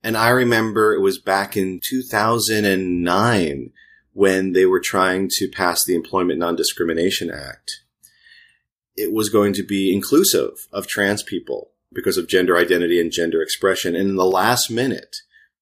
And 0.02 0.16
I 0.16 0.28
remember 0.28 0.94
it 0.94 1.00
was 1.00 1.18
back 1.18 1.56
in 1.56 1.80
2009 1.84 3.70
when 4.12 4.52
they 4.52 4.66
were 4.66 4.80
trying 4.80 5.28
to 5.32 5.48
pass 5.48 5.84
the 5.84 5.94
Employment 5.94 6.38
Non-Discrimination 6.38 7.30
Act. 7.30 7.82
It 8.96 9.12
was 9.12 9.28
going 9.28 9.52
to 9.54 9.64
be 9.64 9.92
inclusive 9.92 10.52
of 10.72 10.86
trans 10.86 11.22
people 11.22 11.72
because 11.92 12.16
of 12.16 12.28
gender 12.28 12.56
identity 12.56 13.00
and 13.00 13.12
gender 13.12 13.42
expression. 13.42 13.94
And 13.94 14.10
in 14.10 14.16
the 14.16 14.24
last 14.24 14.70
minute, 14.70 15.16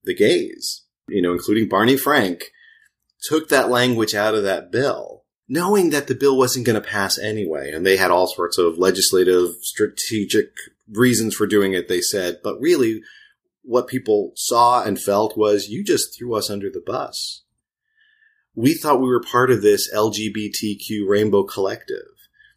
the 0.05 0.15
gays, 0.15 0.85
you 1.09 1.23
know, 1.23 1.33
including 1.33 1.69
Barney 1.69 1.97
Frank, 1.97 2.51
took 3.27 3.49
that 3.49 3.71
language 3.71 4.15
out 4.15 4.35
of 4.35 4.45
that 4.45 4.71
bill, 4.71 5.25
knowing 5.49 5.91
that 5.91 6.07
the 6.07 6.15
bill 6.15 6.37
wasn't 6.37 6.67
going 6.67 6.81
to 6.81 6.87
pass 6.87 7.19
anyway. 7.19 7.73
And 7.73 7.85
they 7.85 7.97
had 7.97 8.11
all 8.11 8.27
sorts 8.27 8.59
of 8.59 8.79
legislative, 8.79 9.55
strategic 9.63 10.53
reasons 10.89 11.35
for 11.35 11.47
doing 11.47 11.73
it, 11.73 11.89
they 11.89 12.01
said. 12.01 12.39
But 12.43 12.61
really, 12.61 13.03
what 13.63 13.89
people 13.89 14.33
saw 14.37 14.85
and 14.85 15.01
felt 15.01 15.37
was 15.37 15.69
you 15.69 15.83
just 15.83 16.17
threw 16.17 16.35
us 16.35 16.51
under 16.51 16.71
the 16.71 16.83
bus. 16.85 17.43
We 18.55 18.75
thought 18.75 19.01
we 19.01 19.09
were 19.09 19.21
part 19.21 19.51
of 19.51 19.61
this 19.61 19.93
LGBTQ 19.93 21.07
rainbow 21.07 21.43
collective. 21.43 22.07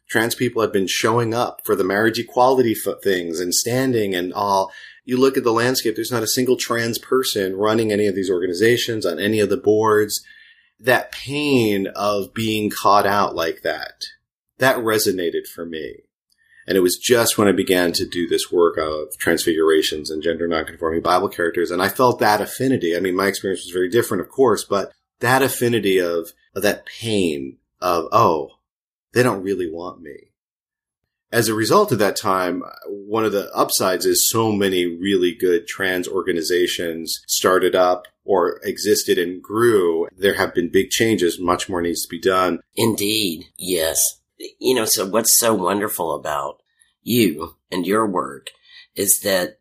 Trans 0.08 0.34
people 0.34 0.62
had 0.62 0.72
been 0.72 0.88
showing 0.88 1.34
up 1.34 1.60
for 1.64 1.76
the 1.76 1.84
marriage 1.84 2.18
equality 2.18 2.74
things 3.02 3.38
and 3.38 3.54
standing 3.54 4.14
and 4.14 4.32
all. 4.32 4.72
You 5.04 5.18
look 5.18 5.36
at 5.36 5.44
the 5.44 5.52
landscape, 5.52 5.94
there's 5.94 6.10
not 6.10 6.22
a 6.22 6.28
single 6.28 6.56
trans 6.56 6.98
person 6.98 7.56
running 7.56 7.92
any 7.92 8.06
of 8.06 8.14
these 8.14 8.30
organizations 8.30 9.04
on 9.04 9.18
any 9.18 9.40
of 9.40 9.50
the 9.50 9.56
boards 9.56 10.24
that 10.80 11.12
pain 11.12 11.86
of 11.94 12.32
being 12.34 12.70
caught 12.70 13.06
out 13.06 13.34
like 13.34 13.62
that, 13.62 14.04
that 14.58 14.76
resonated 14.76 15.46
for 15.46 15.64
me. 15.64 15.96
And 16.66 16.76
it 16.76 16.80
was 16.80 16.96
just 16.96 17.36
when 17.36 17.48
I 17.48 17.52
began 17.52 17.92
to 17.92 18.06
do 18.06 18.28
this 18.28 18.52
work 18.52 18.78
of 18.78 19.16
transfigurations 19.18 20.10
and 20.10 20.22
gender 20.22 20.46
nonconforming 20.46 21.02
Bible 21.02 21.28
characters. 21.28 21.70
And 21.70 21.82
I 21.82 21.88
felt 21.88 22.20
that 22.20 22.40
affinity. 22.40 22.96
I 22.96 23.00
mean, 23.00 23.16
my 23.16 23.26
experience 23.26 23.64
was 23.64 23.72
very 23.72 23.88
different, 23.88 24.20
of 24.20 24.28
course, 24.28 24.64
but 24.64 24.92
that 25.20 25.42
affinity 25.42 25.98
of, 25.98 26.32
of 26.54 26.62
that 26.62 26.86
pain 26.86 27.58
of, 27.80 28.06
oh, 28.12 28.50
they 29.12 29.22
don't 29.22 29.42
really 29.42 29.70
want 29.70 30.00
me 30.00 30.29
as 31.32 31.48
a 31.48 31.54
result 31.54 31.92
of 31.92 31.98
that 32.00 32.16
time, 32.16 32.62
one 32.88 33.24
of 33.24 33.32
the 33.32 33.52
upsides 33.54 34.04
is 34.04 34.28
so 34.28 34.50
many 34.50 34.86
really 34.86 35.34
good 35.34 35.66
trans 35.68 36.08
organizations 36.08 37.20
started 37.28 37.74
up 37.74 38.06
or 38.24 38.60
existed 38.64 39.16
and 39.16 39.42
grew. 39.42 40.08
There 40.16 40.34
have 40.34 40.54
been 40.54 40.70
big 40.70 40.90
changes. 40.90 41.38
Much 41.38 41.68
more 41.68 41.80
needs 41.80 42.02
to 42.02 42.08
be 42.08 42.20
done. 42.20 42.60
Indeed. 42.76 43.46
Yes. 43.56 44.20
You 44.58 44.74
know, 44.74 44.86
so 44.86 45.06
what's 45.06 45.38
so 45.38 45.54
wonderful 45.54 46.14
about 46.14 46.62
you 47.02 47.56
and 47.70 47.86
your 47.86 48.06
work 48.06 48.50
is 48.96 49.20
that 49.20 49.59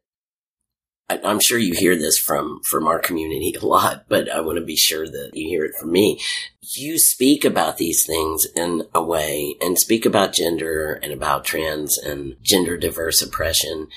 I'm 1.10 1.40
sure 1.40 1.58
you 1.58 1.74
hear 1.74 1.96
this 1.96 2.20
from, 2.20 2.62
from 2.64 2.88
our 2.88 3.00
community 3.00 3.56
a 3.60 3.66
lot, 3.66 4.06
but 4.08 4.30
I 4.30 4.42
want 4.42 4.60
to 4.60 4.66
be 4.66 4.76
sure 4.76 5.08
that 5.08 5.32
you 5.34 5.48
hear 5.48 5.66
it 5.66 5.76
from 5.80 5.92
me. 5.92 6.20
You 6.62 7.00
speak 7.00 7.44
about 7.44 7.78
these 7.78 8.06
things 8.06 8.46
in 8.56 8.84
a 8.94 9.02
way 9.02 9.56
and 9.60 9.78
speak 9.78 10.06
about 10.06 10.34
gender 10.34 11.00
and 11.02 11.12
about 11.12 11.46
trans 11.46 11.98
and 11.98 12.36
gender 12.44 12.78
diverse 12.78 13.22
oppression 13.22 13.88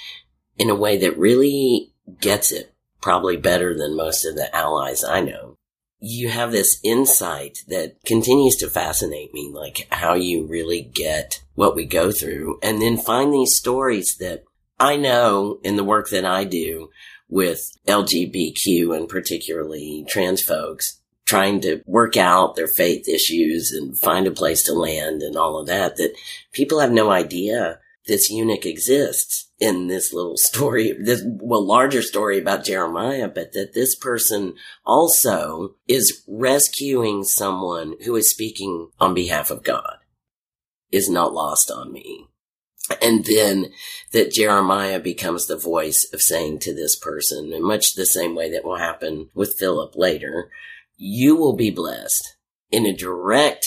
in 0.57 0.71
a 0.71 0.75
way 0.75 0.97
that 0.99 1.19
really 1.19 1.93
gets 2.21 2.51
it 2.51 2.73
probably 3.03 3.37
better 3.37 3.77
than 3.77 3.97
most 3.97 4.25
of 4.25 4.35
the 4.35 4.55
allies 4.55 5.05
I 5.05 5.21
know. 5.21 5.57
You 5.99 6.31
have 6.31 6.51
this 6.51 6.81
insight 6.83 7.59
that 7.69 7.97
continues 8.05 8.57
to 8.57 8.71
fascinate 8.71 9.33
me, 9.35 9.51
like 9.53 9.87
how 9.91 10.15
you 10.15 10.47
really 10.47 10.83
get 10.83 11.43
what 11.55 11.77
we 11.77 11.85
go 11.85 12.11
through 12.11 12.59
and 12.63 12.81
then 12.81 12.97
find 12.97 13.33
these 13.33 13.55
stories 13.55 14.17
that 14.19 14.45
I 14.83 14.97
know 14.97 15.61
in 15.63 15.77
the 15.77 15.85
work 15.85 16.11
that 16.11 16.25
I 16.25 16.43
do 16.43 16.91
with 17.29 17.71
LGBTQ 17.87 18.97
and 18.97 19.09
particularly 19.09 20.05
trans 20.09 20.43
folks 20.43 21.01
trying 21.25 21.61
to 21.61 21.83
work 21.87 22.17
out 22.17 22.57
their 22.57 22.67
faith 22.67 23.09
issues 23.09 23.71
and 23.71 23.97
find 23.97 24.27
a 24.27 24.33
place 24.33 24.65
to 24.65 24.73
land 24.73 25.23
and 25.23 25.37
all 25.37 25.57
of 25.57 25.69
that, 25.69 25.99
that 25.99 26.17
people 26.51 26.81
have 26.81 26.91
no 26.91 27.13
idea 27.13 27.79
this 28.09 28.29
eunuch 28.29 28.67
exists 28.67 29.53
in 29.61 29.87
this 29.87 30.13
little 30.13 30.37
story, 30.37 30.93
this 31.01 31.23
well 31.27 31.65
larger 31.65 32.03
story 32.03 32.41
about 32.41 32.65
Jeremiah, 32.65 33.29
but 33.29 33.53
that 33.53 33.75
this 33.75 33.95
person 33.95 34.55
also 34.85 35.77
is 35.87 36.25
rescuing 36.27 37.23
someone 37.23 37.95
who 38.05 38.17
is 38.17 38.33
speaking 38.33 38.89
on 38.99 39.15
behalf 39.15 39.53
of 39.53 39.63
God 39.63 39.99
is 40.91 41.09
not 41.09 41.33
lost 41.33 41.71
on 41.71 41.93
me. 41.93 42.27
And 43.01 43.25
then 43.25 43.73
that 44.13 44.33
Jeremiah 44.33 45.01
becomes 45.01 45.47
the 45.47 45.57
voice 45.57 46.09
of 46.13 46.21
saying 46.21 46.59
to 46.61 46.75
this 46.75 46.97
person, 46.97 47.53
in 47.53 47.63
much 47.63 47.95
the 47.95 48.07
same 48.07 48.35
way 48.35 48.51
that 48.51 48.65
will 48.65 48.79
happen 48.79 49.31
with 49.35 49.59
Philip 49.59 49.95
later, 49.97 50.51
you 50.97 51.37
will 51.37 51.57
be 51.57 51.71
blessed 51.71 52.37
in 52.71 52.87
a 52.87 52.97
direct 52.97 53.67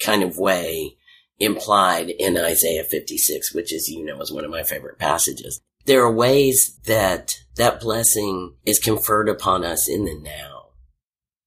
kind 0.00 0.22
of 0.22 0.38
way 0.38 0.96
implied 1.38 2.10
in 2.10 2.36
Isaiah 2.38 2.84
56, 2.84 3.54
which 3.54 3.72
as 3.72 3.88
you 3.88 4.04
know 4.04 4.20
is 4.20 4.32
one 4.32 4.44
of 4.44 4.50
my 4.50 4.62
favorite 4.62 4.98
passages. 4.98 5.60
there 5.84 6.02
are 6.02 6.12
ways 6.12 6.78
that 6.86 7.32
that 7.56 7.80
blessing 7.80 8.54
is 8.64 8.78
conferred 8.78 9.28
upon 9.28 9.64
us 9.64 9.88
in 9.88 10.04
the 10.04 10.14
now. 10.14 10.66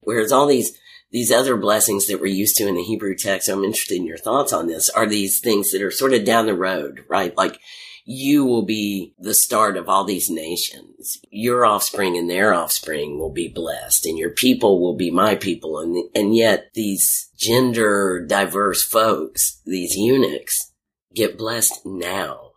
Whereas 0.02 0.32
all 0.32 0.46
these, 0.46 0.78
these 1.16 1.32
other 1.32 1.56
blessings 1.56 2.08
that 2.08 2.20
we're 2.20 2.26
used 2.26 2.58
to 2.58 2.68
in 2.68 2.76
the 2.76 2.84
Hebrew 2.84 3.16
text, 3.18 3.48
I'm 3.48 3.64
interested 3.64 3.96
in 3.96 4.06
your 4.06 4.18
thoughts 4.18 4.52
on 4.52 4.68
this, 4.68 4.90
are 4.90 5.08
these 5.08 5.40
things 5.42 5.72
that 5.72 5.82
are 5.82 5.90
sort 5.90 6.12
of 6.12 6.26
down 6.26 6.46
the 6.46 6.54
road, 6.54 7.06
right? 7.08 7.34
Like 7.38 7.58
you 8.04 8.44
will 8.44 8.66
be 8.66 9.14
the 9.18 9.34
start 9.34 9.78
of 9.78 9.88
all 9.88 10.04
these 10.04 10.30
nations. 10.30 11.18
Your 11.30 11.66
offspring 11.66 12.18
and 12.18 12.30
their 12.30 12.54
offspring 12.54 13.18
will 13.18 13.32
be 13.32 13.48
blessed 13.48 14.06
and 14.06 14.18
your 14.18 14.32
people 14.32 14.82
will 14.82 14.98
be 14.98 15.10
my 15.10 15.36
people. 15.36 15.80
And, 15.80 16.04
and 16.14 16.36
yet 16.36 16.72
these 16.74 17.30
gender 17.38 18.26
diverse 18.28 18.84
folks, 18.84 19.62
these 19.66 19.96
eunuchs 19.96 20.74
get 21.14 21.38
blessed 21.38 21.86
now. 21.86 22.52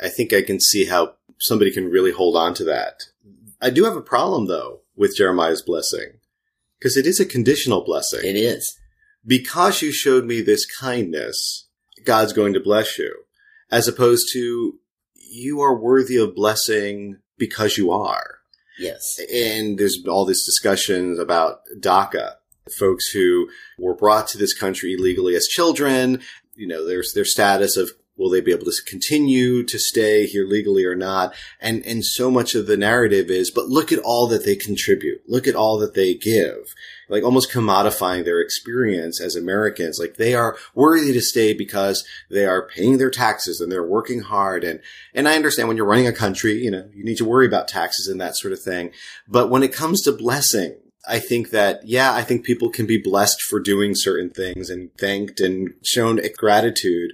I 0.00 0.08
think 0.08 0.32
I 0.32 0.42
can 0.42 0.60
see 0.60 0.84
how 0.84 1.14
somebody 1.40 1.72
can 1.72 1.90
really 1.90 2.12
hold 2.12 2.36
on 2.36 2.54
to 2.54 2.64
that. 2.66 3.02
I 3.60 3.70
do 3.70 3.82
have 3.82 3.96
a 3.96 4.00
problem 4.00 4.46
though 4.46 4.82
with 4.94 5.16
Jeremiah's 5.16 5.62
blessing 5.62 6.13
because 6.84 6.98
it 6.98 7.06
is 7.06 7.18
a 7.18 7.24
conditional 7.24 7.82
blessing. 7.82 8.20
It 8.22 8.36
is. 8.36 8.78
Because 9.26 9.80
you 9.80 9.90
showed 9.90 10.26
me 10.26 10.42
this 10.42 10.66
kindness, 10.66 11.66
God's 12.04 12.34
going 12.34 12.52
to 12.52 12.60
bless 12.60 12.98
you. 12.98 13.24
As 13.70 13.88
opposed 13.88 14.28
to 14.34 14.78
you 15.14 15.62
are 15.62 15.74
worthy 15.74 16.18
of 16.18 16.34
blessing 16.34 17.20
because 17.38 17.78
you 17.78 17.90
are. 17.90 18.40
Yes. 18.78 19.18
And 19.32 19.78
there's 19.78 20.04
all 20.06 20.26
this 20.26 20.44
discussion 20.44 21.18
about 21.18 21.60
DACA, 21.80 22.34
folks 22.78 23.08
who 23.08 23.48
were 23.78 23.96
brought 23.96 24.28
to 24.28 24.38
this 24.38 24.52
country 24.52 24.92
illegally 24.92 25.34
as 25.34 25.46
children. 25.46 26.20
You 26.54 26.66
know, 26.66 26.86
there's 26.86 27.14
their 27.14 27.24
status 27.24 27.78
of 27.78 27.92
will 28.16 28.30
they 28.30 28.40
be 28.40 28.52
able 28.52 28.64
to 28.64 28.72
continue 28.86 29.64
to 29.64 29.78
stay 29.78 30.26
here 30.26 30.46
legally 30.46 30.84
or 30.84 30.94
not? 30.94 31.34
And 31.60 31.84
and 31.86 32.04
so 32.04 32.30
much 32.30 32.54
of 32.54 32.66
the 32.66 32.76
narrative 32.76 33.30
is, 33.30 33.50
but 33.50 33.68
look 33.68 33.92
at 33.92 33.98
all 34.00 34.26
that 34.28 34.44
they 34.44 34.56
contribute. 34.56 35.22
Look 35.28 35.46
at 35.46 35.56
all 35.56 35.78
that 35.78 35.94
they 35.94 36.14
give 36.14 36.74
like 37.08 37.22
almost 37.22 37.52
commodifying 37.52 38.24
their 38.24 38.40
experience 38.40 39.20
as 39.20 39.36
Americans. 39.36 39.98
Like 39.98 40.16
they 40.16 40.34
are 40.34 40.56
worthy 40.74 41.12
to 41.12 41.20
stay 41.20 41.52
because 41.52 42.04
they 42.30 42.46
are 42.46 42.68
paying 42.68 42.98
their 42.98 43.10
taxes 43.10 43.60
and 43.60 43.70
they're 43.70 43.86
working 43.86 44.20
hard. 44.20 44.64
And, 44.64 44.80
and 45.14 45.28
I 45.28 45.36
understand 45.36 45.68
when 45.68 45.76
you're 45.76 45.86
running 45.86 46.06
a 46.06 46.12
country, 46.12 46.54
you 46.54 46.70
know, 46.70 46.88
you 46.94 47.04
need 47.04 47.18
to 47.18 47.24
worry 47.24 47.46
about 47.46 47.68
taxes 47.68 48.08
and 48.08 48.20
that 48.20 48.36
sort 48.36 48.52
of 48.52 48.62
thing. 48.62 48.92
But 49.28 49.50
when 49.50 49.62
it 49.62 49.72
comes 49.72 50.02
to 50.02 50.12
blessing, 50.12 50.76
I 51.06 51.18
think 51.18 51.50
that, 51.50 51.86
yeah, 51.86 52.12
I 52.12 52.22
think 52.22 52.44
people 52.44 52.70
can 52.70 52.86
be 52.86 52.98
blessed 52.98 53.42
for 53.42 53.60
doing 53.60 53.92
certain 53.94 54.30
things 54.30 54.70
and 54.70 54.90
thanked 54.98 55.40
and 55.40 55.74
shown 55.84 56.20
gratitude. 56.36 57.12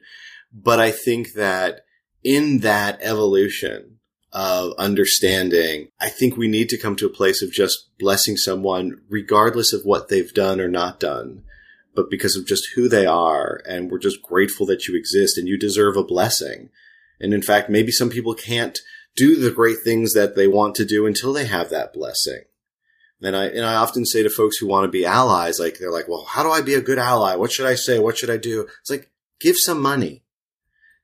But 0.53 0.80
I 0.80 0.90
think 0.90 1.34
that 1.34 1.84
in 2.22 2.61
that 2.61 2.98
evolution, 3.03 4.01
of 4.32 4.72
understanding. 4.78 5.88
I 6.01 6.09
think 6.09 6.36
we 6.36 6.48
need 6.48 6.68
to 6.70 6.78
come 6.78 6.96
to 6.96 7.07
a 7.07 7.11
place 7.11 7.42
of 7.42 7.53
just 7.53 7.88
blessing 7.98 8.36
someone 8.36 9.01
regardless 9.09 9.72
of 9.72 9.82
what 9.84 10.09
they've 10.09 10.32
done 10.32 10.61
or 10.61 10.68
not 10.68 11.01
done, 11.01 11.42
but 11.94 12.11
because 12.11 12.36
of 12.36 12.46
just 12.46 12.68
who 12.74 12.88
they 12.88 13.07
are. 13.07 13.61
And 13.66 13.90
we're 13.90 13.98
just 13.98 14.22
grateful 14.22 14.66
that 14.66 14.86
you 14.86 14.96
exist 14.96 15.36
and 15.36 15.48
you 15.48 15.59
deserve 15.59 15.96
a 15.96 16.05
blessing. 16.05 16.70
And 17.20 17.34
in 17.34 17.42
fact, 17.42 17.68
maybe 17.68 17.90
some 17.90 18.11
people 18.11 18.34
can't 18.34 18.78
do 19.16 19.36
the 19.36 19.51
great 19.51 19.78
things 19.82 20.12
that 20.12 20.36
they 20.36 20.46
want 20.46 20.76
to 20.76 20.84
do 20.84 21.07
until 21.07 21.32
they 21.32 21.46
have 21.46 21.70
that 21.70 21.92
blessing. 21.92 22.42
And 23.22 23.36
I, 23.36 23.46
and 23.46 23.66
I 23.66 23.74
often 23.74 24.07
say 24.07 24.22
to 24.22 24.30
folks 24.30 24.57
who 24.57 24.66
want 24.66 24.84
to 24.84 24.90
be 24.90 25.05
allies, 25.05 25.59
like, 25.59 25.78
they're 25.78 25.92
like, 25.92 26.09
well, 26.09 26.24
how 26.24 26.42
do 26.42 26.51
I 26.51 26.62
be 26.62 26.74
a 26.74 26.80
good 26.80 26.98
ally? 26.98 27.34
What 27.34 27.53
should 27.53 27.66
I 27.66 27.74
say? 27.74 27.98
What 27.98 28.16
should 28.16 28.30
I 28.30 28.38
do? 28.38 28.66
It's 28.80 28.88
like, 28.88 29.11
give 29.40 29.57
some 29.59 29.82
money 29.82 30.22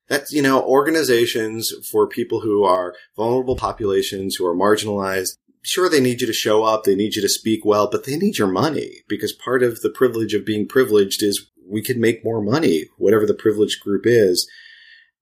that's, 0.09 0.33
you 0.33 0.43
know, 0.43 0.63
organizations 0.63 1.73
for 1.91 2.07
people 2.07 2.41
who 2.41 2.65
are 2.65 2.95
vulnerable 3.17 3.57
populations, 3.57 4.37
who 4.37 4.47
are 4.47 4.55
marginalized. 4.55 5.37
Sure, 5.63 5.89
they 5.89 6.01
need 6.01 6.21
you 6.21 6.27
to 6.27 6.33
show 6.33 6.63
up. 6.63 6.85
They 6.85 6.95
need 6.95 7.17
you 7.17 7.23
to 7.23 7.29
speak 7.29 7.65
well, 7.65 7.89
but 7.91 8.05
they 8.05 8.17
need 8.17 8.39
your 8.39 8.47
money 8.49 9.03
because 9.09 9.33
part 9.33 9.63
of 9.63 9.81
the 9.81 9.91
privilege 9.91 10.33
of 10.33 10.47
being 10.47 10.69
privileged 10.69 11.23
is 11.23 11.51
we 11.69 11.83
can 11.83 12.01
make 12.01 12.25
more 12.25 12.41
money, 12.41 12.85
whatever 12.99 13.27
the 13.27 13.35
privileged 13.35 13.81
group 13.81 14.03
is. 14.07 14.49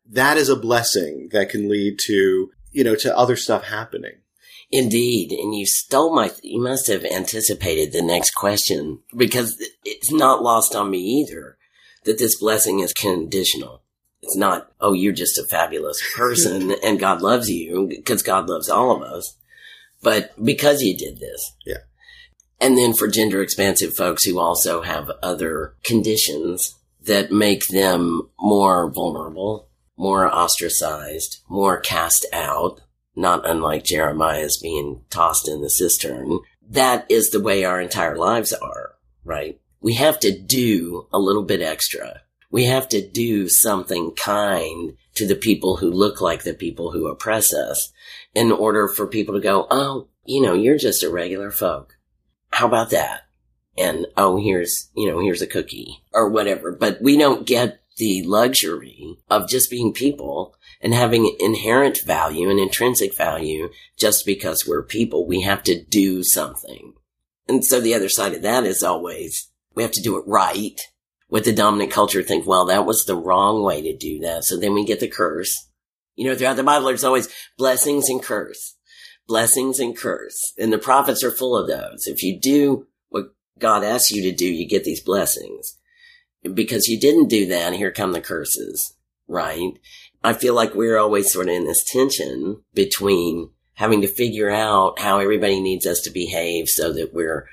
That 0.06 0.36
is 0.36 0.50
a 0.50 0.56
blessing 0.56 1.30
that 1.32 1.48
can 1.48 1.68
lead 1.70 1.98
to, 2.06 2.50
you 2.70 2.84
know, 2.84 2.94
to 2.96 3.16
other 3.16 3.36
stuff 3.36 3.64
happening. 3.64 4.16
Indeed. 4.70 5.30
And 5.32 5.54
you 5.54 5.66
stole 5.66 6.14
my, 6.14 6.30
you 6.42 6.60
must 6.60 6.88
have 6.88 7.04
anticipated 7.04 7.92
the 7.92 8.02
next 8.02 8.32
question 8.32 9.00
because 9.16 9.56
it's 9.84 10.12
not 10.12 10.42
lost 10.42 10.74
on 10.74 10.90
me 10.90 10.98
either 10.98 11.56
that 12.04 12.18
this 12.18 12.38
blessing 12.38 12.80
is 12.80 12.92
conditional. 12.92 13.83
It's 14.24 14.36
not, 14.36 14.72
oh, 14.80 14.94
you're 14.94 15.12
just 15.12 15.38
a 15.38 15.44
fabulous 15.44 16.00
person 16.16 16.74
and 16.82 16.98
God 16.98 17.20
loves 17.20 17.50
you 17.50 17.86
because 17.86 18.22
God 18.22 18.48
loves 18.48 18.70
all 18.70 18.90
of 18.90 19.02
us, 19.02 19.36
but 20.02 20.32
because 20.42 20.80
you 20.80 20.96
did 20.96 21.20
this. 21.20 21.52
Yeah. 21.66 21.82
And 22.58 22.78
then 22.78 22.94
for 22.94 23.06
gender 23.06 23.42
expansive 23.42 23.94
folks 23.94 24.24
who 24.24 24.38
also 24.38 24.80
have 24.80 25.10
other 25.22 25.74
conditions 25.84 26.74
that 27.02 27.30
make 27.30 27.66
them 27.68 28.30
more 28.40 28.90
vulnerable, 28.90 29.68
more 29.98 30.26
ostracized, 30.26 31.42
more 31.46 31.78
cast 31.78 32.24
out, 32.32 32.80
not 33.14 33.46
unlike 33.48 33.84
Jeremiah's 33.84 34.58
being 34.62 35.02
tossed 35.10 35.48
in 35.48 35.60
the 35.60 35.68
cistern. 35.68 36.38
That 36.66 37.04
is 37.10 37.28
the 37.28 37.42
way 37.42 37.64
our 37.64 37.78
entire 37.78 38.16
lives 38.16 38.54
are, 38.54 38.94
right? 39.22 39.60
We 39.82 39.94
have 39.94 40.18
to 40.20 40.32
do 40.32 41.08
a 41.12 41.18
little 41.18 41.42
bit 41.42 41.60
extra 41.60 42.22
we 42.54 42.66
have 42.66 42.88
to 42.88 43.04
do 43.04 43.48
something 43.48 44.12
kind 44.12 44.96
to 45.16 45.26
the 45.26 45.34
people 45.34 45.78
who 45.78 45.90
look 45.90 46.20
like 46.20 46.44
the 46.44 46.54
people 46.54 46.92
who 46.92 47.08
oppress 47.08 47.52
us 47.52 47.92
in 48.32 48.52
order 48.52 48.86
for 48.86 49.08
people 49.08 49.34
to 49.34 49.40
go, 49.40 49.66
oh, 49.72 50.06
you 50.24 50.40
know, 50.40 50.54
you're 50.54 50.78
just 50.78 51.02
a 51.02 51.10
regular 51.10 51.50
folk. 51.50 51.98
How 52.52 52.68
about 52.68 52.90
that? 52.90 53.22
And 53.76 54.06
oh, 54.16 54.36
here's, 54.36 54.88
you 54.94 55.10
know, 55.10 55.18
here's 55.18 55.42
a 55.42 55.48
cookie 55.48 56.04
or 56.12 56.30
whatever. 56.30 56.70
But 56.70 57.02
we 57.02 57.16
don't 57.16 57.44
get 57.44 57.82
the 57.96 58.22
luxury 58.22 59.16
of 59.28 59.48
just 59.48 59.68
being 59.68 59.92
people 59.92 60.54
and 60.80 60.94
having 60.94 61.34
inherent 61.40 62.02
value 62.06 62.48
and 62.48 62.60
intrinsic 62.60 63.16
value 63.16 63.68
just 63.98 64.24
because 64.24 64.64
we're 64.64 64.84
people. 64.84 65.26
We 65.26 65.40
have 65.40 65.64
to 65.64 65.82
do 65.82 66.22
something. 66.22 66.92
And 67.48 67.64
so 67.64 67.80
the 67.80 67.94
other 67.94 68.08
side 68.08 68.32
of 68.32 68.42
that 68.42 68.62
is 68.62 68.84
always 68.84 69.50
we 69.74 69.82
have 69.82 69.92
to 69.92 70.02
do 70.02 70.16
it 70.18 70.24
right 70.24 70.80
with 71.34 71.44
the 71.44 71.52
dominant 71.52 71.90
culture 71.90 72.22
think, 72.22 72.46
well, 72.46 72.66
that 72.66 72.86
was 72.86 73.02
the 73.06 73.16
wrong 73.16 73.64
way 73.64 73.82
to 73.82 73.96
do 73.96 74.20
that. 74.20 74.44
So 74.44 74.56
then 74.56 74.72
we 74.72 74.84
get 74.84 75.00
the 75.00 75.08
curse. 75.08 75.68
You 76.14 76.28
know, 76.28 76.36
throughout 76.36 76.54
the 76.54 76.62
Bible, 76.62 76.86
there's 76.86 77.02
always 77.02 77.28
blessings 77.58 78.08
and 78.08 78.22
curse, 78.22 78.76
blessings 79.26 79.80
and 79.80 79.96
curse. 79.96 80.38
And 80.56 80.72
the 80.72 80.78
prophets 80.78 81.24
are 81.24 81.32
full 81.32 81.56
of 81.56 81.66
those. 81.66 82.06
If 82.06 82.22
you 82.22 82.38
do 82.38 82.86
what 83.08 83.34
God 83.58 83.82
asks 83.82 84.12
you 84.12 84.22
to 84.22 84.30
do, 84.30 84.46
you 84.46 84.68
get 84.68 84.84
these 84.84 85.02
blessings. 85.02 85.76
Because 86.44 86.86
you 86.86 87.00
didn't 87.00 87.30
do 87.30 87.46
that, 87.46 87.72
here 87.72 87.90
come 87.90 88.12
the 88.12 88.20
curses, 88.20 88.94
right? 89.26 89.72
I 90.22 90.34
feel 90.34 90.54
like 90.54 90.76
we're 90.76 90.98
always 90.98 91.32
sort 91.32 91.48
of 91.48 91.54
in 91.54 91.64
this 91.64 91.82
tension 91.84 92.62
between 92.74 93.50
having 93.72 94.02
to 94.02 94.06
figure 94.06 94.52
out 94.52 95.00
how 95.00 95.18
everybody 95.18 95.60
needs 95.60 95.84
us 95.84 96.00
to 96.02 96.12
behave 96.12 96.68
so 96.68 96.92
that 96.92 97.12
we're 97.12 97.48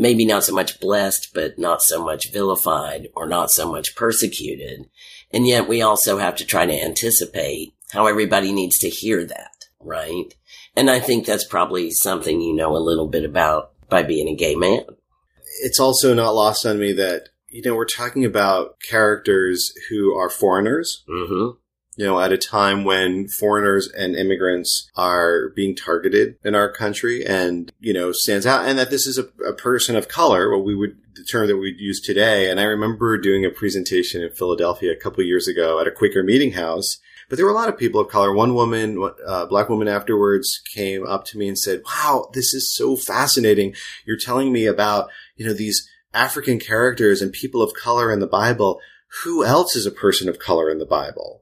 maybe 0.00 0.24
not 0.24 0.42
so 0.42 0.54
much 0.54 0.80
blessed, 0.80 1.28
but 1.34 1.58
not 1.58 1.82
so 1.82 2.02
much 2.02 2.32
vilified 2.32 3.08
or 3.14 3.28
not 3.28 3.50
so 3.50 3.70
much 3.70 3.94
persecuted. 3.94 4.88
And 5.30 5.46
yet 5.46 5.68
we 5.68 5.82
also 5.82 6.16
have 6.16 6.36
to 6.36 6.46
try 6.46 6.64
to 6.64 6.72
anticipate 6.72 7.74
how 7.92 8.06
everybody 8.06 8.50
needs 8.50 8.78
to 8.78 8.88
hear 8.88 9.26
that, 9.26 9.66
right? 9.78 10.34
And 10.74 10.90
I 10.90 11.00
think 11.00 11.26
that's 11.26 11.44
probably 11.44 11.90
something 11.90 12.40
you 12.40 12.54
know 12.54 12.74
a 12.74 12.78
little 12.78 13.08
bit 13.08 13.26
about 13.26 13.72
by 13.90 14.02
being 14.02 14.26
a 14.26 14.34
gay 14.34 14.54
man. 14.54 14.84
It's 15.62 15.78
also 15.78 16.14
not 16.14 16.34
lost 16.34 16.64
on 16.64 16.78
me 16.78 16.92
that, 16.94 17.28
you 17.50 17.60
know, 17.62 17.74
we're 17.74 17.84
talking 17.84 18.24
about 18.24 18.76
characters 18.88 19.70
who 19.90 20.14
are 20.16 20.30
foreigners. 20.30 21.04
Mm-hmm 21.10 21.58
you 22.00 22.06
know, 22.06 22.18
at 22.18 22.32
a 22.32 22.38
time 22.38 22.84
when 22.84 23.28
foreigners 23.28 23.86
and 23.86 24.16
immigrants 24.16 24.90
are 24.96 25.50
being 25.50 25.76
targeted 25.76 26.34
in 26.42 26.54
our 26.54 26.72
country 26.72 27.26
and, 27.26 27.70
you 27.78 27.92
know, 27.92 28.10
stands 28.10 28.46
out 28.46 28.64
and 28.64 28.78
that 28.78 28.88
this 28.88 29.06
is 29.06 29.18
a, 29.18 29.28
a 29.46 29.52
person 29.52 29.94
of 29.94 30.08
color, 30.08 30.50
what 30.50 30.64
we 30.64 30.74
would, 30.74 30.96
the 31.14 31.22
term 31.24 31.46
that 31.46 31.58
we'd 31.58 31.78
use 31.78 32.00
today. 32.00 32.50
And 32.50 32.58
I 32.58 32.62
remember 32.62 33.18
doing 33.18 33.44
a 33.44 33.50
presentation 33.50 34.22
in 34.22 34.30
Philadelphia 34.30 34.90
a 34.92 34.96
couple 34.96 35.22
years 35.24 35.46
ago 35.46 35.78
at 35.78 35.86
a 35.86 35.90
Quaker 35.90 36.22
meeting 36.22 36.52
house 36.52 36.98
but 37.28 37.36
there 37.36 37.46
were 37.46 37.52
a 37.52 37.54
lot 37.54 37.68
of 37.68 37.78
people 37.78 38.00
of 38.00 38.08
color. 38.08 38.34
One 38.34 38.54
woman, 38.54 39.08
uh, 39.24 39.46
black 39.46 39.68
woman 39.68 39.86
afterwards 39.86 40.60
came 40.74 41.06
up 41.06 41.24
to 41.26 41.38
me 41.38 41.46
and 41.46 41.56
said, 41.56 41.82
wow, 41.86 42.28
this 42.32 42.52
is 42.54 42.74
so 42.74 42.96
fascinating. 42.96 43.76
You're 44.04 44.16
telling 44.16 44.52
me 44.52 44.66
about, 44.66 45.10
you 45.36 45.46
know, 45.46 45.52
these 45.52 45.88
African 46.12 46.58
characters 46.58 47.22
and 47.22 47.32
people 47.32 47.62
of 47.62 47.72
color 47.72 48.12
in 48.12 48.18
the 48.18 48.26
Bible. 48.26 48.80
Who 49.22 49.44
else 49.44 49.76
is 49.76 49.86
a 49.86 49.92
person 49.92 50.28
of 50.28 50.40
color 50.40 50.68
in 50.68 50.78
the 50.78 50.84
Bible? 50.84 51.40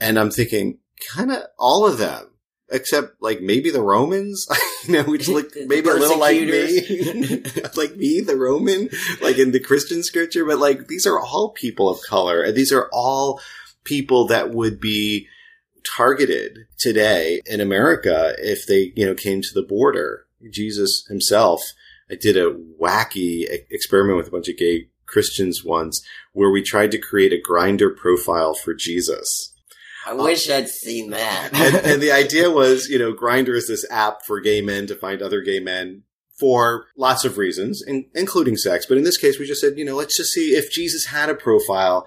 And 0.00 0.18
I'm 0.18 0.30
thinking, 0.30 0.78
kind 1.14 1.30
of 1.30 1.42
all 1.58 1.86
of 1.86 1.98
them, 1.98 2.30
except 2.70 3.20
like 3.20 3.40
maybe 3.40 3.70
the 3.70 3.82
Romans, 3.82 4.46
you 4.86 4.94
know, 4.94 5.02
which 5.04 5.28
look 5.28 5.50
maybe 5.66 5.88
a 5.88 5.94
little 5.94 6.18
like 6.18 6.40
me, 6.40 7.42
like 7.76 7.96
me, 7.96 8.20
the 8.20 8.36
Roman, 8.36 8.88
like 9.20 9.38
in 9.38 9.52
the 9.52 9.60
Christian 9.60 10.02
scripture. 10.02 10.44
But 10.44 10.58
like 10.58 10.86
these 10.86 11.06
are 11.06 11.20
all 11.20 11.50
people 11.50 11.88
of 11.88 12.00
color, 12.02 12.42
and 12.42 12.56
these 12.56 12.72
are 12.72 12.88
all 12.92 13.40
people 13.84 14.26
that 14.28 14.50
would 14.50 14.80
be 14.80 15.26
targeted 15.96 16.58
today 16.78 17.40
in 17.46 17.60
America 17.60 18.34
if 18.38 18.66
they, 18.66 18.92
you 18.96 19.06
know, 19.06 19.14
came 19.14 19.42
to 19.42 19.54
the 19.54 19.62
border. 19.62 20.26
Jesus 20.50 21.04
himself 21.08 21.62
did 22.20 22.36
a 22.36 22.54
wacky 22.80 23.44
experiment 23.70 24.16
with 24.16 24.28
a 24.28 24.30
bunch 24.30 24.48
of 24.48 24.56
gay 24.56 24.88
Christians 25.06 25.64
once 25.64 26.04
where 26.32 26.50
we 26.50 26.62
tried 26.62 26.90
to 26.92 26.98
create 26.98 27.32
a 27.32 27.50
Grindr 27.50 27.94
profile 27.96 28.54
for 28.54 28.74
Jesus. 28.74 29.54
I 30.06 30.14
wish 30.14 30.48
I'd 30.48 30.68
seen 30.68 31.10
that. 31.10 31.50
and, 31.54 31.76
and, 31.76 32.02
the 32.02 32.12
idea 32.12 32.50
was, 32.50 32.88
you 32.88 32.98
know, 32.98 33.12
Grindr 33.12 33.54
is 33.54 33.68
this 33.68 33.88
app 33.90 34.24
for 34.24 34.40
gay 34.40 34.60
men 34.60 34.86
to 34.86 34.94
find 34.94 35.20
other 35.20 35.42
gay 35.42 35.60
men 35.60 36.04
for 36.38 36.86
lots 36.96 37.24
of 37.24 37.36
reasons, 37.36 37.82
in, 37.86 38.06
including 38.14 38.56
sex. 38.56 38.86
But 38.86 38.96
in 38.96 39.04
this 39.04 39.18
case, 39.18 39.38
we 39.38 39.46
just 39.46 39.60
said, 39.60 39.76
you 39.76 39.84
know, 39.84 39.94
let's 39.94 40.16
just 40.16 40.32
see 40.32 40.52
if 40.56 40.72
Jesus 40.72 41.06
had 41.06 41.28
a 41.28 41.34
profile, 41.34 42.06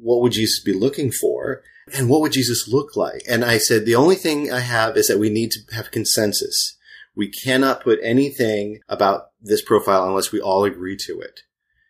what 0.00 0.22
would 0.22 0.32
Jesus 0.32 0.62
be 0.62 0.72
looking 0.72 1.12
for? 1.12 1.62
And 1.94 2.08
what 2.08 2.22
would 2.22 2.32
Jesus 2.32 2.66
look 2.66 2.96
like? 2.96 3.22
And 3.28 3.44
I 3.44 3.58
said, 3.58 3.84
the 3.84 3.94
only 3.94 4.16
thing 4.16 4.50
I 4.50 4.60
have 4.60 4.96
is 4.96 5.08
that 5.08 5.18
we 5.18 5.28
need 5.28 5.50
to 5.52 5.60
have 5.74 5.90
consensus. 5.90 6.78
We 7.14 7.30
cannot 7.30 7.82
put 7.82 8.00
anything 8.02 8.80
about 8.88 9.26
this 9.40 9.62
profile 9.62 10.06
unless 10.06 10.32
we 10.32 10.40
all 10.40 10.64
agree 10.64 10.96
to 11.06 11.20
it. 11.20 11.40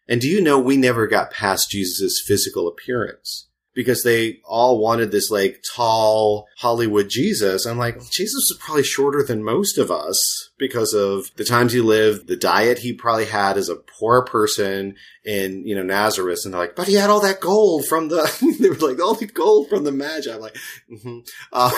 And 0.09 0.20
do 0.20 0.28
you 0.28 0.42
know 0.42 0.59
we 0.59 0.76
never 0.76 1.07
got 1.07 1.30
past 1.30 1.70
Jesus' 1.70 2.22
physical 2.26 2.68
appearance? 2.68 3.48
Because 3.75 4.03
they 4.03 4.41
all 4.45 4.79
wanted 4.79 5.11
this 5.11 5.31
like 5.31 5.62
tall 5.75 6.47
Hollywood 6.59 7.09
Jesus. 7.09 7.66
I'm 7.66 7.79
like, 7.79 7.97
Jesus 8.11 8.49
was 8.51 8.59
probably 8.61 8.85
shorter 8.85 9.22
than 9.22 9.43
most 9.43 9.79
of 9.79 9.91
us 9.91 10.51
because 10.59 10.95
of 10.95 11.35
the 11.37 11.45
times 11.45 11.72
he 11.72 11.81
lived, 11.81 12.29
the 12.29 12.37
diet 12.37 12.79
he 12.79 12.93
probably 12.93 13.25
had 13.25 13.57
as 13.57 13.68
a 13.68 13.75
poor 13.75 14.25
person 14.25 14.95
in, 15.25 15.66
you 15.66 15.75
know, 15.75 15.83
Nazareth. 15.83 16.43
And 16.45 16.55
they're 16.55 16.61
like, 16.61 16.77
but 16.77 16.87
he 16.87 16.95
had 16.95 17.11
all 17.11 17.20
that 17.20 17.41
gold 17.41 17.87
from 17.87 18.09
the, 18.09 18.57
they 18.61 18.70
were 18.70 18.77
like, 18.77 19.01
all 19.01 19.14
the 19.14 19.27
gold 19.27 19.68
from 19.68 19.83
the 19.83 19.93
Magi. 19.93 20.33
I'm 20.33 20.41
like, 20.41 20.57
mm-hmm. 20.91 21.18
uh, 21.53 21.72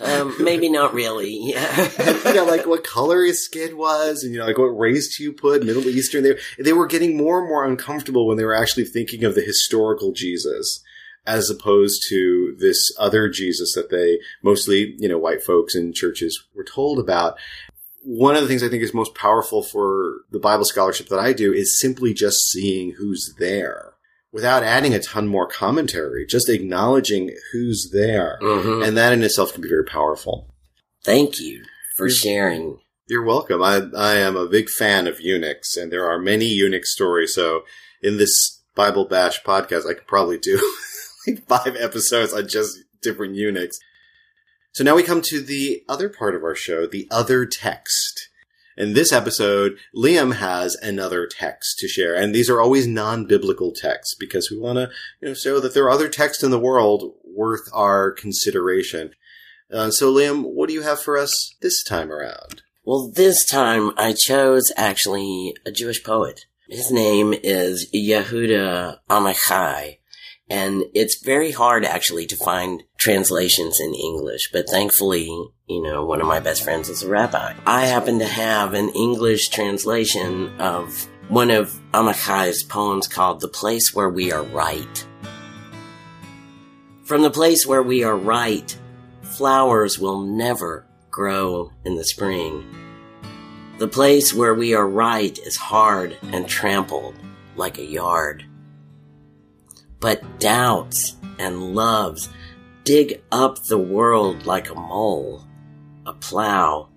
um, 0.00 0.34
maybe 0.42 0.68
not 0.68 0.92
really. 0.92 1.38
Yeah. 1.42 1.90
you 2.26 2.34
know, 2.34 2.44
like 2.44 2.66
what 2.66 2.82
color 2.82 3.24
his 3.24 3.44
skin 3.44 3.76
was 3.76 4.24
and, 4.24 4.32
you 4.32 4.40
know, 4.40 4.46
like 4.46 4.58
what 4.58 4.76
race 4.76 5.20
you 5.20 5.32
put, 5.32 5.64
Middle 5.64 5.88
Eastern. 5.88 6.24
They, 6.24 6.38
they 6.58 6.72
were 6.72 6.88
getting 6.88 7.16
more 7.16 7.38
and 7.38 7.48
more 7.48 7.64
uncomfortable 7.64 8.26
when 8.26 8.36
they 8.36 8.44
were 8.44 8.56
actually 8.56 8.84
thinking 8.84 9.22
of 9.22 9.36
the 9.36 9.42
historical 9.42 10.12
Jesus 10.12 10.82
as 11.26 11.50
opposed 11.50 12.02
to 12.08 12.56
this 12.58 12.92
other 12.98 13.28
Jesus 13.28 13.74
that 13.74 13.90
they 13.90 14.18
mostly, 14.42 14.94
you 14.98 15.08
know, 15.08 15.18
white 15.18 15.42
folks 15.42 15.74
in 15.74 15.92
churches 15.92 16.42
were 16.54 16.64
told 16.64 16.98
about. 16.98 17.38
One 18.02 18.34
of 18.34 18.42
the 18.42 18.48
things 18.48 18.62
I 18.62 18.68
think 18.68 18.82
is 18.82 18.94
most 18.94 19.14
powerful 19.14 19.62
for 19.62 20.22
the 20.30 20.38
Bible 20.38 20.64
scholarship 20.64 21.08
that 21.08 21.18
I 21.18 21.32
do 21.32 21.52
is 21.52 21.78
simply 21.78 22.14
just 22.14 22.50
seeing 22.50 22.92
who's 22.92 23.34
there 23.38 23.94
without 24.32 24.62
adding 24.62 24.94
a 24.94 25.00
ton 25.00 25.26
more 25.26 25.46
commentary, 25.46 26.24
just 26.26 26.48
acknowledging 26.48 27.34
who's 27.52 27.90
there. 27.92 28.38
Mm-hmm. 28.40 28.82
And 28.82 28.96
that 28.96 29.12
in 29.12 29.22
itself 29.22 29.52
can 29.52 29.62
be 29.62 29.68
very 29.68 29.84
powerful. 29.84 30.48
Thank 31.04 31.40
you 31.40 31.64
for 31.96 32.08
sharing. 32.08 32.78
You're 33.08 33.24
welcome. 33.24 33.62
I, 33.62 33.82
I 33.96 34.16
am 34.16 34.36
a 34.36 34.46
big 34.46 34.68
fan 34.68 35.06
of 35.06 35.20
eunuchs, 35.20 35.76
and 35.76 35.90
there 35.92 36.08
are 36.08 36.18
many 36.18 36.46
eunuch 36.46 36.86
stories. 36.86 37.34
So 37.34 37.64
in 38.02 38.18
this 38.18 38.62
Bible 38.74 39.04
Bash 39.04 39.42
podcast, 39.42 39.88
I 39.88 39.94
could 39.94 40.06
probably 40.06 40.38
do 40.38 40.58
like 41.26 41.46
five 41.46 41.76
episodes 41.76 42.32
on 42.32 42.48
just 42.48 42.78
different 43.02 43.34
eunuchs. 43.34 43.78
So 44.72 44.84
now 44.84 44.94
we 44.94 45.02
come 45.02 45.20
to 45.22 45.40
the 45.40 45.82
other 45.88 46.08
part 46.08 46.34
of 46.34 46.44
our 46.44 46.54
show, 46.54 46.86
the 46.86 47.08
other 47.10 47.44
text. 47.44 48.28
In 48.76 48.94
this 48.94 49.12
episode, 49.12 49.76
Liam 49.94 50.36
has 50.36 50.74
another 50.76 51.26
text 51.26 51.78
to 51.80 51.88
share, 51.88 52.14
and 52.14 52.34
these 52.34 52.48
are 52.48 52.60
always 52.60 52.86
non-biblical 52.86 53.72
texts 53.72 54.14
because 54.18 54.50
we 54.50 54.58
want 54.58 54.76
to, 54.76 54.90
you 55.20 55.28
know, 55.28 55.34
show 55.34 55.60
that 55.60 55.74
there 55.74 55.84
are 55.84 55.90
other 55.90 56.08
texts 56.08 56.42
in 56.42 56.50
the 56.50 56.58
world 56.58 57.12
worth 57.24 57.68
our 57.74 58.10
consideration. 58.10 59.10
Uh, 59.70 59.90
so, 59.90 60.12
Liam, 60.12 60.44
what 60.44 60.68
do 60.68 60.74
you 60.74 60.82
have 60.82 61.00
for 61.00 61.18
us 61.18 61.54
this 61.60 61.82
time 61.82 62.10
around? 62.10 62.62
Well, 62.84 63.10
this 63.10 63.44
time 63.44 63.92
I 63.98 64.14
chose 64.14 64.72
actually 64.76 65.54
a 65.66 65.70
Jewish 65.70 66.02
poet. 66.02 66.46
His 66.68 66.90
name 66.90 67.34
is 67.42 67.90
Yehuda 67.94 68.98
Amichai, 69.10 69.98
and 70.50 70.82
it's 70.94 71.22
very 71.22 71.52
hard 71.52 71.84
actually 71.84 72.26
to 72.26 72.36
find 72.36 72.82
translations 72.98 73.78
in 73.80 73.94
English, 73.94 74.50
but 74.52 74.68
thankfully, 74.68 75.26
you 75.68 75.80
know, 75.80 76.04
one 76.04 76.20
of 76.20 76.26
my 76.26 76.40
best 76.40 76.64
friends 76.64 76.88
is 76.88 77.04
a 77.04 77.08
rabbi. 77.08 77.54
I 77.64 77.86
happen 77.86 78.18
to 78.18 78.26
have 78.26 78.74
an 78.74 78.88
English 78.90 79.50
translation 79.50 80.60
of 80.60 81.08
one 81.28 81.52
of 81.52 81.78
Amichai's 81.94 82.64
poems 82.64 83.06
called 83.06 83.40
The 83.40 83.48
Place 83.48 83.94
Where 83.94 84.10
We 84.10 84.32
Are 84.32 84.42
Right. 84.42 85.06
From 87.04 87.22
the 87.22 87.30
place 87.30 87.64
where 87.64 87.82
we 87.82 88.02
are 88.02 88.16
right, 88.16 88.76
flowers 89.22 89.98
will 89.98 90.20
never 90.20 90.84
grow 91.10 91.72
in 91.84 91.94
the 91.94 92.04
spring. 92.04 92.64
The 93.78 93.88
place 93.88 94.34
where 94.34 94.54
we 94.54 94.74
are 94.74 94.88
right 94.88 95.38
is 95.38 95.56
hard 95.56 96.18
and 96.32 96.48
trampled 96.48 97.14
like 97.56 97.78
a 97.78 97.84
yard 97.84 98.44
but 100.00 100.40
doubts 100.40 101.16
and 101.38 101.74
loves 101.74 102.28
dig 102.84 103.22
up 103.30 103.62
the 103.64 103.78
world 103.78 104.46
like 104.46 104.70
a 104.70 104.74
mole, 104.74 105.44
a 106.06 106.12
plow, 106.14 106.88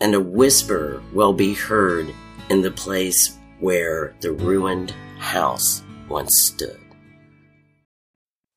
and 0.00 0.14
a 0.14 0.20
whisper 0.20 1.02
will 1.12 1.32
be 1.32 1.54
heard 1.54 2.12
in 2.48 2.62
the 2.62 2.70
place 2.70 3.38
where 3.60 4.14
the 4.20 4.32
ruined 4.32 4.92
house 5.18 5.82
once 6.08 6.40
stood. 6.40 6.78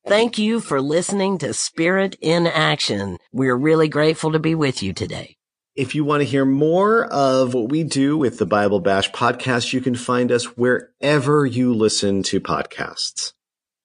Thank 0.06 0.38
you 0.38 0.60
for 0.60 0.80
listening 0.80 1.38
to 1.38 1.52
Spirit 1.52 2.16
in 2.20 2.46
Action. 2.46 3.18
We're 3.32 3.56
really 3.56 3.88
grateful 3.88 4.32
to 4.32 4.38
be 4.38 4.54
with 4.54 4.82
you 4.82 4.92
today. 4.92 5.36
If 5.76 5.94
you 5.94 6.04
want 6.04 6.22
to 6.22 6.28
hear 6.28 6.44
more 6.44 7.04
of 7.04 7.54
what 7.54 7.68
we 7.68 7.84
do 7.84 8.18
with 8.18 8.38
the 8.38 8.46
Bible 8.46 8.80
Bash 8.80 9.10
podcast, 9.12 9.72
you 9.72 9.80
can 9.80 9.94
find 9.94 10.32
us 10.32 10.56
wherever 10.56 11.46
you 11.46 11.72
listen 11.72 12.22
to 12.24 12.40
podcasts 12.40 13.34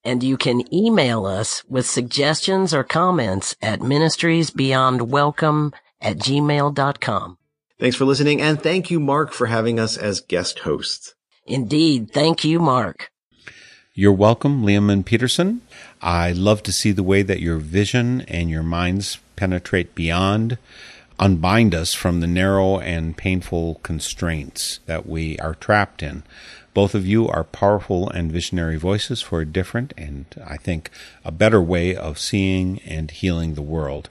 and 0.06 0.22
you 0.22 0.36
can 0.36 0.72
email 0.72 1.26
us 1.26 1.64
with 1.68 1.84
suggestions 1.84 2.72
or 2.72 2.84
comments 2.84 3.56
at 3.60 3.80
ministriesbeyondwelcome 3.80 5.74
at 6.00 6.16
gmail.com. 6.18 7.38
Thanks 7.78 7.96
for 7.96 8.06
listening, 8.06 8.40
and 8.40 8.62
thank 8.62 8.90
you, 8.90 9.00
Mark, 9.00 9.32
for 9.32 9.46
having 9.46 9.78
us 9.78 9.98
as 9.98 10.20
guest 10.20 10.60
hosts. 10.60 11.14
Indeed. 11.44 12.10
Thank 12.12 12.44
you, 12.44 12.58
Mark. 12.58 13.10
You're 13.92 14.12
welcome, 14.12 14.62
Liam 14.62 14.90
and 14.90 15.04
Peterson. 15.04 15.62
I 16.00 16.32
love 16.32 16.62
to 16.64 16.72
see 16.72 16.92
the 16.92 17.02
way 17.02 17.22
that 17.22 17.40
your 17.40 17.58
vision 17.58 18.22
and 18.22 18.48
your 18.48 18.62
minds 18.62 19.18
penetrate 19.36 19.94
beyond, 19.94 20.58
unbind 21.18 21.74
us 21.74 21.94
from 21.94 22.20
the 22.20 22.26
narrow 22.26 22.78
and 22.78 23.16
painful 23.16 23.80
constraints 23.82 24.80
that 24.86 25.06
we 25.06 25.38
are 25.38 25.54
trapped 25.54 26.02
in. 26.02 26.22
Both 26.76 26.94
of 26.94 27.06
you 27.06 27.26
are 27.28 27.42
powerful 27.42 28.10
and 28.10 28.30
visionary 28.30 28.76
voices 28.76 29.22
for 29.22 29.40
a 29.40 29.46
different 29.46 29.94
and, 29.96 30.26
I 30.46 30.58
think, 30.58 30.90
a 31.24 31.32
better 31.32 31.62
way 31.62 31.96
of 31.96 32.18
seeing 32.18 32.80
and 32.80 33.10
healing 33.10 33.54
the 33.54 33.62
world. 33.62 34.10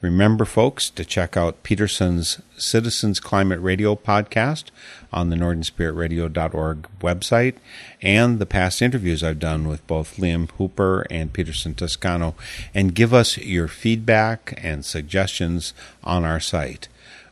Remember, 0.00 0.44
folks, 0.44 0.88
to 0.90 1.04
check 1.04 1.36
out 1.36 1.64
Peterson's 1.64 2.40
Citizens 2.56 3.18
Climate 3.18 3.58
Radio 3.58 3.96
podcast 3.96 4.66
on 5.12 5.30
the 5.30 5.36
NorthernSpiritRadio.org 5.36 6.86
website 7.00 7.56
and 8.00 8.38
the 8.38 8.46
past 8.46 8.80
interviews 8.80 9.24
I've 9.24 9.40
done 9.40 9.66
with 9.66 9.84
both 9.88 10.16
Liam 10.16 10.48
Hooper 10.52 11.08
and 11.10 11.32
Peterson 11.32 11.74
Toscano, 11.74 12.36
and 12.72 12.94
give 12.94 13.12
us 13.12 13.36
your 13.36 13.66
feedback 13.66 14.56
and 14.62 14.84
suggestions 14.84 15.74
on 16.04 16.24
our 16.24 16.38
site. 16.38 16.86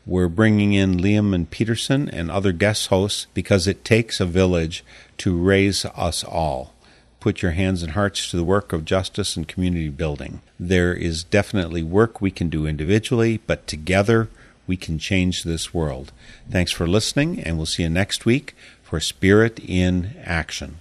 We're 0.06 0.28
bringing 0.28 0.74
in 0.74 0.98
Liam 0.98 1.34
and 1.34 1.50
Peterson 1.50 2.10
and 2.10 2.30
other 2.30 2.52
guest 2.52 2.88
hosts 2.88 3.26
because 3.32 3.66
it 3.66 3.84
takes 3.84 4.20
a 4.20 4.26
village 4.26 4.84
to 5.18 5.36
raise 5.36 5.86
us 5.86 6.22
all. 6.22 6.74
Put 7.20 7.40
your 7.40 7.52
hands 7.52 7.82
and 7.82 7.92
hearts 7.92 8.30
to 8.30 8.36
the 8.36 8.44
work 8.44 8.74
of 8.74 8.84
justice 8.84 9.34
and 9.34 9.48
community 9.48 9.88
building. 9.88 10.42
There 10.60 10.92
is 10.92 11.24
definitely 11.24 11.82
work 11.82 12.20
we 12.20 12.30
can 12.30 12.50
do 12.50 12.66
individually, 12.66 13.40
but 13.46 13.66
together 13.66 14.28
we 14.66 14.76
can 14.76 14.98
change 14.98 15.42
this 15.42 15.72
world. 15.72 16.12
Thanks 16.50 16.72
for 16.72 16.86
listening, 16.86 17.40
and 17.40 17.56
we'll 17.56 17.64
see 17.64 17.84
you 17.84 17.88
next 17.88 18.26
week 18.26 18.54
for 18.82 19.00
Spirit 19.00 19.58
in 19.58 20.14
Action. 20.22 20.80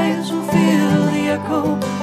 eyes 0.00 0.32
will 0.32 0.46
feel 0.54 0.96
the 1.12 1.22
echo 1.36 1.99